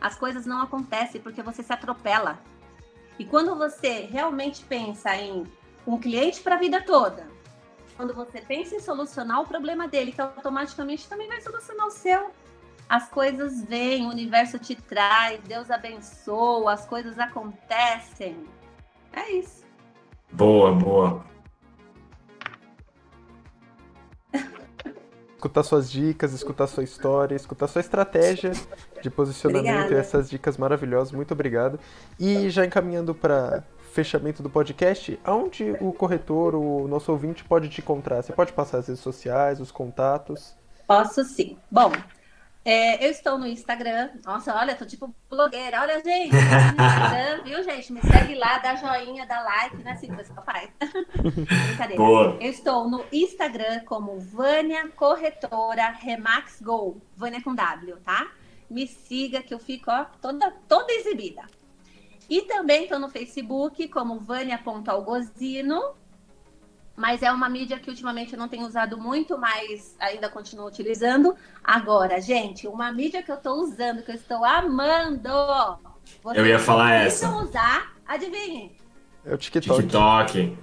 as 0.00 0.16
coisas 0.16 0.46
não 0.46 0.62
acontecem 0.62 1.20
porque 1.20 1.42
você 1.42 1.62
se 1.62 1.72
atropela. 1.72 2.38
E 3.18 3.24
quando 3.24 3.56
você 3.56 4.08
realmente 4.10 4.64
pensa 4.64 5.14
em 5.16 5.44
um 5.86 5.98
cliente 5.98 6.40
para 6.40 6.54
a 6.54 6.58
vida 6.58 6.80
toda, 6.80 7.26
quando 7.96 8.14
você 8.14 8.40
pensa 8.40 8.76
em 8.76 8.80
solucionar 8.80 9.40
o 9.40 9.46
problema 9.46 9.88
dele, 9.88 10.12
que 10.12 10.20
automaticamente 10.20 11.08
também 11.08 11.26
vai 11.26 11.40
solucionar 11.40 11.86
o 11.88 11.90
seu, 11.90 12.30
as 12.88 13.08
coisas 13.08 13.62
vêm, 13.64 14.06
o 14.06 14.10
universo 14.10 14.58
te 14.58 14.74
traz, 14.74 15.40
Deus 15.46 15.70
abençoa, 15.70 16.72
as 16.72 16.86
coisas 16.86 17.18
acontecem. 17.18 18.36
É 19.12 19.30
isso. 19.32 19.64
Boa, 20.32 20.72
boa. 20.72 21.24
escutar 25.36 25.62
suas 25.62 25.90
dicas, 25.90 26.32
escutar 26.32 26.66
sua 26.66 26.82
história, 26.82 27.34
escutar 27.34 27.68
sua 27.68 27.80
estratégia 27.80 28.52
de 29.02 29.10
posicionamento 29.10 29.68
Obrigada. 29.68 29.94
e 29.94 29.98
essas 29.98 30.30
dicas 30.30 30.56
maravilhosas. 30.56 31.12
Muito 31.12 31.32
obrigado. 31.32 31.78
E 32.18 32.48
já 32.48 32.64
encaminhando 32.64 33.14
para 33.14 33.62
fechamento 33.92 34.42
do 34.42 34.48
podcast, 34.48 35.18
aonde 35.24 35.76
o 35.80 35.92
corretor, 35.92 36.54
o 36.54 36.88
nosso 36.88 37.12
ouvinte 37.12 37.44
pode 37.44 37.68
te 37.68 37.80
encontrar? 37.80 38.22
Você 38.22 38.32
pode 38.32 38.52
passar 38.52 38.78
as 38.78 38.88
redes 38.88 39.02
sociais, 39.02 39.60
os 39.60 39.70
contatos? 39.70 40.56
Posso 40.86 41.22
sim. 41.24 41.58
Bom, 41.70 41.92
é, 42.64 43.06
eu 43.06 43.10
estou 43.10 43.38
no 43.38 43.46
Instagram. 43.46 44.10
Nossa, 44.24 44.54
olha, 44.54 44.74
tô 44.74 44.84
tipo 44.84 45.14
blogueira. 45.30 45.80
Olha, 45.80 46.02
gente, 46.02 46.32
no 46.32 46.38
Instagram, 46.84 47.42
viu, 47.44 47.62
gente? 47.64 47.92
Me 47.92 48.00
segue 48.02 48.34
lá, 48.34 48.58
dá 48.58 48.74
joinha, 48.74 49.26
dá 49.26 49.40
like, 49.40 49.76
né? 49.78 49.92
Assim 49.92 50.08
que 50.08 50.16
você 50.16 50.32
faz. 50.44 50.70
Brincadeira. 51.16 51.96
Boa. 51.96 52.36
Eu 52.40 52.50
estou 52.50 52.88
no 52.88 53.04
Instagram 53.12 53.80
como 53.86 54.18
Vânia 54.20 54.88
Corretora 54.90 55.90
Remax 55.90 56.60
Go. 56.60 57.00
Vânia 57.16 57.42
com 57.42 57.54
W, 57.54 57.96
tá? 58.04 58.30
Me 58.68 58.86
siga 58.86 59.42
que 59.42 59.54
eu 59.54 59.58
fico, 59.58 59.90
ó, 59.90 60.04
toda, 60.20 60.50
toda 60.68 60.92
exibida. 60.92 61.42
E 62.28 62.42
também 62.42 62.82
estou 62.82 62.98
no 62.98 63.08
Facebook 63.08 63.88
como 63.88 64.20
Vânia.algozino 64.20 65.96
mas 66.98 67.22
é 67.22 67.30
uma 67.30 67.48
mídia 67.48 67.78
que 67.78 67.88
ultimamente 67.88 68.32
eu 68.32 68.38
não 68.38 68.48
tenho 68.48 68.66
usado 68.66 68.98
muito, 68.98 69.38
mas 69.38 69.96
ainda 70.00 70.28
continuo 70.28 70.66
utilizando. 70.66 71.34
Agora, 71.62 72.20
gente, 72.20 72.66
uma 72.66 72.90
mídia 72.92 73.22
que 73.22 73.30
eu 73.30 73.36
estou 73.36 73.62
usando, 73.62 74.02
que 74.02 74.10
eu 74.10 74.16
estou 74.16 74.44
amando. 74.44 75.28
eu 76.34 76.44
ia 76.44 76.58
falar 76.58 76.94
essa. 76.94 77.30
usar, 77.36 77.92
adivinhe. 78.04 78.76
É 79.24 79.32
o 79.32 79.38
TikTok. 79.38 79.82
TikTok. 79.82 80.58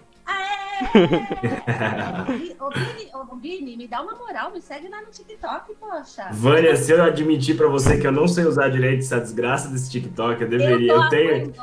ô, 2.60 2.70
Vini, 2.70 3.10
ô, 3.14 3.36
Vini, 3.38 3.78
me 3.78 3.88
dá 3.88 4.02
uma 4.02 4.16
moral, 4.16 4.52
me 4.52 4.62
segue 4.62 4.90
lá 4.90 5.02
no 5.02 5.08
TikTok, 5.08 5.74
poxa. 5.76 6.28
Vânia, 6.34 6.76
se 6.76 6.92
eu 6.92 7.02
admitir 7.02 7.56
para 7.56 7.70
você 7.70 7.98
que 7.98 8.06
eu 8.06 8.12
não 8.12 8.28
sei 8.28 8.44
usar 8.44 8.68
direito 8.68 9.00
essa 9.00 9.22
desgraça 9.22 9.70
desse 9.70 9.90
TikTok, 9.90 10.42
eu 10.42 10.50
deveria. 10.50 10.92
Eu, 10.92 11.02
eu 11.02 11.10
tenho. 11.10 11.54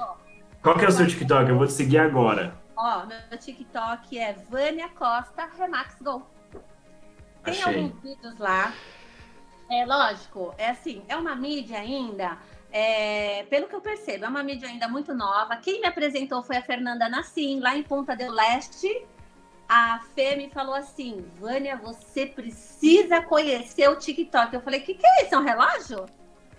Qual 0.62 0.78
que 0.78 0.84
é 0.86 0.88
o 0.88 0.92
seu 0.92 1.06
TikTok? 1.06 1.50
Eu 1.50 1.58
vou 1.58 1.66
te 1.66 1.74
seguir 1.74 1.98
agora. 1.98 2.61
Ó, 2.84 3.06
meu 3.06 3.38
TikTok 3.38 4.18
é 4.18 4.32
Vânia 4.32 4.88
Costa 4.88 5.46
Remax 5.56 6.02
Go. 6.02 6.26
Tem 7.44 7.54
Achei. 7.54 7.80
alguns 7.80 8.02
vídeos 8.02 8.36
lá. 8.38 8.74
É 9.70 9.86
lógico, 9.86 10.52
é 10.58 10.70
assim, 10.70 11.04
é 11.08 11.14
uma 11.14 11.36
mídia 11.36 11.78
ainda, 11.78 12.36
é, 12.72 13.44
pelo 13.44 13.68
que 13.68 13.76
eu 13.76 13.80
percebo, 13.80 14.24
é 14.24 14.28
uma 14.28 14.42
mídia 14.42 14.68
ainda 14.68 14.88
muito 14.88 15.14
nova. 15.14 15.56
Quem 15.58 15.80
me 15.80 15.86
apresentou 15.86 16.42
foi 16.42 16.56
a 16.56 16.62
Fernanda 16.62 17.08
Nassim, 17.08 17.60
lá 17.60 17.76
em 17.76 17.84
Ponta 17.84 18.16
del 18.16 18.32
Leste. 18.32 19.06
A 19.68 20.00
Fê 20.12 20.34
me 20.34 20.50
falou 20.50 20.74
assim: 20.74 21.24
Vânia, 21.38 21.76
você 21.76 22.26
precisa 22.26 23.22
conhecer 23.22 23.88
o 23.88 23.96
TikTok. 23.96 24.52
Eu 24.52 24.60
falei: 24.60 24.80
o 24.80 24.82
que, 24.82 24.94
que 24.94 25.06
é 25.06 25.24
isso? 25.24 25.36
É 25.36 25.38
um 25.38 25.44
relógio? 25.44 26.04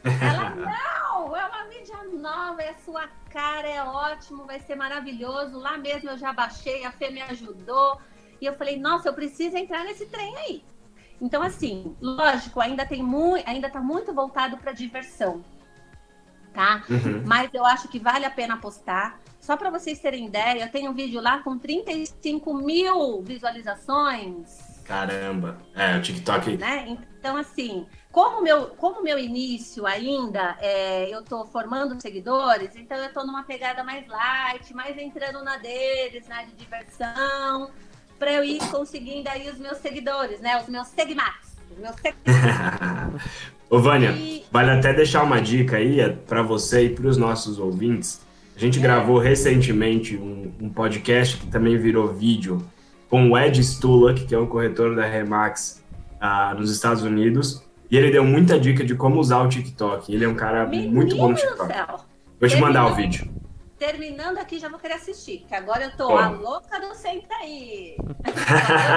Ela, 0.03 0.49
não, 0.55 1.35
é 1.35 1.45
uma 1.45 1.65
mídia 1.65 2.03
nova, 2.13 2.61
é 2.61 2.73
sua 2.85 3.07
cara, 3.29 3.67
é 3.67 3.81
ótimo, 3.81 4.45
vai 4.45 4.59
ser 4.59 4.75
maravilhoso. 4.75 5.57
Lá 5.57 5.77
mesmo 5.77 6.09
eu 6.09 6.17
já 6.17 6.33
baixei, 6.33 6.85
a 6.85 6.91
Fê 6.91 7.09
me 7.09 7.21
ajudou. 7.21 7.99
E 8.41 8.45
eu 8.45 8.53
falei, 8.55 8.77
nossa, 8.77 9.09
eu 9.09 9.13
preciso 9.13 9.55
entrar 9.55 9.83
nesse 9.83 10.05
trem 10.07 10.35
aí. 10.37 10.63
Então, 11.21 11.41
assim, 11.41 11.95
lógico, 12.01 12.59
ainda 12.59 12.85
tem 12.85 13.01
muito, 13.01 13.47
ainda 13.47 13.69
tá 13.69 13.79
muito 13.79 14.13
voltado 14.13 14.57
para 14.57 14.73
diversão. 14.73 15.43
Tá? 16.53 16.83
Uhum. 16.89 17.23
Mas 17.25 17.53
eu 17.53 17.65
acho 17.65 17.87
que 17.87 17.97
vale 17.97 18.25
a 18.25 18.31
pena 18.31 18.55
apostar. 18.55 19.19
Só 19.39 19.57
para 19.57 19.69
vocês 19.69 19.99
terem 19.99 20.25
ideia, 20.25 20.63
eu 20.63 20.71
tenho 20.71 20.91
um 20.91 20.93
vídeo 20.93 21.21
lá 21.21 21.39
com 21.39 21.57
35 21.57 22.53
mil 22.53 23.21
visualizações 23.23 24.73
Caramba. 24.83 25.57
É, 25.73 25.97
o 25.97 26.01
TikTok. 26.01 26.57
Né? 26.57 26.97
Então, 27.19 27.37
assim, 27.37 27.87
como 28.13 28.43
meu, 28.43 28.67
como 28.77 29.01
meu 29.01 29.17
início 29.17 29.87
ainda, 29.87 30.55
é, 30.61 31.11
eu 31.11 31.21
estou 31.21 31.47
formando 31.47 31.99
seguidores, 31.99 32.75
então 32.75 32.95
eu 32.95 33.07
estou 33.07 33.25
numa 33.25 33.41
pegada 33.41 33.83
mais 33.83 34.07
light, 34.07 34.71
mais 34.75 34.95
entrando 34.99 35.43
na 35.43 35.57
deles, 35.57 36.27
né, 36.27 36.45
de 36.45 36.53
diversão, 36.63 37.71
para 38.19 38.31
eu 38.31 38.43
ir 38.43 38.59
conseguindo 38.69 39.27
aí 39.29 39.49
os 39.49 39.57
meus 39.57 39.79
seguidores, 39.79 40.39
né, 40.41 40.61
os 40.61 40.69
meus 40.69 40.89
segmatos. 40.89 41.53
Os 41.71 41.79
meus 41.79 41.95
seguidores. 41.95 43.23
Ô, 43.67 43.79
Vânia, 43.79 44.11
e... 44.11 44.45
vale 44.51 44.69
até 44.69 44.93
deixar 44.93 45.23
uma 45.23 45.41
dica 45.41 45.77
aí 45.77 45.99
é, 45.99 46.09
para 46.09 46.43
você 46.43 46.85
e 46.85 46.89
para 46.91 47.07
os 47.07 47.17
nossos 47.17 47.57
ouvintes. 47.57 48.21
A 48.55 48.59
gente 48.59 48.77
é. 48.77 48.81
gravou 48.83 49.17
recentemente 49.17 50.15
um, 50.17 50.53
um, 50.61 50.69
podcast 50.69 51.37
que 51.37 51.47
também 51.47 51.79
virou 51.79 52.13
vídeo 52.13 52.63
com 53.09 53.31
o 53.31 53.35
Ed 53.35 53.59
Stulak, 53.63 54.27
que 54.27 54.35
é 54.35 54.37
um 54.37 54.45
corretor 54.45 54.95
da 54.95 55.03
Remax 55.03 55.83
uh, 56.21 56.55
nos 56.55 56.69
Estados 56.69 57.01
Unidos. 57.01 57.63
E 57.93 57.95
ele 57.95 58.09
deu 58.09 58.23
muita 58.23 58.59
dica 58.59 58.83
de 58.83 58.95
como 58.95 59.19
usar 59.19 59.43
o 59.43 59.47
TikTok. 59.47 60.11
Ele 60.11 60.25
é 60.25 60.27
um 60.27 60.33
cara 60.33 60.65
Menino 60.65 60.91
muito 60.91 61.15
bom 61.15 61.29
no 61.29 61.35
TikTok. 61.35 61.71
Vou 62.39 62.49
te 62.49 62.57
mandar 62.57 62.87
o 62.87 62.95
vídeo. 62.95 63.31
Terminando 63.77 64.39
aqui, 64.39 64.57
já 64.57 64.67
vou 64.67 64.79
querer 64.79 64.95
assistir, 64.95 65.41
porque 65.41 65.53
agora 65.53 65.83
eu 65.83 65.95
tô 65.95 66.07
Bom. 66.07 66.17
a 66.17 66.27
louca 66.27 66.79
do 66.79 66.95
Senta 66.95 67.35
aí. 67.35 67.95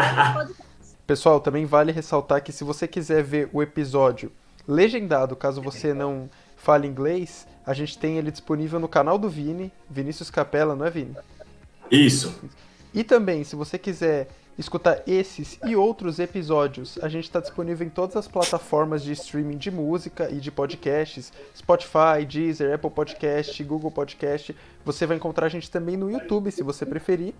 Pessoal, 1.06 1.40
também 1.40 1.66
vale 1.66 1.92
ressaltar 1.92 2.42
que 2.42 2.50
se 2.50 2.64
você 2.64 2.88
quiser 2.88 3.22
ver 3.22 3.50
o 3.52 3.62
episódio 3.62 4.32
legendado, 4.66 5.36
caso 5.36 5.60
você 5.60 5.92
não 5.92 6.30
fale 6.56 6.88
inglês, 6.88 7.46
a 7.66 7.74
gente 7.74 7.98
tem 7.98 8.16
ele 8.16 8.30
disponível 8.30 8.80
no 8.80 8.88
canal 8.88 9.18
do 9.18 9.28
Vini, 9.28 9.70
Vinícius 9.90 10.30
Capella, 10.30 10.74
não 10.74 10.86
é 10.86 10.90
Vini? 10.90 11.14
Isso. 11.90 12.40
E 12.94 13.04
também, 13.04 13.44
se 13.44 13.56
você 13.56 13.76
quiser 13.76 14.28
escutar 14.58 15.02
esses 15.06 15.58
e 15.66 15.76
outros 15.76 16.18
episódios, 16.18 16.98
a 17.02 17.08
gente 17.08 17.24
está 17.24 17.40
disponível 17.40 17.86
em 17.86 17.90
todas 17.90 18.16
as 18.16 18.26
plataformas 18.26 19.02
de 19.02 19.12
streaming 19.12 19.58
de 19.58 19.70
música 19.70 20.30
e 20.30 20.40
de 20.40 20.50
podcasts, 20.50 21.32
Spotify, 21.56 22.24
Deezer, 22.26 22.74
Apple 22.74 22.90
Podcast, 22.90 23.62
Google 23.64 23.90
Podcast. 23.90 24.56
Você 24.84 25.06
vai 25.06 25.16
encontrar 25.16 25.46
a 25.46 25.50
gente 25.50 25.70
também 25.70 25.96
no 25.96 26.10
YouTube, 26.10 26.50
se 26.50 26.62
você 26.62 26.86
preferir. 26.86 27.34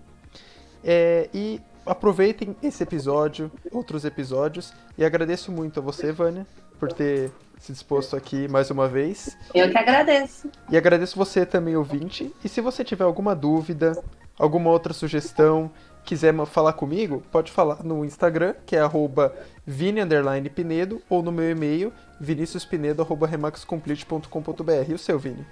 É, 0.83 1.27
e 1.33 1.59
aproveitem 1.85 2.55
esse 2.61 2.83
episódio, 2.83 3.51
outros 3.71 4.05
episódios, 4.05 4.73
e 4.97 5.03
agradeço 5.03 5.51
muito 5.51 5.79
a 5.79 5.83
você, 5.83 6.11
Vânia, 6.11 6.45
por 6.79 6.91
ter 6.91 7.31
se 7.59 7.71
disposto 7.71 8.15
aqui 8.15 8.47
mais 8.47 8.69
uma 8.69 8.87
vez. 8.87 9.35
Eu 9.53 9.71
que 9.71 9.77
agradeço. 9.77 10.49
E 10.69 10.77
agradeço 10.77 11.17
você 11.17 11.45
também, 11.45 11.75
ouvinte. 11.75 12.31
E 12.43 12.49
se 12.49 12.61
você 12.61 12.83
tiver 12.83 13.03
alguma 13.03 13.35
dúvida, 13.35 13.99
alguma 14.37 14.69
outra 14.69 14.93
sugestão, 14.93 15.71
quiser 16.07 16.33
falar 16.45 16.73
comigo, 16.73 17.23
pode 17.31 17.49
falar 17.51 17.83
no 17.83 18.03
Instagram, 18.05 18.55
que 18.65 18.75
é 18.75 18.79
arroba 18.79 19.31
vini_pinedo, 19.65 21.01
ou 21.09 21.21
no 21.21 21.31
meu 21.31 21.51
e-mail, 21.51 21.93
viniciuspinedo.remaxcomplete.com.br. 22.19 24.89
E 24.89 24.93
o 24.93 24.97
seu, 24.97 25.19
Vini? 25.19 25.45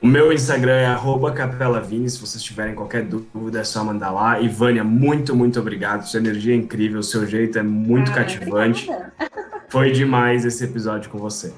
O 0.00 0.06
meu 0.06 0.32
Instagram 0.32 0.76
é 0.76 0.86
arroba 0.86 1.32
capelavini, 1.32 2.08
se 2.08 2.18
vocês 2.18 2.42
tiverem 2.42 2.74
qualquer 2.74 3.04
dúvida 3.04 3.60
é 3.60 3.64
só 3.64 3.84
mandar 3.84 4.10
lá. 4.10 4.40
E 4.40 4.48
Vânia, 4.48 4.82
muito, 4.82 5.36
muito 5.36 5.60
obrigado. 5.60 6.06
Sua 6.06 6.20
energia 6.20 6.54
é 6.54 6.56
incrível, 6.56 7.02
seu 7.02 7.26
jeito 7.26 7.58
é 7.58 7.62
muito 7.62 8.10
ah, 8.12 8.14
cativante. 8.14 8.88
Obrigada. 8.88 9.12
Foi 9.68 9.92
demais 9.92 10.46
esse 10.46 10.64
episódio 10.64 11.10
com 11.10 11.18
você. 11.18 11.52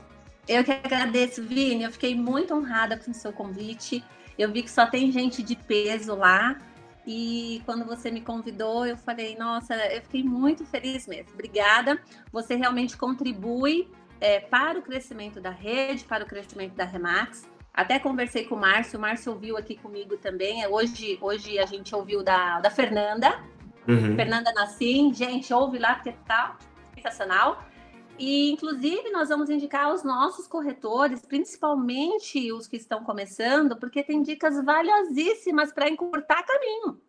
Eu 0.48 0.64
que 0.64 0.72
agradeço, 0.72 1.44
Vini. 1.44 1.84
Eu 1.84 1.92
fiquei 1.92 2.16
muito 2.16 2.52
honrada 2.54 2.96
com 2.96 3.12
o 3.12 3.14
seu 3.14 3.32
convite. 3.32 4.02
Eu 4.36 4.50
vi 4.50 4.62
que 4.62 4.70
só 4.70 4.86
tem 4.86 5.12
gente 5.12 5.44
de 5.44 5.54
peso 5.54 6.16
lá. 6.16 6.56
E 7.07 7.62
quando 7.64 7.84
você 7.84 8.11
me 8.11 8.20
convidou, 8.20 8.86
eu 8.86 8.96
falei, 8.96 9.36
nossa, 9.36 9.74
eu 9.74 10.03
fiquei 10.03 10.22
muito 10.22 10.64
feliz 10.66 11.07
mesmo. 11.07 11.32
Obrigada. 11.32 12.01
Você 12.32 12.55
realmente 12.55 12.96
contribui 12.96 13.88
é, 14.20 14.40
para 14.40 14.78
o 14.78 14.82
crescimento 14.82 15.40
da 15.40 15.51
rede, 15.51 16.05
para 16.05 16.24
o 16.24 16.26
crescimento 16.26 16.74
da 16.74 16.84
Remax. 16.84 17.48
Até 17.72 17.98
conversei 17.98 18.44
com 18.44 18.57
o 18.57 18.61
Márcio, 18.61 18.98
o 18.98 19.03
Márcio 19.03 19.32
ouviu 19.32 19.57
aqui 19.57 19.76
comigo 19.76 20.16
também. 20.16 20.66
Hoje, 20.66 21.18
hoje 21.20 21.59
a 21.59 21.66
gente 21.66 21.94
ouviu 21.94 22.22
da, 22.22 22.61
da 22.61 22.70
Fernanda, 22.70 23.42
uhum. 23.88 24.16
Fernanda 24.16 24.53
Nassim. 24.53 25.14
Gente, 25.14 25.53
ouve 25.55 25.78
lá 25.78 25.94
porque 25.94 26.12
tá 26.26 26.59
sensacional. 26.94 27.64
E, 28.20 28.50
inclusive, 28.50 29.10
nós 29.10 29.30
vamos 29.30 29.48
indicar 29.48 29.94
os 29.94 30.04
nossos 30.04 30.46
corretores, 30.46 31.24
principalmente 31.24 32.52
os 32.52 32.66
que 32.66 32.76
estão 32.76 33.02
começando, 33.02 33.76
porque 33.76 34.02
tem 34.02 34.22
dicas 34.22 34.62
valiosíssimas 34.62 35.72
para 35.72 35.88
encurtar 35.88 36.42
caminho. 36.42 37.00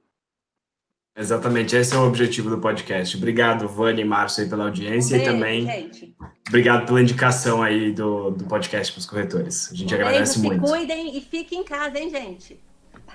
Exatamente, 1.14 1.76
esse 1.76 1.94
é 1.94 1.98
o 1.98 2.08
objetivo 2.08 2.50
do 2.50 2.58
podcast. 2.60 3.18
Obrigado, 3.18 3.68
Vânia 3.68 4.02
e 4.02 4.06
Márcio, 4.06 4.44
aí, 4.44 4.50
pela 4.50 4.64
audiência 4.64 5.18
Beijo, 5.18 5.30
e 5.30 5.34
também 5.34 5.66
gente. 5.66 6.16
obrigado 6.48 6.86
pela 6.86 7.02
indicação 7.02 7.62
aí 7.62 7.92
do, 7.92 8.32
do 8.32 8.46
podcast 8.46 8.94
para 8.94 9.00
os 9.00 9.06
corretores. 9.06 9.70
A 9.70 9.76
gente 9.76 9.94
agradece 9.94 10.36
se 10.36 10.40
muito. 10.40 10.66
Se 10.66 10.72
cuidem 10.72 11.18
e 11.18 11.20
fiquem 11.20 11.60
em 11.60 11.64
casa, 11.66 12.00
hein, 12.00 12.10
gente? 12.10 12.58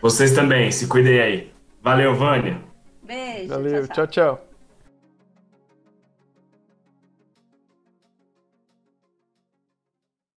Vocês 0.03 0.33
também, 0.33 0.71
se 0.71 0.87
cuidem 0.87 1.19
aí. 1.19 1.53
Valeu, 1.83 2.15
Vânia. 2.15 2.63
Beijo. 3.03 3.49
Valeu, 3.49 3.89
tchau, 3.89 4.07
tchau. 4.07 4.37
tchau. 4.37 4.56